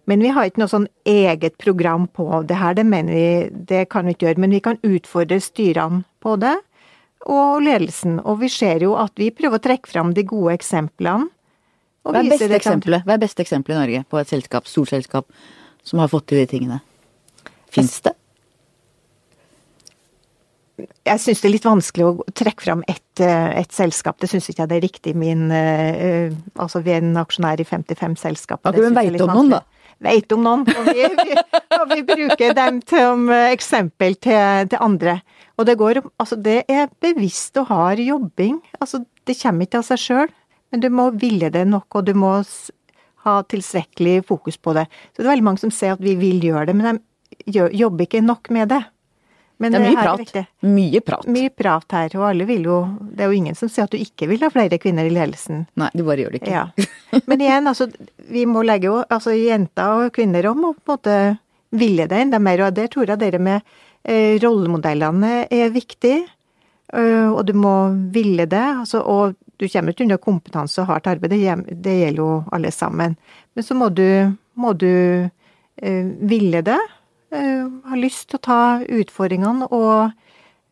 Men 0.08 0.24
vi 0.24 0.30
har 0.32 0.48
ikke 0.48 0.62
noe 0.62 0.72
sånn 0.72 0.88
eget 1.04 1.58
program 1.60 2.06
på 2.08 2.44
det 2.48 2.56
her, 2.56 2.78
det 2.78 2.86
mener 2.88 3.12
vi 3.12 3.64
det 3.68 3.82
kan 3.92 4.08
vi 4.08 4.14
ikke 4.16 4.30
gjøre. 4.30 4.40
Men 4.40 4.54
vi 4.56 4.62
kan 4.64 4.80
utfordre 4.88 5.42
styrene 5.44 6.06
på 6.24 6.38
det, 6.40 6.56
og 7.28 7.64
ledelsen. 7.66 8.22
Og 8.24 8.40
vi 8.44 8.50
ser 8.52 8.86
jo 8.86 8.96
at 9.00 9.12
vi 9.20 9.34
prøver 9.36 9.60
å 9.60 9.66
trekke 9.68 9.92
fram 9.92 10.14
de 10.16 10.24
gode 10.28 10.56
eksemplene. 10.56 11.28
Hva 12.08 12.22
er 12.22 12.30
beste 12.32 12.56
eksempelet 12.56 13.04
Hva 13.04 13.18
er 13.18 13.20
beste 13.20 13.44
eksempelet 13.44 13.76
i 13.76 13.80
Norge 13.82 14.04
på 14.08 14.20
et 14.22 14.30
selskap, 14.30 14.70
stort 14.72 14.94
selskap 14.94 15.28
som 15.84 16.00
har 16.00 16.08
fått 16.08 16.30
til 16.32 16.40
de 16.40 16.48
tingene? 16.48 16.80
Fins 17.74 18.00
det? 18.06 18.14
Jeg 20.78 21.22
syns 21.24 21.40
det 21.42 21.48
er 21.50 21.54
litt 21.56 21.66
vanskelig 21.66 22.06
å 22.06 22.26
trekke 22.38 22.68
fram 22.68 22.84
ett 22.90 23.04
et 23.24 23.72
selskap. 23.74 24.20
Det 24.22 24.30
syns 24.30 24.50
ikke 24.52 24.64
jeg 24.64 24.70
det 24.70 24.78
er 24.78 24.86
riktig. 24.86 25.16
Min, 25.18 25.50
eh, 25.52 26.34
altså 26.56 26.84
vi 26.86 26.94
er 26.94 27.02
en 27.02 27.18
aksjonær 27.18 27.62
i 27.62 27.66
55 27.66 28.18
selskap. 28.22 28.62
Okay, 28.62 28.84
men 28.84 28.94
veit 28.94 29.22
om 29.26 29.34
noen, 29.34 29.56
da? 29.56 29.64
Veit 30.06 30.32
om 30.36 30.44
noen. 30.46 30.66
Og 30.70 30.90
vi, 30.92 31.08
vi, 31.18 31.38
og 31.80 31.94
vi 31.96 32.04
bruker 32.06 32.54
dem 32.58 32.82
som 32.90 33.26
eh, 33.34 33.50
eksempel 33.56 34.20
til, 34.22 34.70
til 34.70 34.84
andre. 34.84 35.20
Og 35.58 35.66
det 35.66 35.78
går 35.80 36.04
Altså, 36.20 36.38
det 36.38 36.64
er 36.70 36.92
bevisst 37.02 37.58
og 37.58 37.72
hard 37.72 38.04
jobbing. 38.04 38.60
Altså, 38.80 39.02
det 39.26 39.40
kommer 39.42 39.66
ikke 39.66 39.82
av 39.82 39.90
seg 39.90 40.04
sjøl. 40.04 40.36
Men 40.72 40.84
du 40.84 40.90
må 40.92 41.10
ville 41.16 41.50
det 41.50 41.64
nok, 41.68 41.88
og 41.96 42.06
du 42.06 42.14
må 42.18 42.34
ha 43.26 43.36
tilstrekkelig 43.50 44.26
fokus 44.28 44.58
på 44.60 44.74
det. 44.76 44.86
Så 45.16 45.22
det 45.22 45.28
er 45.28 45.34
veldig 45.34 45.48
mange 45.48 45.64
som 45.64 45.72
sier 45.74 45.96
at 45.96 46.04
vi 46.04 46.18
vil 46.20 46.44
gjøre 46.44 46.68
det, 46.70 46.76
men 46.78 46.90
de 46.92 47.02
jobber 47.46 48.08
ikke 48.08 48.22
nok 48.26 48.50
med 48.50 48.70
det. 48.70 48.84
Men 49.58 49.74
Det 49.74 49.80
er 49.80 49.86
mye 49.88 49.98
her 49.98 50.04
prat. 50.04 50.20
viktig. 50.20 50.44
Mye 50.62 51.02
prat. 51.02 51.28
Mye 51.34 51.50
prat 51.50 51.92
her, 51.92 52.16
og 52.20 52.28
alle 52.30 52.46
vil 52.46 52.68
jo 52.70 52.78
Det 53.00 53.24
er 53.26 53.32
jo 53.32 53.38
ingen 53.40 53.56
som 53.56 53.70
sier 53.70 53.88
at 53.88 53.92
du 53.92 53.98
ikke 53.98 54.28
vil 54.30 54.44
ha 54.46 54.52
flere 54.54 54.78
kvinner 54.78 55.08
i 55.08 55.14
ledelsen. 55.14 55.66
Nei, 55.76 55.90
du 55.94 56.04
bare 56.06 56.22
gjør 56.22 56.36
det 56.36 56.42
ikke. 56.44 56.54
Ja. 56.54 57.22
Men 57.26 57.42
igjen, 57.42 57.68
altså, 57.68 57.90
vi 58.30 58.46
må 58.46 58.62
legge 58.62 58.92
jo 58.92 59.02
Altså, 59.10 59.34
jenter 59.34 60.06
og 60.06 60.14
kvinner 60.14 60.46
om 60.52 60.70
å 60.70 60.74
på 60.78 60.94
en 60.94 60.94
måte 60.94 61.18
ville 61.78 62.06
det 62.08 62.22
enda 62.22 62.40
mer, 62.40 62.62
og 62.64 62.76
der 62.78 62.88
tror 62.88 63.10
jeg 63.10 63.20
dere 63.20 63.40
med 63.44 63.62
eh, 64.08 64.38
rollemodellene 64.40 65.48
er 65.52 65.74
viktig. 65.74 66.22
Uh, 66.96 67.34
og 67.36 67.42
du 67.46 67.52
må 67.58 67.90
ville 68.14 68.46
det. 68.48 68.64
Altså, 68.64 69.02
og 69.04 69.36
du 69.60 69.68
kommer 69.68 69.92
ikke 69.92 70.06
unna 70.06 70.18
kompetanse 70.22 70.80
og 70.80 70.88
hardt 70.88 71.10
arbeid, 71.12 71.34
det, 71.34 71.74
det 71.84 71.98
gjelder 71.98 72.22
jo 72.22 72.30
alle 72.56 72.72
sammen. 72.72 73.18
Men 73.58 73.66
så 73.66 73.76
må 73.76 73.90
du, 73.90 74.32
må 74.56 74.72
du 74.80 74.88
uh, 75.28 76.06
ville 76.32 76.62
det. 76.64 76.80
Eh, 77.36 77.66
ha 77.90 78.00
lyst 78.00 78.30
til 78.30 78.40
å 78.40 78.46
ta 78.48 78.62
utfordringene, 78.84 79.68
og, 79.76 80.14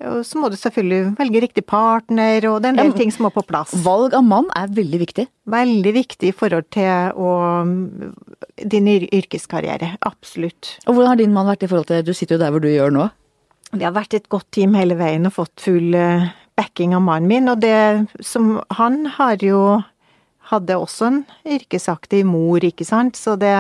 og 0.06 0.22
så 0.28 0.40
må 0.42 0.50
du 0.52 0.58
selvfølgelig 0.60 1.16
velge 1.20 1.42
riktig 1.46 1.66
partner, 1.68 2.48
og 2.52 2.62
det 2.62 2.70
er 2.70 2.76
en 2.76 2.82
del 2.84 2.92
Ja, 2.94 2.98
ting 3.00 3.14
som 3.16 3.28
må 3.28 3.34
på 3.36 3.46
plass. 3.48 3.74
Valg 3.86 4.16
av 4.18 4.26
mann 4.28 4.48
er 4.58 4.72
veldig 4.76 5.02
viktig. 5.02 5.28
Veldig 5.52 5.94
viktig 5.96 6.32
i 6.32 6.36
forhold 6.36 6.70
til 6.76 7.16
å, 7.16 7.34
din 8.76 8.90
yrkeskarriere. 8.96 9.96
Absolutt. 10.08 10.78
Og 10.86 10.96
hvordan 10.96 11.14
har 11.14 11.22
din 11.22 11.36
mann 11.36 11.52
vært 11.52 11.68
i 11.68 11.72
forhold 11.72 11.92
til 11.92 12.04
Du 12.06 12.14
sitter 12.14 12.38
jo 12.38 12.44
der 12.44 12.56
hvor 12.56 12.64
du 12.64 12.72
gjør 12.72 12.94
nå. 12.96 13.10
Det 13.76 13.84
har 13.84 13.96
vært 13.96 14.16
et 14.16 14.30
godt 14.32 14.48
team 14.56 14.76
hele 14.78 14.96
veien 15.00 15.28
og 15.28 15.36
fått 15.36 15.64
full 15.66 15.96
eh, 15.98 16.30
backing 16.56 16.96
av 16.96 17.04
mannen 17.04 17.28
min. 17.28 17.50
Og 17.52 17.60
det 17.64 18.08
som 18.24 18.62
Han 18.78 19.06
har 19.18 19.44
jo 19.44 19.82
hadde 20.52 20.78
også 20.78 21.08
en 21.10 21.20
yrkesaktiv 21.56 22.26
mor, 22.30 22.64
ikke 22.64 22.86
sant, 22.88 23.18
så 23.18 23.36
det 23.40 23.54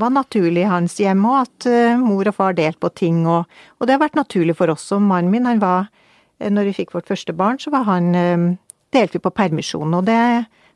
var 0.00 0.14
naturlig 0.14 0.64
i 0.64 0.70
hans 0.70 0.96
hjem 1.00 1.22
òg 1.28 1.38
at 1.44 1.68
eh, 1.70 2.00
mor 2.00 2.28
og 2.28 2.36
far 2.36 2.56
delte 2.58 2.82
på 2.82 2.90
ting, 2.98 3.22
og, 3.30 3.46
og 3.78 3.86
det 3.86 3.96
har 3.96 4.02
vært 4.02 4.18
naturlig 4.18 4.56
for 4.58 4.72
oss. 4.72 4.88
Og 4.94 5.04
mannen 5.04 5.30
min, 5.32 5.46
han 5.46 5.62
var 5.62 5.86
eh, 6.40 6.50
Når 6.50 6.70
vi 6.70 6.76
fikk 6.80 6.96
vårt 6.96 7.10
første 7.10 7.32
barn, 7.32 7.60
så 7.62 7.70
var 7.74 7.86
han 7.90 8.14
eh, 8.18 8.48
delte 8.92 9.18
vi 9.18 9.24
på 9.24 9.34
permisjon, 9.36 9.94
og 9.94 10.06
det 10.08 10.18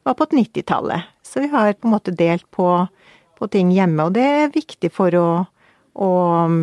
var 0.06 0.14
på 0.14 0.28
90-tallet. 0.30 1.10
Så 1.26 1.42
vi 1.42 1.50
har 1.50 1.74
på 1.74 1.88
en 1.88 1.96
måte 1.96 2.14
delt 2.14 2.46
på, 2.54 2.86
på 3.38 3.50
ting 3.50 3.74
hjemme, 3.74 4.06
og 4.06 4.14
det 4.14 4.26
er 4.26 4.54
viktig 4.54 4.92
for 4.94 5.14
å, 5.18 5.28
å 5.98 6.10
mm, 6.46 6.62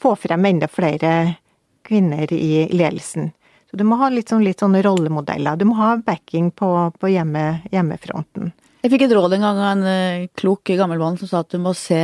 få 0.00 0.16
frem 0.16 0.48
enda 0.48 0.70
flere 0.72 1.12
kvinner 1.84 2.32
i 2.32 2.68
ledelsen. 2.72 3.34
Så 3.72 3.78
du 3.80 3.86
må 3.88 3.96
ha 3.96 4.10
litt 4.12 4.28
sånn, 4.28 4.42
litt 4.44 4.60
sånne 4.60 4.82
rollemodeller. 4.84 5.56
Du 5.56 5.64
må 5.64 5.78
ha 5.78 5.94
backing 5.96 6.50
på, 6.52 6.68
på 7.00 7.08
hjemme, 7.08 7.62
hjemmefronten. 7.72 8.50
Jeg 8.84 8.92
fikk 8.92 9.06
et 9.06 9.14
råd 9.16 9.32
en 9.38 9.46
gang 9.46 9.60
av 9.62 9.70
en 9.70 9.86
eh, 9.88 10.26
klok 10.36 10.74
gammel 10.76 11.00
mann 11.00 11.16
som 11.16 11.30
sa 11.30 11.40
at 11.40 11.54
du 11.54 11.56
må 11.62 11.72
se, 11.72 12.02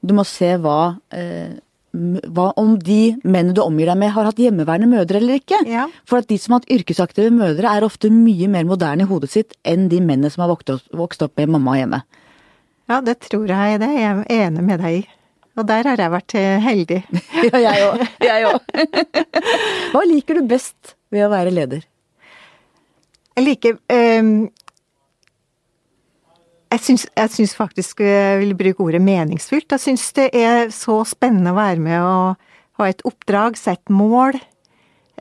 du 0.00 0.14
må 0.16 0.24
se 0.24 0.54
hva, 0.56 0.94
eh, 1.12 1.58
hva 1.92 2.46
om 2.56 2.78
de 2.80 3.16
mennene 3.26 3.52
du 3.58 3.60
omgir 3.60 3.90
deg 3.92 4.00
med 4.00 4.14
har 4.14 4.30
hatt 4.30 4.40
hjemmeværende 4.40 4.88
mødre 4.88 5.20
eller 5.20 5.36
ikke. 5.42 5.60
Ja. 5.68 5.84
For 6.08 6.24
at 6.24 6.30
de 6.32 6.40
som 6.40 6.56
har 6.56 6.62
hatt 6.62 6.72
yrkesaktive 6.78 7.34
mødre 7.34 7.76
er 7.76 7.84
ofte 7.84 8.08
mye 8.14 8.48
mer 8.48 8.64
moderne 8.64 9.04
i 9.04 9.10
hodet 9.10 9.34
sitt 9.34 9.52
enn 9.68 9.90
de 9.92 10.00
mennene 10.00 10.32
som 10.32 10.46
har 10.46 10.54
vokst 10.54 10.72
opp, 10.78 10.88
vokst 10.96 11.26
opp 11.28 11.36
med 11.36 11.52
mamma 11.58 11.76
hjemme. 11.76 12.00
Ja, 12.88 13.02
det 13.04 13.18
tror 13.26 13.52
jeg 13.52 13.82
det. 13.84 13.92
Jeg 14.00 14.08
er 14.14 14.46
enig 14.46 14.64
med 14.64 14.80
deg 14.80 15.02
i. 15.02 15.06
Og 15.56 15.64
der 15.68 15.88
har 15.88 16.00
jeg 16.00 16.12
vært 16.12 16.36
heldig. 16.66 17.00
Ja, 17.52 17.60
jeg 17.62 17.84
òg. 17.86 18.02
Jeg 18.24 18.46
òg. 18.48 18.60
Hva 19.94 20.02
liker 20.08 20.40
du 20.40 20.48
best 20.50 20.96
ved 21.12 21.24
å 21.26 21.32
være 21.32 21.52
leder? 21.54 21.84
Jeg 23.36 23.44
liker 23.44 23.76
um, 23.92 24.48
Jeg 26.72 26.82
syns, 26.82 27.06
jeg 27.14 27.32
syns 27.34 27.54
faktisk 27.56 28.00
jeg 28.04 28.40
vil 28.42 28.56
bruke 28.58 28.84
ordet 28.84 29.00
meningsfylt. 29.04 29.70
Jeg 29.76 29.84
syns 29.84 30.08
det 30.16 30.30
er 30.36 30.72
så 30.74 30.98
spennende 31.08 31.52
å 31.54 31.58
være 31.58 31.80
med 31.84 32.00
og 32.02 32.80
ha 32.80 32.88
et 32.90 33.04
oppdrag, 33.08 33.56
sette 33.56 33.92
mål. 33.92 34.36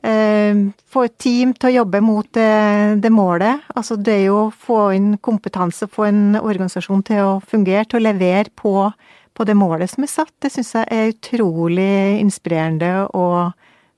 ehm, 0.06 0.74
få 0.92 1.06
et 1.08 1.18
team 1.18 1.54
til 1.54 1.70
å 1.70 1.76
jobbe 1.80 2.02
mot 2.04 2.28
det, 2.34 3.02
det 3.02 3.12
målet. 3.14 3.64
Altså 3.76 3.96
det 3.96 4.30
å 4.30 4.50
få 4.52 4.92
inn 4.98 5.16
kompetanse, 5.18 5.88
få 5.88 6.10
en 6.10 6.36
organisasjon 6.42 7.04
til 7.08 7.22
å 7.24 7.40
fungere, 7.46 7.86
til 7.86 8.02
å 8.02 8.08
levere 8.10 8.52
på, 8.56 8.92
på 9.36 9.46
det 9.48 9.58
målet 9.60 9.92
som 9.92 10.06
er 10.06 10.12
satt. 10.12 10.34
Det 10.42 10.52
syns 10.54 10.74
jeg 10.78 10.88
er 10.92 11.12
utrolig 11.14 12.20
inspirerende 12.22 12.94
og, 13.18 13.52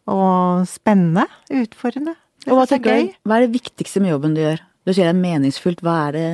og 0.09 0.65
spennende. 0.69 1.27
Utfordrende. 1.53 2.17
Det 2.43 2.51
Og 2.51 2.59
hva, 2.59 2.65
er 2.65 2.73
tenker 2.73 2.97
gøy. 2.97 3.05
du, 3.11 3.21
hva 3.27 3.37
er 3.37 3.45
det 3.45 3.53
viktigste 3.57 4.01
med 4.03 4.15
jobben 4.15 4.35
du 4.37 4.43
gjør? 4.43 4.65
Du 4.87 4.93
sier 4.93 5.09
det 5.09 5.13
er 5.13 5.21
meningsfullt. 5.21 5.83
Hva 5.85 5.95
er 6.07 6.17
det 6.17 6.27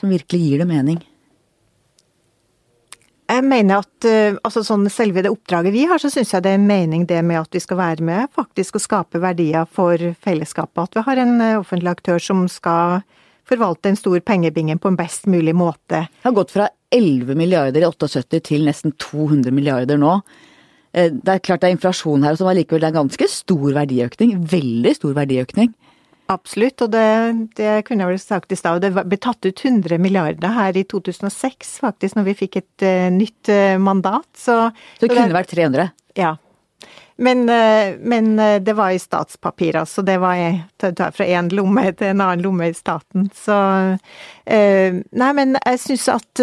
som 0.00 0.12
virkelig 0.12 0.40
gir 0.44 0.62
det 0.62 0.68
mening? 0.70 1.00
Jeg 3.28 3.44
mener 3.44 3.82
at 3.82 4.06
eh, 4.08 4.38
altså 4.40 4.62
sånn 4.64 4.86
selve 4.88 5.20
det 5.20 5.28
oppdraget 5.28 5.74
vi 5.74 5.82
har, 5.90 6.00
så 6.00 6.08
syns 6.08 6.30
jeg 6.32 6.46
det 6.46 6.54
er 6.56 6.62
mening 6.62 7.04
det 7.10 7.18
med 7.26 7.42
at 7.42 7.52
vi 7.52 7.60
skal 7.60 7.76
være 7.76 8.06
med 8.06 8.30
faktisk 8.32 8.78
å 8.78 8.80
skape 8.80 9.20
verdier 9.20 9.68
for 9.68 10.00
fellesskapet. 10.24 10.86
At 10.86 10.96
vi 10.96 11.04
har 11.10 11.20
en 11.26 11.34
eh, 11.44 11.58
offentlig 11.60 11.92
aktør 11.92 12.22
som 12.24 12.46
skal 12.48 13.02
forvalte 13.48 13.90
en 13.90 14.00
stor 14.00 14.20
pengebinge 14.24 14.78
på 14.80 14.88
en 14.88 14.96
best 14.96 15.28
mulig 15.28 15.52
måte. 15.56 16.06
Det 16.08 16.24
har 16.24 16.36
gått 16.36 16.54
fra 16.54 16.70
11 16.94 17.34
milliarder 17.36 17.84
i 17.84 17.88
78 17.88 18.40
til 18.48 18.64
nesten 18.68 18.94
200 18.96 19.52
milliarder 19.54 20.00
nå. 20.00 20.20
Eh, 20.94 21.10
Det 21.10 21.34
er 21.34 21.44
klart 21.44 21.60
det 21.60 21.70
er 21.70 21.76
inflasjon 21.76 22.24
her, 22.24 22.36
som 22.36 22.48
allikevel 22.48 22.80
det 22.80 22.90
er 22.90 23.00
ganske 23.00 23.28
stor 23.28 23.68
verdiøkning. 23.76 24.38
Veldig 24.48 24.94
stor 24.96 25.14
verdiøkning. 25.18 25.74
Absolutt, 26.28 26.82
og 26.84 26.90
det, 26.92 27.04
det 27.56 27.86
kunne 27.88 28.04
jeg 28.04 28.12
vel 28.12 28.20
sagt 28.20 28.52
i 28.52 28.56
stad. 28.58 28.82
Det 28.84 28.92
ble 28.92 29.16
tatt 29.16 29.46
ut 29.48 29.62
100 29.64 29.96
milliarder 29.96 30.52
her 30.52 30.76
i 30.76 30.84
2006, 30.84 31.78
faktisk, 31.80 32.18
når 32.18 32.26
vi 32.26 32.34
fikk 32.36 32.58
et 32.60 32.84
uh, 32.84 33.08
nytt 33.14 33.48
uh, 33.48 33.78
mandat. 33.80 34.28
Så, 34.36 34.58
Så 35.00 35.06
det 35.06 35.14
kunne 35.14 35.32
vært 35.32 35.54
300. 35.54 35.88
Ja. 36.20 36.34
Men, 37.18 37.48
eh, 37.48 37.96
men 37.98 38.38
eh, 38.38 38.62
det 38.62 38.72
var 38.72 38.90
i 38.90 38.98
statspapirer, 38.98 39.84
så 39.84 40.02
det 40.02 40.20
var 40.22 40.34
jeg 40.38 40.60
tar 40.78 41.10
fra 41.10 41.26
én 41.26 41.50
lomme 41.50 41.90
til 41.98 42.12
en 42.12 42.20
annen 42.22 42.44
lomme 42.44 42.68
i 42.70 42.74
staten. 42.76 43.26
Så 43.34 43.56
eh, 44.46 44.94
Nei, 44.94 45.30
men 45.34 45.56
jeg 45.58 45.80
syns 45.82 46.06
at 46.14 46.42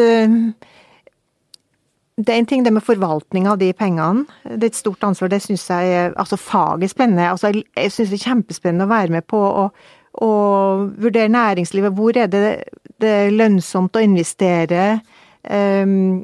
det 2.16 2.32
er 2.32 2.40
en 2.40 2.48
ting 2.48 2.64
det 2.64 2.74
med 2.76 2.84
forvaltning 2.84 3.48
av 3.48 3.60
de 3.60 3.72
pengene. 3.76 4.28
Det 4.44 4.68
er 4.68 4.74
et 4.74 4.82
stort 4.84 5.04
ansvar. 5.04 5.32
Det 5.32 5.42
syns 5.44 5.64
jeg 5.70 6.12
Altså, 6.12 6.36
faget 6.40 6.90
er 6.90 6.92
spennende. 6.92 7.30
Altså, 7.32 7.52
jeg 7.56 7.92
syns 7.92 8.12
det 8.12 8.20
er 8.20 8.28
kjempespennende 8.30 8.88
å 8.88 8.92
være 8.92 9.16
med 9.16 9.28
på 9.32 9.42
å 10.24 10.32
vurdere 10.96 11.32
næringslivet. 11.32 11.96
Hvor 11.96 12.20
er 12.20 12.28
det 12.32 12.46
det 13.04 13.12
er 13.12 13.36
lønnsomt 13.36 13.96
å 13.96 14.04
investere? 14.04 15.00
Um, 15.44 16.24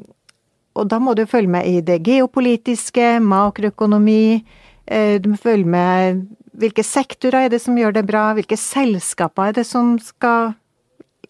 og 0.74 0.88
da 0.88 0.98
må 1.02 1.14
du 1.18 1.26
følge 1.28 1.52
med 1.52 1.68
i 1.68 1.80
det 1.84 2.00
geopolitiske, 2.06 3.18
makroøkonomi. 3.20 4.42
Uh, 4.88 5.18
du 5.22 5.32
må 5.34 5.40
følge 5.40 5.68
med 5.68 6.24
hvilke 6.58 6.84
sektorer 6.84 7.46
er 7.46 7.52
det 7.52 7.62
som 7.64 7.76
gjør 7.78 7.94
det 7.96 8.06
bra, 8.08 8.30
hvilke 8.36 8.58
selskaper 8.60 9.50
er 9.50 9.60
det 9.60 9.64
som 9.68 9.94
skal 10.02 10.52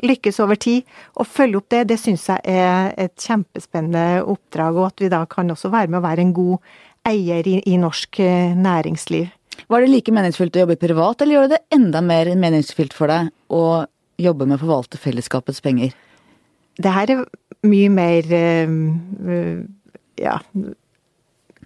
lykkes 0.02 0.40
over 0.42 0.58
tid. 0.58 0.88
Å 1.14 1.26
følge 1.26 1.60
opp 1.60 1.68
det, 1.72 1.84
det 1.92 1.98
syns 2.00 2.26
jeg 2.30 2.42
er 2.48 2.92
et 3.00 3.14
kjempespennende 3.20 4.24
oppdrag, 4.26 4.78
og 4.78 4.88
at 4.90 5.04
vi 5.04 5.12
da 5.12 5.22
kan 5.30 5.52
også 5.52 5.70
være 5.72 5.92
med 5.92 6.00
å 6.00 6.06
være 6.06 6.26
en 6.26 6.34
god 6.36 6.72
eier 7.08 7.46
i, 7.48 7.58
i 7.66 7.78
norsk 7.80 8.20
eh, 8.22 8.54
næringsliv. 8.58 9.30
Var 9.70 9.82
det 9.82 9.90
like 9.90 10.14
meningsfylt 10.14 10.56
å 10.56 10.64
jobbe 10.64 10.78
privat, 10.80 11.22
eller 11.22 11.38
gjør 11.38 11.52
det 11.54 11.62
enda 11.74 12.02
mer 12.04 12.30
meningsfylt 12.38 12.94
for 12.96 13.12
deg 13.12 13.30
å 13.52 13.84
jobbe 14.22 14.46
med 14.46 14.58
å 14.58 14.62
forvalte 14.62 15.00
fellesskapets 15.00 15.62
penger? 15.64 15.94
Det 16.78 16.92
her 16.92 17.12
er 17.12 17.24
mye 17.68 17.90
mer 17.92 18.30
uh, 18.32 19.58
ja, 20.20 20.36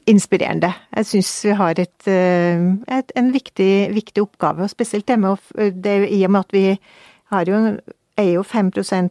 inspirerende. 0.06 0.72
Jeg 0.96 1.10
syns 1.12 1.30
vi 1.46 1.54
har 1.58 1.82
et, 1.82 2.08
et, 2.08 3.12
en 3.16 3.30
viktig, 3.34 3.70
viktig, 3.94 4.22
oppgave, 4.22 4.66
og 4.66 4.72
spesielt 4.72 5.06
det 5.08 5.18
med 5.22 5.34
å 5.34 5.70
det, 5.70 5.98
I 6.14 6.24
og 6.26 6.34
med 6.34 6.46
at 6.46 6.54
vi 6.54 6.66
har 7.34 7.50
jo 7.50 7.62
er 8.16 8.32
jo 8.36 8.42
5 8.42 8.70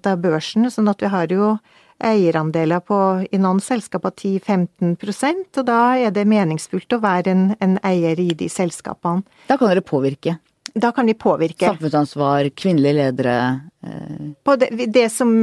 av 0.10 0.22
børsen, 0.22 0.70
sånn 0.72 0.90
at 0.90 1.02
vi 1.02 1.12
har 1.14 1.32
jo 1.32 1.56
eierandeler 2.04 2.82
på, 2.84 2.98
i 3.32 3.40
noen 3.40 3.62
selskaper 3.64 4.12
10-15% 4.12 5.62
og 5.62 5.68
da 5.70 5.80
er 5.96 6.12
det 6.12 6.26
meningsfullt 6.28 6.98
å 6.98 7.00
være 7.04 7.32
en, 7.32 7.46
en, 7.64 7.78
eier 7.88 8.20
i 8.20 8.34
de 8.36 8.50
selskapene. 8.52 9.24
Da 9.48 9.58
kan 9.58 9.72
dere 9.72 9.86
påvirke? 9.86 10.36
Da 10.76 10.92
kan 10.92 11.08
vi 11.08 11.16
påvirke. 11.16 11.70
Samfunnsansvar, 11.72 12.50
kvinnelige 12.52 12.98
ledere 12.98 13.36
eh. 13.86 14.32
På 14.44 14.58
det, 14.60 14.74
det, 14.92 15.08
som, 15.14 15.38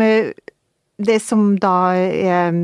det 0.97 1.21
som 1.25 1.47
da 1.61 1.77
er 1.97 2.57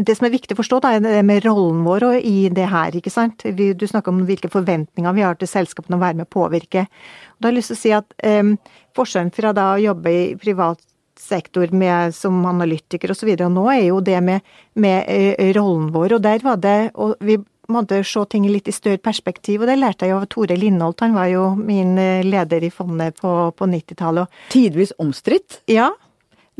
det 0.00 0.16
som 0.16 0.26
er 0.26 0.32
viktig 0.32 0.54
å 0.54 0.60
forstå, 0.60 0.80
da, 0.80 0.92
er 0.96 1.02
det 1.04 1.22
med 1.26 1.44
rollen 1.44 1.82
vår 1.84 2.06
i 2.24 2.48
det 2.54 2.68
her. 2.72 2.94
ikke 2.96 3.12
sant? 3.12 3.44
Du 3.44 3.86
snakker 3.86 4.12
om 4.12 4.22
hvilke 4.28 4.50
forventninger 4.52 5.16
vi 5.16 5.24
har 5.26 5.36
til 5.36 5.50
selskapene 5.50 5.98
å 5.98 6.02
være 6.02 6.20
med 6.20 6.28
å 6.28 6.34
påvirke. 6.38 6.86
Og 7.34 7.40
da 7.40 7.48
har 7.48 7.52
jeg 7.52 7.58
lyst 7.58 7.74
til 7.74 7.78
å 7.78 7.82
si 7.82 7.92
at 7.96 8.14
eh, 8.24 8.76
Forskjellen 8.96 9.30
fra 9.34 9.52
da 9.54 9.72
å 9.74 9.82
jobbe 9.82 10.10
i 10.10 10.22
privat 10.40 10.80
sektor 11.20 11.70
med, 11.76 12.14
som 12.16 12.38
analytiker 12.48 13.12
osv., 13.12 13.28
og, 13.28 13.38
så 13.38 13.46
og 13.46 13.54
nå 13.54 13.66
er 13.72 13.84
jo 13.90 14.00
det 14.04 14.18
med, 14.24 14.46
med 14.80 15.04
uh, 15.06 15.50
rollen 15.56 15.90
vår. 15.94 16.16
Og 16.16 16.24
der 16.24 16.42
var 16.44 16.60
det 16.62 16.78
og 16.94 17.20
Vi 17.20 17.36
måtte 17.72 18.02
se 18.06 18.24
ting 18.30 18.46
litt 18.50 18.68
i 18.68 18.74
større 18.74 19.00
perspektiv, 19.02 19.62
og 19.62 19.70
det 19.70 19.78
lærte 19.80 20.08
jeg 20.08 20.16
av 20.16 20.28
Tore 20.32 20.56
Lindholt. 20.58 21.02
Han 21.04 21.16
var 21.16 21.30
jo 21.32 21.50
min 21.58 21.96
uh, 21.98 22.22
leder 22.26 22.66
i 22.66 22.72
fondet 22.74 23.20
på, 23.20 23.34
på 23.56 23.68
90-tallet. 23.70 24.40
Tidvis 24.52 24.94
omstridt? 25.02 25.62
Ja. 25.70 25.90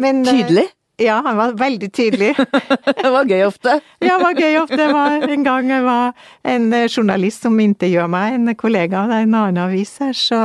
Men, 0.00 0.22
uh, 0.26 0.32
Tydelig? 0.32 0.70
Ja, 1.00 1.22
han 1.24 1.36
var 1.36 1.52
veldig 1.56 1.92
tydelig. 1.92 2.34
det 3.02 3.10
var 3.10 3.28
gøy 3.28 3.44
ofte. 3.46 3.78
ja, 4.04 4.16
det 4.18 4.18
var 4.20 4.34
gøy 4.36 4.58
ofte. 4.60 4.76
Det 4.76 4.88
var 4.92 5.28
en 5.32 5.46
gang 5.46 5.70
jeg 5.72 5.84
var 5.86 6.26
en 6.54 6.72
eh, 6.76 6.88
journalist 6.90 7.46
som 7.46 7.56
intervjua 7.60 8.04
meg, 8.12 8.36
en 8.36 8.56
kollega 8.58 9.06
av 9.06 9.14
en 9.16 9.38
annen 9.38 9.62
avis 9.64 9.94
her, 10.04 10.12
så 10.16 10.40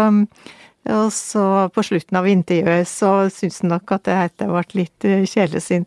og 0.94 1.14
så 1.14 1.46
på 1.74 1.84
slutten 1.84 2.18
av 2.20 2.28
intervjuet 2.30 2.90
så 2.90 3.12
syntes 3.34 3.64
han 3.64 3.72
nok 3.74 3.96
at 3.96 4.06
det 4.38 4.50
ble 4.50 4.64
litt 4.78 5.08
eh, 5.08 5.24
kjedelig, 5.26 5.64
så 5.66 5.80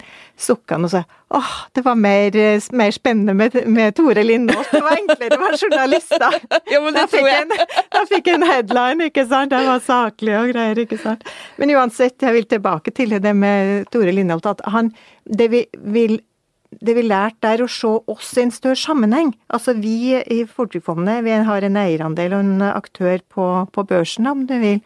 sukka 0.48 0.78
han 0.78 0.88
og 0.88 0.92
sa 0.96 1.04
åh, 1.28 1.50
det 1.76 1.84
var 1.84 1.94
mer, 1.94 2.36
eh, 2.36 2.62
mer 2.72 2.90
spennende 2.90 3.34
med, 3.34 3.54
med 3.66 3.94
Tore 3.94 4.24
Lindås, 4.24 4.70
det 4.72 4.80
var 4.82 4.96
enklere 4.96 5.36
å 5.36 5.42
være 5.42 5.60
journalist 5.60 6.14
da. 6.18 6.30
ja, 6.72 6.80
men 6.80 6.96
det 6.96 7.04
da 7.04 7.10
tror 7.12 7.28
jeg. 7.28 7.44
En, 7.44 7.82
da 7.94 8.04
fikk 8.08 8.30
en 8.32 8.46
headline, 8.48 9.10
ikke 9.10 9.26
sant, 9.28 9.52
det 9.52 9.60
var 9.68 9.84
saklig 9.84 10.34
og 10.38 10.52
greier, 10.54 10.82
ikke 10.84 11.00
sant. 11.02 11.26
Men 11.60 11.74
uansett, 11.76 12.16
jeg 12.22 12.34
vil 12.34 12.48
tilbake 12.48 12.94
til 12.96 13.18
det 13.22 13.34
med 13.36 13.86
Tore 13.92 14.14
Lindholt, 14.14 14.48
at 14.48 14.64
han, 14.72 14.90
det 15.28 15.50
vi 15.52 15.66
vil 15.94 16.18
det 16.70 16.94
vi 16.94 17.04
lærte 17.06 17.40
der, 17.46 17.62
å 17.64 17.70
se 17.70 17.90
oss 18.10 18.34
i 18.36 18.44
en 18.44 18.52
større 18.52 18.78
sammenheng. 18.78 19.32
Altså 19.52 19.74
vi 19.78 20.14
i 20.18 20.42
Folketrygdfondet, 20.46 21.24
vi 21.24 21.36
har 21.48 21.64
en 21.64 21.80
eierandel 21.80 22.36
og 22.36 22.44
en 22.44 22.66
aktør 22.68 23.22
på, 23.32 23.46
på 23.72 23.84
børsen, 23.88 24.28
om 24.28 24.44
du 24.46 24.58
vil. 24.60 24.82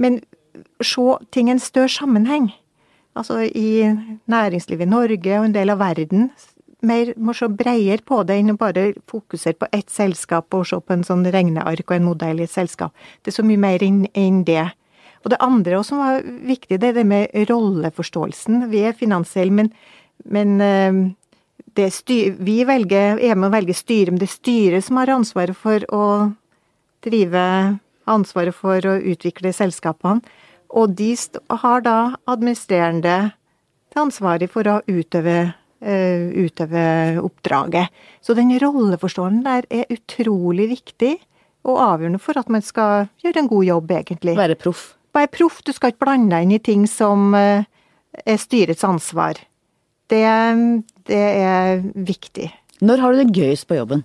Men 0.00 0.20
se 0.84 1.02
ting 1.34 1.50
i 1.50 1.56
en 1.56 1.62
større 1.62 1.92
sammenheng. 1.92 2.50
Altså 3.18 3.42
i 3.42 3.90
næringslivet 4.30 4.86
i 4.86 4.90
Norge 4.90 5.38
og 5.38 5.48
en 5.48 5.54
del 5.54 5.74
av 5.74 5.82
verden. 5.82 6.30
Mer, 6.86 7.12
må 7.20 7.34
se 7.36 7.50
bredere 7.52 8.00
på 8.06 8.22
det 8.24 8.38
enn 8.40 8.54
å 8.54 8.60
bare 8.60 8.92
fokusere 9.10 9.58
på 9.60 9.68
ett 9.76 9.90
selskap 9.92 10.54
og 10.56 10.64
se 10.70 10.78
på 10.80 10.94
en 10.94 11.04
sånn 11.04 11.26
regneark 11.28 11.90
og 11.90 11.96
en 11.98 12.06
modell 12.06 12.40
i 12.40 12.46
et 12.46 12.54
selskap. 12.54 12.94
Det 13.20 13.34
er 13.34 13.36
så 13.42 13.44
mye 13.44 13.60
mer 13.60 13.84
enn 13.84 14.06
en 14.14 14.44
det. 14.48 14.70
Og 15.20 15.34
det 15.34 15.40
andre 15.44 15.82
som 15.84 16.00
var 16.00 16.22
viktig, 16.24 16.78
det 16.80 16.92
er 16.92 16.96
det 16.96 17.04
med 17.04 17.50
rolleforståelsen. 17.50 18.70
Vi 18.72 18.86
er 18.88 18.96
finansielle, 18.96 19.52
men 19.52 19.68
men 20.24 20.60
eh, 20.60 21.90
styr, 21.90 22.36
vi 22.38 22.60
velger, 22.68 23.20
er 23.20 23.38
med 23.38 23.50
å 23.50 23.54
velge 23.54 23.76
styre, 23.76 24.12
men 24.12 24.20
det 24.20 24.28
er 24.28 24.36
styret 24.36 24.86
som 24.86 25.00
har 25.00 25.12
ansvaret 25.14 25.56
for 25.56 25.84
å 25.94 26.04
drive 27.04 27.44
ansvaret 28.10 28.56
for 28.56 28.84
å 28.86 28.98
utvikle 28.98 29.52
selskapene. 29.54 30.20
Og 30.70 30.92
de 30.94 31.14
har 31.64 31.82
da 31.82 31.96
administrerende 32.30 33.32
ansvaret 33.98 34.50
for 34.52 34.68
å 34.70 34.76
utøve, 34.86 35.50
uh, 35.82 36.26
utøve 36.30 36.84
oppdraget. 37.24 37.90
Så 38.22 38.36
den 38.38 38.52
rolleforståelsen 38.62 39.42
der 39.46 39.66
er 39.70 39.90
utrolig 39.90 40.68
viktig 40.76 41.16
og 41.66 41.82
avgjørende 41.82 42.22
for 42.22 42.38
at 42.40 42.48
man 42.48 42.62
skal 42.64 43.08
gjøre 43.24 43.42
en 43.42 43.50
god 43.50 43.66
jobb, 43.66 43.90
egentlig. 43.98 44.36
Være 44.38 44.56
proff. 44.60 44.92
Være 45.16 45.32
proff. 45.34 45.58
Du 45.66 45.74
skal 45.74 45.92
ikke 45.92 46.06
blande 46.06 46.36
deg 46.36 46.46
inn 46.46 46.54
i 46.54 46.62
ting 46.62 46.86
som 46.90 47.34
uh, 47.34 47.66
er 48.22 48.40
styrets 48.40 48.86
ansvar 48.86 49.42
det, 50.10 50.24
det 51.08 51.20
er 51.20 51.84
viktig. 51.94 52.50
Når 52.80 53.02
har 53.02 53.12
du 53.12 53.22
det 53.22 53.36
gøyest 53.36 53.68
på 53.68 53.78
jobben? 53.78 54.04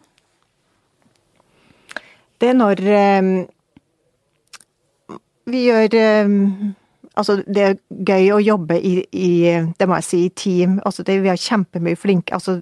Det 2.41 2.49
er 2.51 2.57
når 2.57 2.81
um, 3.19 3.35
vi 5.45 5.67
gjør 5.69 5.99
um, 6.25 6.75
Altså, 7.15 7.37
det 7.47 7.61
er 7.63 7.77
gøy 7.87 8.25
å 8.35 8.41
jobbe 8.43 8.75
i, 8.75 8.97
i 9.15 9.29
det 9.79 9.85
må 9.87 9.95
jeg 10.01 10.03
si, 10.03 10.17
i 10.25 10.31
team. 10.35 10.81
Altså, 10.83 11.03
det, 11.07 11.21
vi 11.23 11.29
har 11.31 11.39
kjempemye 11.39 11.95
flinke 11.95 12.35
Altså, 12.35 12.57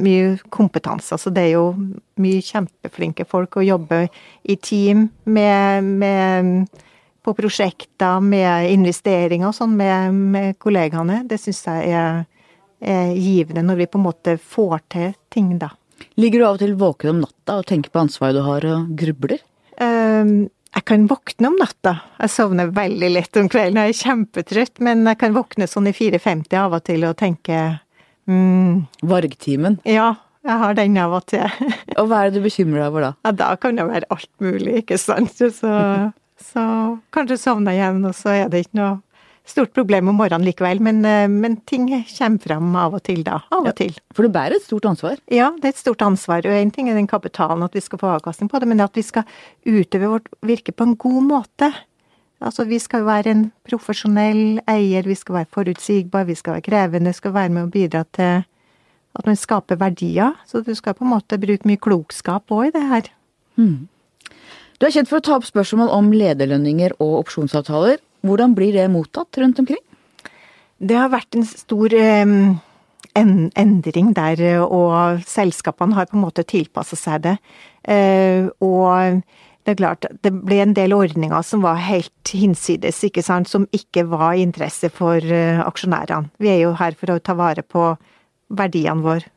mye 0.00 0.38
kompetanse. 0.48 1.12
Altså, 1.12 1.28
det 1.36 1.42
er 1.50 1.58
jo 1.58 1.66
mye 2.22 2.40
kjempeflinke 2.46 3.26
folk 3.28 3.58
å 3.60 3.66
jobbe 3.66 4.06
i 4.48 4.56
team 4.56 5.10
med, 5.24 5.84
med 5.84 6.80
på 7.20 7.34
prosjekter, 7.36 8.24
med 8.24 8.70
investeringer 8.72 9.50
og 9.50 9.56
sånn 9.58 9.76
med, 9.76 10.16
med 10.32 10.56
kollegaene. 10.62 11.20
Det 11.28 11.36
syns 11.42 11.66
jeg 11.68 11.92
er 11.92 12.24
givende 12.82 13.62
når 13.62 13.76
vi 13.78 13.86
på 13.92 14.00
en 14.00 14.06
måte 14.08 14.36
får 14.40 14.80
til 14.90 15.12
ting, 15.32 15.54
da. 15.60 15.70
Ligger 16.18 16.42
du 16.42 16.46
av 16.46 16.56
og 16.56 16.62
til 16.62 16.74
våken 16.80 17.12
om 17.12 17.22
natta 17.22 17.60
og 17.60 17.68
tenker 17.68 17.92
på 17.92 18.02
ansvaret 18.02 18.36
du 18.36 18.42
har 18.46 18.66
og 18.68 18.90
grubler? 18.98 19.42
Um, 19.78 20.50
jeg 20.72 20.86
kan 20.88 21.06
våkne 21.08 21.50
om 21.50 21.56
natta. 21.60 21.94
Jeg 22.22 22.32
sovner 22.32 22.72
veldig 22.72 23.10
lett 23.12 23.38
om 23.40 23.48
kvelden, 23.52 23.80
jeg 23.82 23.92
er 23.92 24.00
kjempetrøtt, 24.00 24.80
men 24.84 25.04
jeg 25.10 25.20
kan 25.20 25.36
våkne 25.36 25.68
sånn 25.68 25.90
i 25.90 25.94
4.50 25.96 26.56
av 26.58 26.76
og 26.78 26.84
til 26.88 27.04
og 27.08 27.16
tenke 27.20 27.58
mm, 28.30 29.04
Vargtimen? 29.08 29.78
Ja, 29.88 30.14
jeg 30.42 30.58
har 30.64 30.78
den 30.78 30.96
av 31.02 31.18
og 31.18 31.26
til. 31.28 31.44
og 31.98 32.08
hva 32.08 32.22
er 32.22 32.32
det 32.32 32.40
du 32.40 32.48
bekymrer 32.48 32.80
deg 32.80 32.88
over 32.88 33.06
da? 33.08 33.12
Ja, 33.26 33.34
Da 33.42 33.52
kan 33.60 33.78
det 33.78 33.88
være 33.90 34.10
alt 34.16 34.32
mulig, 34.42 34.80
ikke 34.80 35.00
sant. 35.00 35.36
Så, 35.36 35.76
så 36.52 36.66
kanskje 37.14 37.40
sovner 37.40 37.76
jeg 37.76 37.84
igjen, 37.84 38.04
og 38.08 38.16
så 38.16 38.36
er 38.40 38.52
det 38.52 38.64
ikke 38.66 38.80
noe 38.80 38.94
stort 39.48 39.72
problem 39.74 40.08
om 40.08 40.18
morgenen 40.20 40.46
likevel, 40.46 40.80
men, 40.80 41.04
eh, 41.04 41.28
men, 41.28 41.56
ting 41.66 41.88
kommer 41.88 42.42
fram 42.42 42.76
av 42.76 42.94
og 42.94 43.02
til 43.02 43.22
da. 43.26 43.40
Av 43.50 43.66
og 43.66 43.74
til. 43.76 43.94
for 44.14 44.22
du 44.22 44.28
bærer 44.28 44.56
et 44.56 44.62
stort 44.62 44.84
ansvar? 44.84 45.18
Ja, 45.30 45.50
det 45.50 45.64
er 45.64 45.74
et 45.74 45.82
stort 45.82 46.02
ansvar. 46.02 46.38
Og 46.46 46.52
én 46.52 46.72
ting 46.72 46.88
er 46.88 46.94
den 46.94 47.06
kapitalen, 47.06 47.62
at 47.62 47.72
vi 47.72 47.80
skal 47.80 47.98
få 47.98 48.20
avkastning 48.20 48.48
på 48.50 48.60
det, 48.60 48.68
men 48.68 48.80
at 48.80 48.94
vi 48.94 49.02
skal 49.02 49.24
utøve 49.66 50.08
vårt 50.08 50.28
virke 50.42 50.72
på 50.72 50.82
en 50.84 50.96
god 50.96 51.22
måte. 51.22 51.72
Altså, 52.40 52.66
vi 52.66 52.78
skal 52.78 53.00
jo 53.00 53.06
være 53.06 53.30
en 53.30 53.52
profesjonell 53.64 54.60
eier, 54.66 55.02
vi 55.02 55.14
skal 55.14 55.34
være 55.34 55.52
forutsigbar, 55.54 56.24
vi 56.26 56.34
skal 56.34 56.54
være 56.54 56.66
krevende, 56.66 57.12
skal 57.14 57.32
være 57.32 57.50
med 57.50 57.68
å 57.68 57.70
bidra 57.70 58.04
til 58.12 58.44
at 59.14 59.26
man 59.26 59.36
skaper 59.36 59.76
verdier. 59.76 60.34
Så 60.46 60.64
du 60.64 60.74
skal 60.74 60.94
på 60.94 61.04
en 61.04 61.12
måte 61.14 61.38
bruke 61.38 61.68
mye 61.68 61.78
klokskap 61.78 62.50
òg 62.50 62.70
i 62.70 62.74
det 62.74 62.82
her. 62.82 63.10
Mm. 63.56 63.88
Du 64.78 64.86
er 64.86 64.90
kjent 64.90 65.10
for 65.10 65.20
å 65.20 65.22
ta 65.22 65.36
opp 65.36 65.46
spørsmål 65.46 65.92
om 65.94 66.10
lederlønninger 66.10 66.96
og 66.98 67.20
opsjonsavtaler. 67.20 68.00
Hvordan 68.22 68.54
blir 68.58 68.76
det 68.76 68.90
mottatt 68.92 69.38
rundt 69.42 69.58
omkring? 69.62 69.82
Det 70.82 70.98
har 70.98 71.12
vært 71.12 71.38
en 71.38 71.46
stor 71.46 71.94
en 73.18 73.32
endring 73.58 74.12
der, 74.16 74.40
og 74.64 75.22
selskapene 75.28 75.96
har 75.96 76.08
på 76.08 76.16
en 76.16 76.24
måte 76.24 76.44
tilpassa 76.48 76.98
seg 76.98 77.26
det. 77.26 77.36
Uh, 77.84 78.48
og 78.62 79.22
det 79.62 79.74
er 79.74 79.78
klart, 79.78 80.06
det 80.24 80.32
ble 80.34 80.60
en 80.62 80.74
del 80.74 80.94
ordninger 80.96 81.44
som 81.46 81.64
var 81.66 81.82
helt 81.82 82.32
hinsides, 82.34 83.02
ikke 83.06 83.24
sant, 83.26 83.50
som 83.50 83.68
ikke 83.74 84.06
var 84.10 84.38
interesse 84.40 84.90
for 84.94 85.22
uh, 85.22 85.62
aksjonærene. 85.66 86.32
Vi 86.42 86.50
er 86.54 86.64
jo 86.64 86.74
her 86.78 86.96
for 86.98 87.14
å 87.14 87.20
ta 87.22 87.36
vare 87.38 87.66
på 87.66 87.92
verdiene 88.52 89.04
våre 89.04 89.31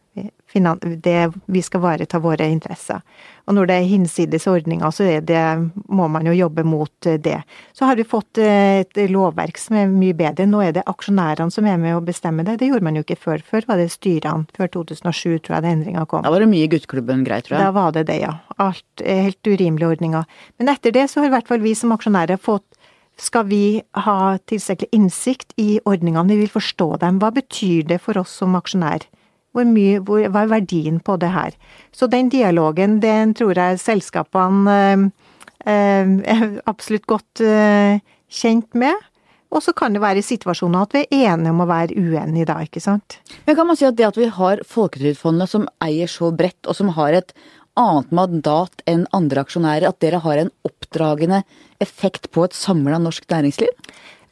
det 0.55 1.31
vi 1.51 1.61
skal 1.61 1.81
ivareta 1.81 2.19
våre 2.23 2.47
interesser. 2.49 3.01
Og 3.45 3.53
når 3.57 3.69
det 3.69 3.75
er 3.77 3.89
hinsides 3.89 4.47
ordninger, 4.49 4.91
så 4.93 5.07
det, 5.21 5.41
må 5.89 6.07
man 6.09 6.25
jo 6.25 6.33
jobbe 6.33 6.63
mot 6.65 7.09
eh, 7.09 7.19
det. 7.21 7.37
Så 7.77 7.85
har 7.85 7.97
vi 7.99 8.07
fått 8.07 8.39
eh, 8.41 8.81
et 8.81 8.97
lovverk 9.11 9.59
som 9.61 9.77
er 9.77 9.91
mye 9.91 10.15
bedre. 10.17 10.47
Nå 10.49 10.63
er 10.65 10.73
det 10.77 10.85
aksjonærene 10.89 11.53
som 11.53 11.67
er 11.69 11.77
med 11.81 11.97
å 11.97 12.03
bestemme 12.05 12.45
det. 12.47 12.57
Det 12.61 12.71
gjorde 12.71 12.87
man 12.87 12.97
jo 12.97 13.05
ikke 13.05 13.19
før. 13.21 13.43
Før 13.45 13.67
var 13.69 13.81
det 13.81 13.91
styrene. 13.93 14.49
Før 14.57 14.71
2007 14.79 15.43
tror 15.45 15.57
jeg 15.57 15.65
det 15.67 15.73
endringa 15.75 16.07
kom. 16.09 16.25
Da 16.25 16.33
var 16.33 16.41
det 16.41 16.49
mye 16.51 16.71
gutteklubben 16.71 17.25
greit, 17.27 17.45
tror 17.47 17.59
jeg. 17.59 17.67
Da 17.67 17.75
var 17.75 17.93
det 17.95 18.07
det, 18.09 18.21
ja. 18.23 18.33
Alt 18.57 19.05
helt 19.05 19.51
urimelige 19.51 19.93
ordninger. 19.97 20.25
Men 20.57 20.73
etter 20.73 20.95
det 20.95 21.09
så 21.11 21.21
har 21.21 21.29
i 21.29 21.35
hvert 21.35 21.51
fall 21.51 21.61
vi 21.65 21.75
som 21.77 21.93
aksjonærer 21.93 22.41
fått 22.41 22.65
skal 23.17 23.45
vi 23.47 23.81
ha 23.95 24.37
tilstrekkelig 24.49 24.91
innsikt 24.91 25.53
i 25.61 25.77
ordningene, 25.87 26.27
vi 26.33 26.41
vil 26.43 26.51
forstå 26.51 26.89
dem. 27.03 27.19
Hva 27.21 27.31
betyr 27.35 27.85
det 27.87 28.01
for 28.03 28.19
oss 28.19 28.33
som 28.41 28.57
aksjonær? 28.59 29.05
Hvor 29.55 29.67
mye, 29.69 30.01
hvor, 30.03 30.19
hva 30.27 30.43
er 30.43 30.51
verdien 30.51 30.99
på 30.99 31.15
det 31.21 31.31
her? 31.31 31.55
Så 31.95 32.09
den 32.11 32.27
dialogen, 32.33 32.99
den 33.03 33.31
tror 33.37 33.55
jeg 33.55 33.79
selskapene 33.79 34.75
eh, 34.75 35.05
eh, 35.63 36.15
er 36.35 36.47
absolutt 36.67 37.07
godt 37.07 37.43
eh, 37.45 38.01
kjent 38.27 38.75
med. 38.75 38.99
Og 39.55 39.63
så 39.63 39.71
kan 39.77 39.95
det 39.95 40.01
være 40.03 40.23
situasjoner 40.25 40.83
at 40.83 40.95
vi 40.95 41.03
er 41.05 41.35
enige 41.35 41.53
om 41.53 41.61
å 41.63 41.69
være 41.69 41.95
uenige 41.95 42.49
da, 42.49 42.57
ikke 42.65 42.83
sant. 42.83 43.19
Men 43.45 43.55
kan 43.55 43.69
man 43.69 43.79
si 43.79 43.87
at 43.87 43.95
det 43.95 44.09
at 44.09 44.17
vi 44.19 44.27
har 44.27 44.63
Folketrygdfondet 44.67 45.51
som 45.51 45.69
eier 45.85 46.11
så 46.11 46.33
bredt, 46.35 46.65
og 46.67 46.75
som 46.75 46.91
har 46.97 47.15
et 47.15 47.31
annet 47.79 48.11
mandat 48.15 48.83
enn 48.89 49.05
andre 49.15 49.45
aksjonærer, 49.45 49.87
at 49.87 50.01
dere 50.03 50.19
har 50.23 50.41
en 50.41 50.51
oppdragende 50.67 51.43
effekt 51.83 52.29
på 52.35 52.47
et 52.47 52.57
samla 52.57 52.99
norsk 53.03 53.27
næringsliv? 53.31 53.71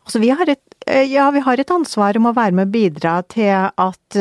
Altså, 0.03 0.19
vi 0.19 0.33
har 0.35 0.49
et, 0.51 0.63
ja, 1.07 1.29
vi 1.31 1.43
har 1.45 1.59
et 1.59 1.71
ansvar 1.71 2.19
om 2.19 2.27
å 2.27 2.35
være 2.35 2.57
med 2.57 2.67
og 2.67 2.75
bidra 2.75 3.17
til 3.31 3.51
at 3.69 4.19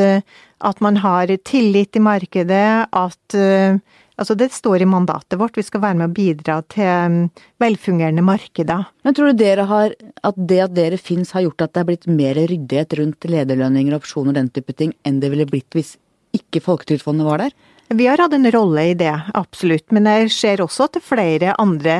at 0.62 0.80
man 0.84 1.00
har 1.02 1.30
tillit 1.44 1.98
i 1.98 2.02
markedet, 2.02 2.88
at 2.92 3.36
eh, 3.38 3.82
Altså, 4.20 4.34
det 4.38 4.52
står 4.52 4.84
i 4.84 4.86
mandatet 4.86 5.38
vårt, 5.40 5.56
vi 5.56 5.64
skal 5.66 5.80
være 5.82 5.96
med 5.98 6.10
å 6.10 6.14
bidra 6.14 6.58
til 6.70 6.86
mm, 6.86 7.22
velfungerende 7.62 8.22
markeder. 8.22 8.84
Men 9.02 9.16
tror 9.16 9.32
du 9.32 9.40
dere 9.40 9.64
har, 9.66 9.94
at 10.22 10.38
det 10.38 10.60
at 10.66 10.74
dere 10.76 10.98
fins 11.00 11.32
har 11.34 11.46
gjort 11.46 11.64
at 11.64 11.72
det 11.72 11.82
er 11.82 11.88
blitt 11.88 12.06
mer 12.06 12.38
ryddighet 12.38 12.96
rundt 13.00 13.26
lederlønninger, 13.26 13.96
opsjoner 13.96 14.34
og 14.34 14.38
den 14.38 14.50
type 14.54 14.76
ting, 14.78 14.92
enn 15.08 15.18
det 15.22 15.32
ville 15.32 15.48
blitt 15.48 15.74
hvis 15.74 15.96
ikke 16.36 16.62
Folketrygdfondet 16.64 17.26
var 17.26 17.42
der? 17.42 17.56
Vi 17.92 18.06
har 18.08 18.20
hatt 18.22 18.36
en 18.36 18.50
rolle 18.54 18.90
i 18.92 18.98
det, 19.00 19.14
absolutt. 19.36 19.88
Men 19.92 20.06
jeg 20.08 20.30
ser 20.36 20.62
også 20.64 20.86
at 20.86 20.94
det 20.94 21.02
er 21.02 21.08
flere 21.08 21.56
andre 21.60 21.96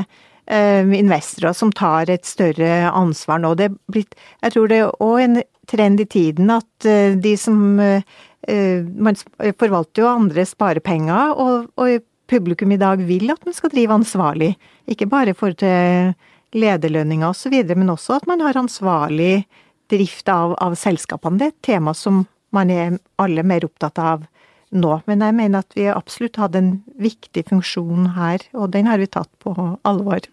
eh, 0.46 0.84
investorer 1.00 1.56
som 1.56 1.72
tar 1.74 2.12
et 2.12 2.28
større 2.28 2.92
ansvar 2.92 3.40
nå. 3.42 3.56
Det 3.56 3.70
er 3.70 3.80
blitt, 3.92 4.14
jeg 4.44 4.54
tror 4.54 4.70
det 4.70 4.84
er 4.84 5.00
òg 5.00 5.24
en 5.24 5.40
trend 5.68 6.00
i 6.02 6.08
tiden 6.12 6.52
at 6.52 6.88
eh, 6.88 7.16
de 7.16 7.34
som 7.40 7.80
eh, 7.80 8.04
Eh, 8.06 8.31
man 8.48 9.14
forvalter 9.60 10.02
jo 10.02 10.08
andre 10.10 10.42
sparepenger, 10.48 11.36
og, 11.38 11.68
og, 11.76 12.08
publikum 12.32 12.70
i 12.72 12.80
dag 12.80 13.02
vil 13.04 13.28
at 13.28 13.42
man 13.44 13.52
skal 13.52 13.70
drive 13.74 13.92
ansvarlig. 13.92 14.54
Ikke 14.88 15.04
bare 15.10 15.34
for 15.36 15.52
til 15.58 16.14
lederlønninger 16.56 17.28
osv., 17.28 17.52
men 17.76 17.92
også 17.92 18.16
at 18.16 18.28
man 18.30 18.40
har 18.40 18.56
ansvarlig 18.56 19.44
drift 19.92 20.30
av, 20.32 20.54
av 20.62 20.76
selskapene. 20.78 21.38
Det 21.38 21.48
er 21.48 21.52
et 21.52 21.66
tema 21.68 21.92
som 21.96 22.22
man 22.56 22.72
er 22.72 22.96
alle 23.20 23.44
mer 23.44 23.66
opptatt 23.68 24.00
av 24.00 24.24
nå. 24.72 24.98
Men 25.08 25.24
jeg 25.24 25.36
mener 25.36 25.64
at 25.64 25.76
vi 25.76 25.88
absolutt 25.92 26.40
hadde 26.40 26.60
en 26.62 26.72
viktig 27.00 27.46
funksjon 27.50 28.12
her, 28.16 28.44
og 28.56 28.72
den 28.76 28.88
har 28.88 29.00
vi 29.02 29.10
tatt 29.12 29.30
på 29.44 29.54
alvor. 29.88 30.24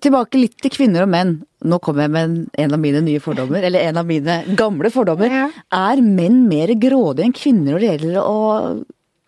Tilbake 0.00 0.40
litt 0.40 0.56
til 0.62 0.72
kvinner 0.72 1.04
og 1.04 1.10
menn. 1.12 1.34
Nå 1.66 1.78
kommer 1.84 2.06
jeg 2.06 2.12
med 2.14 2.36
en 2.62 2.74
av 2.76 2.80
mine 2.80 3.02
nye 3.04 3.20
fordommer, 3.22 3.64
eller 3.68 3.84
en 3.90 4.00
av 4.00 4.08
mine 4.08 4.38
gamle 4.56 4.90
fordommer. 4.92 5.32
Ja. 5.32 5.46
Er 5.76 6.00
menn 6.04 6.46
mer 6.48 6.72
grådige 6.80 7.26
enn 7.26 7.36
kvinner 7.36 7.74
når 7.74 7.82
det 7.82 7.90
gjelder 7.90 8.18
å 8.22 8.38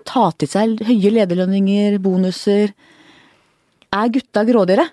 ta 0.09 0.25
til 0.35 0.51
seg 0.51 0.83
høye 0.89 1.13
lederlønninger, 1.19 1.99
bonuser? 2.03 2.73
Er 3.93 4.13
gutta 4.15 4.47
grådigere? 4.49 4.89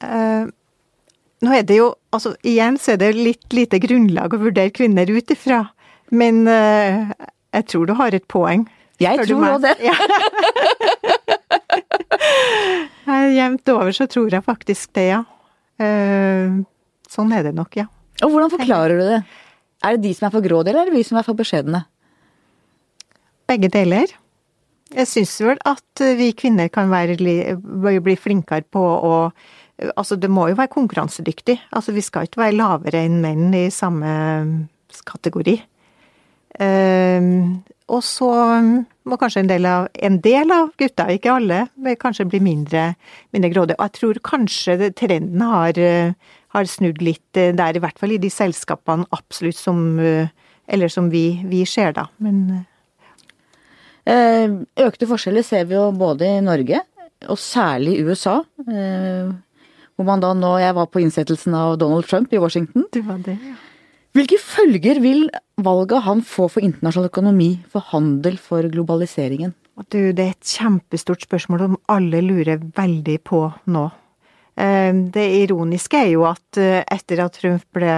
Uh, 0.00 0.48
nå 1.44 1.52
er 1.52 1.64
det 1.68 1.76
jo 1.76 1.90
Altså, 2.10 2.32
igjen 2.42 2.74
så 2.80 2.94
er 2.94 2.96
det 2.98 3.08
litt 3.14 3.54
lite 3.54 3.78
grunnlag 3.78 4.32
å 4.34 4.40
vurdere 4.40 4.72
kvinner 4.74 5.06
ut 5.06 5.30
ifra. 5.30 5.60
Men 6.10 6.42
uh, 6.42 7.06
jeg 7.54 7.68
tror 7.70 7.86
du 7.86 7.94
har 8.00 8.16
et 8.16 8.26
poeng. 8.26 8.64
Jeg 8.98 9.22
tror 9.28 9.46
òg 9.52 9.62
det. 9.62 9.76
Ja. 9.86 9.94
Jevnt 13.34 13.72
over 13.72 13.94
så 13.96 14.06
tror 14.10 14.32
jeg 14.32 14.46
faktisk 14.46 14.92
det, 14.98 15.06
ja. 15.12 15.20
Eh, 15.80 16.58
sånn 17.10 17.32
er 17.36 17.48
det 17.48 17.54
nok, 17.56 17.78
ja. 17.80 17.86
Og 18.20 18.32
hvordan 18.32 18.52
forklarer 18.52 19.00
du 19.00 19.06
det? 19.06 19.20
Er 19.80 19.96
det 19.96 20.04
de 20.04 20.16
som 20.16 20.28
er 20.28 20.34
for 20.34 20.44
grådige, 20.44 20.74
eller 20.74 20.84
er 20.84 20.90
det 20.90 20.98
vi 20.98 21.06
som 21.08 21.20
er 21.20 21.26
for 21.26 21.38
beskjedne? 21.38 21.84
Begge 23.48 23.70
deler. 23.72 24.12
Jeg 24.90 25.06
syns 25.06 25.36
vel 25.42 25.60
at 25.68 26.02
vi 26.18 26.32
kvinner 26.34 26.68
kan 26.72 26.90
være, 26.90 27.16
bli 27.16 28.16
flinkere 28.18 28.66
på 28.66 28.82
å 28.84 29.16
Altså, 29.96 30.18
det 30.20 30.28
må 30.28 30.42
jo 30.50 30.58
være 30.58 30.68
konkurransedyktig. 30.74 31.54
Altså, 31.72 31.94
vi 31.96 32.02
skal 32.04 32.26
ikke 32.26 32.42
være 32.42 32.52
lavere 32.58 33.00
enn 33.00 33.14
menn 33.22 33.54
i 33.56 33.62
samme 33.72 34.10
kategori. 35.08 35.54
Um, 37.90 37.96
og 37.96 38.04
så 38.06 38.30
må 39.08 39.18
kanskje 39.18 39.42
en 39.42 39.50
del 39.50 39.66
av, 39.66 39.88
en 39.94 40.18
del 40.22 40.52
av 40.54 40.70
gutta, 40.78 41.08
ikke 41.10 41.34
alle, 41.34 41.64
kanskje 42.00 42.28
bli 42.30 42.40
mindre, 42.44 42.92
mindre 43.34 43.50
grådige. 43.50 43.78
Og 43.78 43.88
jeg 43.88 43.96
tror 43.98 44.20
kanskje 44.30 44.76
det, 44.80 44.92
trenden 45.00 45.42
har, 45.42 45.80
har, 46.54 46.70
snudd 46.70 47.02
litt 47.02 47.40
eh, 47.40 47.54
der, 47.56 47.76
i 47.76 47.82
hvert 47.82 47.98
fall 47.98 48.14
i 48.14 48.20
de 48.22 48.30
selskapene 48.30 49.08
absolutt 49.16 49.58
som 49.58 49.98
eh, 49.98 50.28
Eller 50.70 50.86
som 50.86 51.08
vi, 51.10 51.42
vi 51.50 51.64
ser, 51.66 51.90
da. 51.96 52.04
Men 52.22 52.62
eh, 54.06 54.52
Økte 54.84 55.08
forskjeller 55.10 55.42
ser 55.42 55.64
vi 55.66 55.74
jo 55.74 55.88
både 55.90 56.28
i 56.36 56.44
Norge, 56.46 56.84
og 57.26 57.38
særlig 57.42 57.96
i 57.98 58.04
USA. 58.06 58.36
Hvor 58.64 60.06
man 60.06 60.22
da 60.22 60.30
nå 60.32 60.52
Jeg 60.62 60.76
var 60.78 60.86
på 60.86 61.02
innsettelsen 61.02 61.56
av 61.58 61.74
Donald 61.82 62.06
Trump 62.06 62.30
i 62.32 62.38
Washington. 62.38 62.86
Du 62.94 63.02
var 63.02 63.18
det, 63.26 63.34
ja. 63.34 63.58
Hvilke 64.16 64.40
følger 64.42 64.98
vil 65.02 65.28
valget 65.62 66.02
han 66.02 66.22
få 66.26 66.48
for 66.50 66.64
internasjonal 66.66 67.10
økonomi, 67.12 67.50
for 67.70 67.84
handel, 67.92 68.38
for 68.42 68.66
globaliseringen? 68.72 69.54
Du, 69.88 70.10
det 70.12 70.24
er 70.24 70.32
et 70.34 70.50
kjempestort 70.50 71.22
spørsmål 71.24 71.62
som 71.62 71.76
alle 71.88 72.20
lurer 72.24 72.58
veldig 72.76 73.16
på 73.24 73.44
nå. 73.70 73.84
Eh, 74.60 74.90
det 75.14 75.26
ironiske 75.44 76.02
er 76.02 76.10
jo 76.12 76.26
at 76.28 76.60
eh, 76.60 76.82
etter 76.90 77.22
at 77.24 77.38
Trump 77.38 77.64
ble 77.76 77.94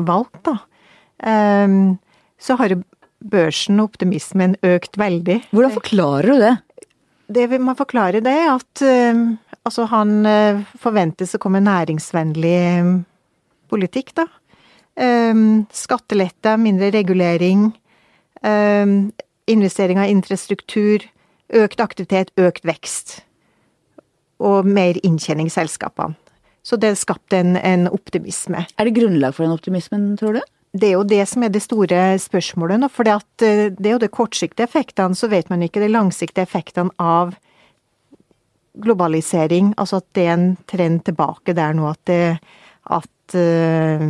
valgt, 0.00 0.40
da, 0.48 0.56
eh, 1.28 1.76
så 2.40 2.56
har 2.58 2.78
børsen 3.20 3.82
og 3.82 3.92
optimismen 3.92 4.56
økt 4.64 4.96
veldig. 4.98 5.42
Hvordan 5.52 5.76
forklarer 5.76 6.32
du 6.32 6.40
det? 6.40 6.56
Det 7.30 7.60
man 7.60 7.78
forklarer 7.78 8.24
det, 8.24 8.32
er 8.32 8.48
at 8.56 8.80
altså 9.62 9.84
han 9.92 10.24
forventes 10.82 11.36
å 11.36 11.38
komme 11.38 11.60
næringsvennlig 11.62 12.56
politikk, 13.70 14.16
da. 14.18 14.24
Um, 15.00 15.64
skattelette, 15.72 16.58
mindre 16.60 16.90
regulering, 16.92 17.70
um, 18.44 19.12
investering 19.48 19.98
av 19.98 20.10
infrastruktur, 20.12 21.06
økt 21.56 21.80
aktivitet, 21.80 22.32
økt 22.36 22.66
vekst. 22.68 23.20
Og 24.44 24.68
mer 24.68 25.00
inntjening 25.04 25.48
i 25.48 25.54
selskapene. 25.54 26.18
Så 26.62 26.76
det 26.76 26.92
skapte 27.00 27.38
en, 27.40 27.56
en, 27.56 27.88
optimisme. 27.88 28.66
Er 28.76 28.86
det 28.86 28.98
grunnlag 28.98 29.32
for 29.32 29.46
den 29.46 29.56
optimismen, 29.56 30.10
tror 30.20 30.36
du? 30.36 30.42
Det 30.76 30.90
er 30.90 30.98
jo 30.98 31.06
det 31.08 31.22
som 31.26 31.42
er 31.42 31.52
det 31.54 31.62
store 31.64 32.00
spørsmålet 32.20 32.82
nå. 32.82 32.90
For 32.92 33.08
eh, 33.08 33.70
det 33.72 33.88
er 33.88 33.94
jo 33.94 34.02
de 34.02 34.10
kortsiktige 34.12 34.68
effektene, 34.68 35.16
så 35.16 35.30
vet 35.32 35.48
man 35.50 35.64
ikke 35.64 35.80
de 35.82 35.88
langsiktige 35.90 36.44
effektene 36.44 36.92
av 37.00 37.32
globalisering. 38.84 39.72
Altså 39.80 40.02
at 40.02 40.10
det 40.14 40.26
er 40.26 40.36
en 40.36 40.52
trend 40.70 41.02
tilbake 41.08 41.56
der 41.56 41.74
nå, 41.74 41.88
at, 41.90 42.02
det, 42.06 42.36
at 42.92 43.36
uh, 43.40 44.06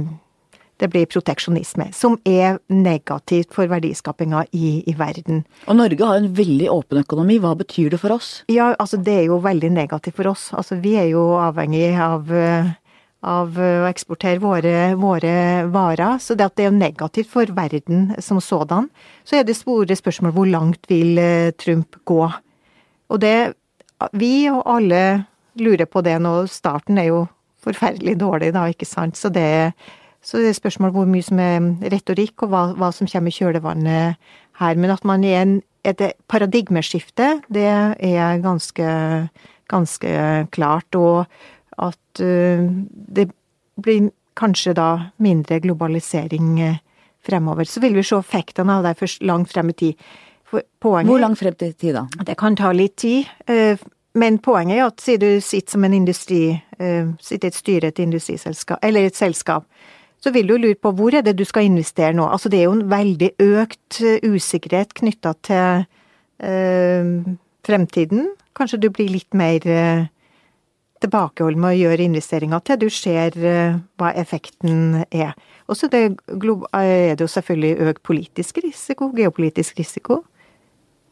det 0.80 0.88
blir 0.92 1.08
proteksjonisme, 1.10 1.90
som 1.96 2.16
er 2.28 2.58
negativt 2.72 3.52
for 3.54 3.70
verdiskapinga 3.70 4.46
i, 4.56 4.80
i, 4.88 4.94
verden. 4.96 5.44
Og 5.68 5.76
Norge 5.76 6.06
har 6.08 6.20
en 6.20 6.30
veldig 6.36 6.68
åpen 6.72 7.02
økonomi, 7.02 7.38
hva 7.42 7.54
betyr 7.58 7.92
det 7.94 8.00
for 8.02 8.16
oss? 8.16 8.30
Ja, 8.52 8.72
altså 8.78 9.00
det 9.00 9.16
er 9.18 9.26
jo 9.28 9.40
veldig 9.44 9.72
negativt 9.76 10.18
for 10.20 10.32
oss. 10.32 10.48
Altså 10.56 10.80
vi 10.80 10.96
er 11.00 11.10
jo 11.12 11.26
avhengig 11.40 11.92
av, 12.00 12.32
av 13.20 13.60
å 13.60 13.88
eksportere 13.90 14.40
våre, 14.42 14.76
våre, 15.00 15.34
varer, 15.72 16.18
så 16.22 16.36
det 16.36 16.48
at 16.48 16.56
det 16.60 16.68
er 16.70 16.76
negativt 16.76 17.32
for 17.32 17.52
verden 17.56 18.14
som 18.24 18.40
sådan. 18.40 18.88
Så 19.24 19.40
er 19.40 19.44
det 19.44 19.58
store 19.60 19.96
spørsmål 19.98 20.36
hvor 20.36 20.48
langt 20.48 20.88
vil 20.90 21.20
eh, 21.20 21.52
Trump 21.60 22.00
gå? 22.08 22.22
Og 23.10 23.20
det 23.20 23.52
Vi 24.16 24.48
og 24.48 24.62
alle 24.64 25.26
lurer 25.60 25.84
på 25.84 26.00
det 26.00 26.14
nå. 26.24 26.46
Starten 26.48 26.96
er 26.96 27.10
jo 27.10 27.26
forferdelig 27.60 28.14
dårlig, 28.16 28.54
da, 28.56 28.62
ikke 28.72 28.88
sant. 28.88 29.18
Så 29.20 29.28
det 29.28 29.74
så 30.22 30.40
det 30.40 30.50
er 30.50 30.58
spørsmål 30.58 30.92
hvor 30.94 31.08
mye 31.08 31.24
som 31.24 31.40
er 31.40 31.64
retorikk, 31.92 32.44
og 32.44 32.52
hva, 32.52 32.62
hva 32.76 32.90
som 32.92 33.08
kommer 33.08 33.32
i 33.32 33.38
kjølvannet 33.38 34.32
her. 34.60 34.76
Men 34.76 34.92
at 34.92 35.04
man 35.08 35.24
er 35.24 35.40
en, 35.40 35.54
et 35.84 36.02
paradigmeskifte, 36.28 37.30
det 37.48 37.64
er 37.64 38.42
ganske, 38.44 38.90
ganske 39.72 40.10
klart. 40.52 40.98
Og 40.98 41.24
at 41.80 42.20
uh, 42.20 42.66
det 43.16 43.30
blir 43.80 44.10
kanskje 44.36 44.74
da 44.76 44.90
mindre 45.24 45.60
globalisering 45.64 46.58
uh, 46.60 46.76
fremover. 47.24 47.64
Så 47.64 47.80
vil 47.80 47.96
vi 47.96 48.04
se 48.04 48.18
effektene 48.20 48.76
av 48.76 48.84
det 48.84 48.98
først 49.00 49.24
langt 49.24 49.52
frem 49.52 49.72
i 49.72 49.76
tid. 49.84 50.10
Poenget, 50.50 51.08
Hvor 51.08 51.22
langt 51.22 51.38
frem 51.38 51.54
i 51.54 51.72
tid, 51.72 51.94
da? 51.94 52.04
Det 52.26 52.36
kan 52.36 52.56
ta 52.58 52.74
litt 52.76 52.98
tid. 53.00 53.24
Uh, 53.48 53.80
men 54.20 54.36
poenget 54.42 54.76
er 54.76 54.84
at 54.90 55.00
siden 55.00 55.38
du 55.38 55.40
sitter 55.40 55.78
som 55.78 55.84
en 55.88 55.96
industri, 55.96 56.50
uh, 56.76 57.08
sitter 57.22 57.48
i 57.48 57.54
et 57.54 57.56
styre 57.56 57.88
i 57.88 57.94
et 57.94 58.04
industriselskap, 58.04 58.84
eller 58.84 59.08
et 59.08 59.16
selskap, 59.16 59.64
så 60.20 60.32
vil 60.34 60.48
du 60.48 60.56
lure 60.60 60.76
på 60.76 60.92
hvor 60.96 61.14
er 61.16 61.24
det 61.24 61.38
du 61.38 61.46
skal 61.48 61.68
investere 61.68 62.12
nå. 62.16 62.26
Altså 62.28 62.52
det 62.52 62.60
er 62.60 62.68
jo 62.68 62.76
en 62.76 62.88
veldig 62.90 63.30
økt 63.40 64.00
eh, 64.04 64.20
usikkerhet 64.28 64.94
knytta 65.00 65.32
til 65.46 65.84
øh, 66.44 67.36
fremtiden. 67.66 68.32
Kanskje 68.56 68.82
du 68.82 68.90
blir 68.92 69.08
litt 69.08 69.36
mer 69.36 69.64
øh, 69.64 70.08
tilbakeholden 71.00 71.62
med 71.62 71.72
å 71.72 71.80
gjøre 71.80 72.08
investeringer 72.08 72.60
til 72.64 72.80
du 72.82 72.88
ser 72.92 73.36
øh, 73.36 73.80
hva 74.00 74.12
effekten 74.20 75.06
er. 75.08 75.32
Og 75.70 75.78
så 75.78 75.88
er 75.88 76.12
det 77.14 77.20
jo 77.20 77.30
selvfølgelig 77.30 77.88
økt 77.88 78.02
politisk 78.02 78.60
risiko, 78.64 79.12
geopolitisk 79.16 79.78
risiko. 79.78 80.22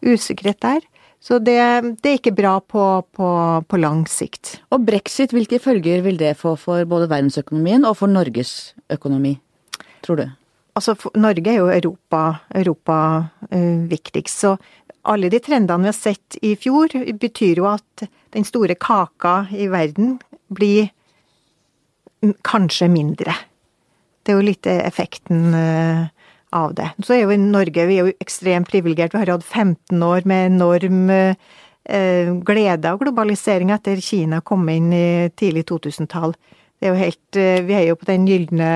Usikkerhet 0.04 0.60
der. 0.62 0.84
Så 1.20 1.40
det, 1.42 1.58
det, 1.98 2.08
er 2.08 2.18
ikke 2.20 2.36
bra 2.36 2.54
på, 2.62 2.82
på, 3.14 3.28
på, 3.66 3.78
lang 3.80 4.04
sikt. 4.08 4.58
Og 4.70 4.84
brexit, 4.86 5.34
hvilke 5.34 5.58
følger 5.60 6.04
vil 6.04 6.18
det 6.20 6.36
få 6.38 6.54
for 6.60 6.86
både 6.88 7.08
verdensøkonomien 7.10 7.86
og 7.88 7.98
for 7.98 8.10
Norges 8.10 8.74
økonomi, 8.94 9.34
tror 10.06 10.20
du? 10.20 10.28
Altså, 10.78 10.94
Norge 11.18 11.50
er 11.50 11.58
jo 11.58 11.72
Europa, 11.74 12.22
Europa 12.54 12.98
uh, 13.50 13.80
viktigst. 13.90 14.44
Så 14.44 14.54
alle 15.10 15.30
de 15.32 15.40
trendene 15.42 15.82
vi 15.82 15.90
har 15.90 15.96
sett 15.96 16.38
i 16.44 16.54
fjor, 16.60 16.94
betyr 17.18 17.64
jo 17.64 17.66
at 17.72 18.06
den 18.36 18.46
store 18.46 18.78
kaka 18.78 19.48
i 19.50 19.66
verden 19.72 20.20
blir 20.54 20.92
kanskje 22.46 22.86
mindre. 22.92 23.34
Det 24.22 24.34
er 24.34 24.38
jo 24.38 24.46
litt 24.46 24.70
effekten 24.70 25.50
uh, 25.50 26.06
av 26.54 26.74
det. 26.74 26.90
Så 27.04 27.14
er 27.14 27.24
jo 27.24 27.34
i 27.34 27.40
Norge 27.40 27.86
vi 27.88 27.98
er 27.98 28.08
jo 28.08 28.18
ekstremt 28.22 28.70
privilegert. 28.70 29.14
Vi 29.14 29.22
har 29.22 29.32
hatt 29.34 29.46
15 29.46 30.02
år 30.04 30.26
med 30.28 30.52
enorm 30.52 31.10
eh, 31.12 32.30
glede 32.46 32.92
av 32.92 33.00
globalisering 33.02 33.72
etter 33.74 34.00
Kina 34.04 34.40
kom 34.40 34.68
inn 34.72 34.92
i 34.92 35.08
tidlig 35.36 35.66
2000-tall. 35.70 36.36
Det 36.78 36.86
er 36.86 36.94
jo 36.94 37.02
helt 37.02 37.38
eh, 37.40 37.60
Vi 37.66 37.76
er 37.76 37.86
jo 37.90 37.98
på 37.98 38.10
den 38.10 38.26
gylne 38.28 38.72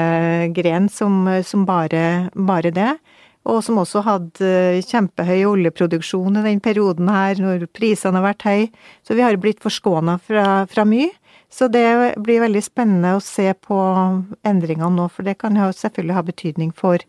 gren 0.57 0.91
som, 0.93 1.25
som 1.47 1.67
bare, 1.69 2.29
bare, 2.35 2.75
det. 2.75 2.93
Og 3.49 3.59
som 3.67 3.81
også 3.83 4.05
hadde 4.07 4.83
kjempehøy 4.87 5.43
oljeproduksjon 5.49 6.39
i 6.39 6.45
den 6.45 6.61
perioden 6.63 7.09
her, 7.11 7.41
når 7.43 7.67
prisene 7.75 8.21
har 8.21 8.29
vært 8.29 8.47
høye. 8.47 8.69
Så 9.03 9.19
vi 9.19 9.25
har 9.25 9.39
blitt 9.43 9.65
forskåna 9.65 10.21
fra, 10.23 10.47
fra 10.71 10.87
mye. 10.87 11.11
Så 11.53 11.69
det 11.69 12.15
blir 12.25 12.41
veldig 12.41 12.63
spennende 12.65 13.17
å 13.19 13.21
se 13.21 13.51
på 13.67 13.77
endringene 14.49 14.95
nå, 14.97 15.09
for 15.13 15.27
det 15.27 15.37
kan 15.43 15.59
jo 15.59 15.69
selvfølgelig 15.77 16.17
ha 16.17 16.23
betydning 16.25 16.71
for, 16.73 17.03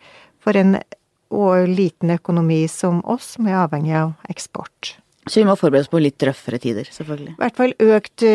for 0.44 0.60
en 0.60 0.76
liten 1.74 2.14
økonomi 2.14 2.68
som 2.70 3.02
oss, 3.10 3.34
som 3.38 3.48
er 3.50 3.62
avhengig 3.64 3.96
av 3.98 4.14
eksport. 4.30 4.98
Så 5.26 5.40
vi 5.40 5.48
må 5.48 5.56
forberede 5.56 5.88
oss 5.88 5.92
på 5.92 6.02
litt 6.04 6.24
røffere 6.28 6.60
tider, 6.62 6.90
selvfølgelig? 6.92 7.38
I 7.38 7.42
hvert 7.42 7.60
fall 7.60 7.74
økt, 7.80 8.26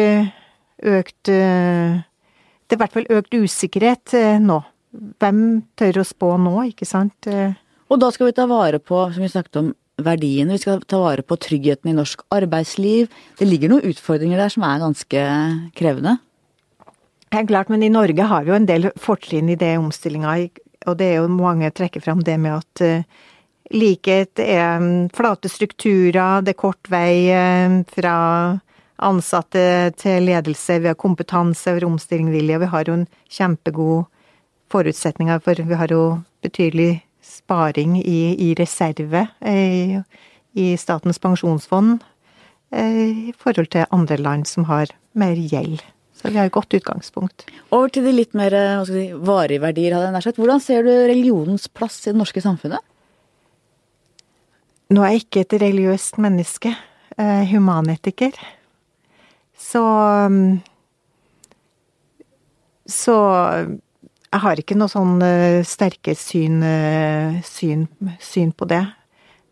økt 0.96 1.28
Det 1.28 2.74
er 2.74 2.76
i 2.76 2.80
hvert 2.80 2.96
fall 2.96 3.10
økt 3.18 3.36
usikkerhet 3.36 4.14
eh, 4.16 4.40
nå. 4.40 4.58
Hvem 5.20 5.42
tør 5.76 6.00
å 6.00 6.06
spå 6.08 6.32
nå, 6.40 6.54
ikke 6.72 6.88
sant? 6.88 7.28
Og 7.88 8.00
da 8.00 8.08
skal 8.12 8.30
vi 8.30 8.36
ta 8.36 8.48
vare 8.48 8.80
på, 8.80 9.02
som 9.12 9.24
vi 9.24 9.30
snakket 9.30 9.60
om, 9.60 9.68
verdiene. 9.98 10.54
Vi 10.54 10.62
skal 10.62 10.82
ta 10.88 11.00
vare 11.02 11.24
på 11.26 11.36
tryggheten 11.40 11.90
i 11.90 11.96
norsk 11.96 12.22
arbeidsliv. 12.34 13.10
Det 13.38 13.48
ligger 13.48 13.72
noen 13.72 13.88
utfordringer 13.90 14.40
der 14.40 14.52
som 14.54 14.66
er 14.66 14.82
ganske 14.82 15.24
krevende? 15.78 16.16
Det 17.28 17.42
er 17.42 17.48
klart, 17.50 17.68
men 17.68 17.84
i 17.84 17.92
Norge 17.92 18.28
har 18.30 18.44
vi 18.44 18.52
jo 18.52 18.56
en 18.56 18.68
del 18.68 18.88
fortrinn 18.96 19.50
i 19.52 19.58
det 19.58 19.74
omstillinga 19.76 20.36
og 20.88 20.98
det 21.00 21.10
er 21.12 21.20
jo 21.20 21.32
mange 21.32 21.70
trekker 21.74 22.02
fram 22.04 22.22
det 22.24 22.36
med 22.40 22.58
at 22.58 22.82
uh, 22.84 23.26
likhet 23.74 24.40
er 24.42 24.78
um, 24.80 25.08
flate 25.14 25.50
strukturer, 25.52 26.42
det 26.42 26.54
er 26.54 26.60
kort 26.60 26.90
vei 26.90 27.28
uh, 27.32 27.80
fra 27.92 28.14
ansatte 28.98 29.92
til 30.00 30.24
ledelse, 30.26 30.80
vi 30.82 30.90
har 30.90 30.98
kompetanse, 30.98 31.70
vi 31.70 31.78
har 31.78 31.86
omstillingsvilje, 31.86 32.62
vi 32.64 32.70
har 32.72 32.88
jo 32.88 32.96
en 32.98 33.04
kjempegod 33.30 34.08
forutsetninger 34.72 35.38
for 35.40 35.62
Vi 35.64 35.74
har 35.74 35.92
jo 35.92 36.18
betydelig 36.42 37.04
sparing 37.22 37.96
i, 38.02 38.34
i 38.50 38.54
reserve 38.58 39.26
i, 39.40 39.94
eh, 39.94 40.02
i 40.58 40.76
Statens 40.76 41.18
pensjonsfond 41.22 42.02
i 42.74 43.32
forhold 43.38 43.70
til 43.72 43.86
andre 43.90 44.16
land 44.16 44.46
som 44.46 44.66
har 44.68 44.90
mer 45.16 45.38
gjeld. 45.40 45.80
Så 46.18 46.32
vi 46.32 46.38
har 46.40 46.48
et 46.48 46.54
godt 46.54 46.74
utgangspunkt. 46.74 47.46
Over 47.70 47.92
til 47.94 48.06
de 48.08 48.12
litt 48.12 48.34
mer 48.34 48.54
si, 48.88 49.08
varige 49.14 49.62
verdier. 49.62 49.94
hadde 49.94 50.08
jeg 50.08 50.16
nær 50.16 50.26
sagt. 50.26 50.40
Hvordan 50.42 50.62
ser 50.62 50.82
du 50.82 50.90
religionens 50.90 51.68
plass 51.70 52.00
i 52.02 52.10
det 52.10 52.18
norske 52.18 52.42
samfunnet? 52.42 52.82
Nå 54.90 55.04
er 55.04 55.14
jeg 55.14 55.26
ikke 55.26 55.44
et 55.44 55.58
religiøst 55.62 56.18
menneske. 56.22 56.72
Eh, 57.18 57.44
humanetiker. 57.50 58.32
Så 59.58 59.82
mm, 60.30 60.60
Så 62.86 63.14
jeg 64.32 64.40
har 64.40 64.60
ikke 64.60 64.76
noe 64.76 64.88
sånn 64.92 65.18
uh, 65.20 65.64
sterke 65.64 66.14
syn, 66.16 66.62
uh, 66.62 67.36
syn, 67.44 67.86
syn, 68.20 68.52
på 68.52 68.68
det. 68.68 68.80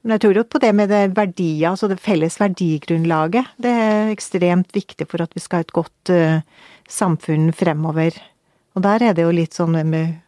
Men 0.06 0.14
jeg 0.14 0.22
tror 0.22 0.38
jo 0.38 0.42
på 0.46 0.60
det 0.62 0.68
med 0.78 0.92
det 0.94 1.00
verdier, 1.16 1.72
altså 1.72 1.88
det 1.90 1.98
felles 1.98 2.36
verdigrunnlaget. 2.38 3.48
Det 3.58 3.72
er 3.74 4.12
ekstremt 4.12 4.68
viktig 4.70 5.08
for 5.10 5.24
at 5.24 5.32
vi 5.34 5.42
skal 5.42 5.58
ha 5.58 5.66
et 5.66 5.72
godt 5.74 6.12
uh, 6.14 6.36
samfunn 6.86 7.48
fremover. 7.50 8.14
Og 8.78 8.84
der 8.84 9.02
er 9.02 9.16
det 9.16 9.24
jo 9.26 9.34
litt 9.34 9.58
sånn 9.58 9.74
med 9.90 10.20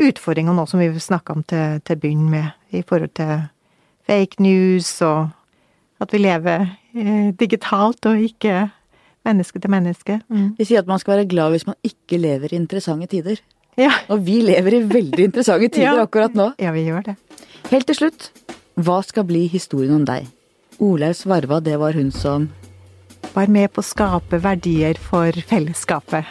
utfordringer 0.00 0.56
nå 0.56 0.64
som 0.70 0.80
vi 0.80 0.88
snakka 0.96 1.36
om 1.36 1.44
til, 1.44 1.82
til 1.84 2.00
bunn 2.00 2.30
med, 2.32 2.48
i 2.72 2.80
forhold 2.80 3.12
til 3.20 3.44
fake 4.08 4.40
news 4.40 4.88
og 5.04 5.28
at 6.00 6.16
vi 6.16 6.22
lever 6.24 6.64
uh, 6.64 7.28
digitalt 7.36 8.08
og 8.08 8.24
ikke 8.24 8.70
menneske 9.28 9.60
til 9.60 9.76
menneske. 9.76 10.20
Mm. 10.32 10.54
De 10.56 10.64
sier 10.64 10.80
at 10.80 10.88
man 10.88 11.02
skal 11.02 11.18
være 11.18 11.28
glad 11.28 11.52
hvis 11.52 11.68
man 11.68 11.76
ikke 11.84 12.16
lever 12.24 12.54
i 12.54 12.62
interessante 12.62 13.10
tider. 13.12 13.44
Ja. 13.76 13.92
Og 14.08 14.24
vi 14.24 14.40
lever 14.48 14.80
i 14.80 14.84
veldig 14.96 15.28
interessante 15.28 15.68
tider 15.76 16.00
ja. 16.00 16.08
akkurat 16.08 16.32
nå. 16.32 16.54
Ja, 16.56 16.72
vi 16.72 16.88
gjør 16.88 17.10
det. 17.12 17.18
Helt 17.68 17.84
til 17.90 18.00
slutt, 18.00 18.30
hva 18.84 19.00
skal 19.06 19.26
bli 19.28 19.46
historien 19.50 20.00
om 20.00 20.06
deg? 20.08 20.28
Olaug 20.80 21.16
Svarva, 21.18 21.60
det 21.60 21.76
var 21.80 21.96
hun 21.98 22.10
som 22.14 22.48
Var 23.34 23.50
med 23.52 23.70
på 23.70 23.82
å 23.82 23.86
skape 23.86 24.40
verdier 24.42 24.98
for 24.98 25.36
fellesskapet. 25.46 26.26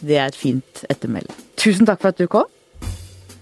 Det 0.00 0.16
er 0.18 0.32
et 0.32 0.38
fint 0.38 0.82
ettermæle. 0.90 1.30
Tusen 1.60 1.86
takk 1.86 2.00
for 2.02 2.10
at 2.10 2.18
du 2.18 2.26
kom. 2.26 2.48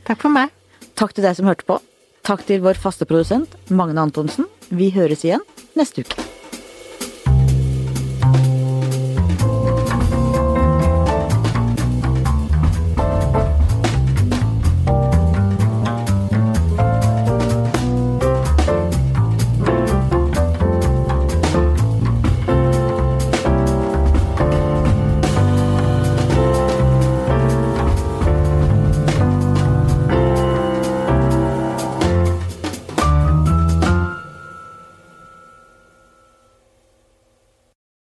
Takk 0.04 0.20
for 0.20 0.34
meg. 0.34 0.52
Takk 0.98 1.14
til 1.16 1.24
deg 1.24 1.38
som 1.38 1.48
hørte 1.48 1.64
på. 1.68 1.78
Takk 2.26 2.44
til 2.46 2.60
vår 2.62 2.78
faste 2.78 3.08
produsent 3.08 3.56
Magne 3.70 4.04
Antonsen. 4.04 4.50
Vi 4.68 4.92
høres 4.92 5.24
igjen 5.24 5.46
neste 5.78 6.04
uke. 6.04 6.41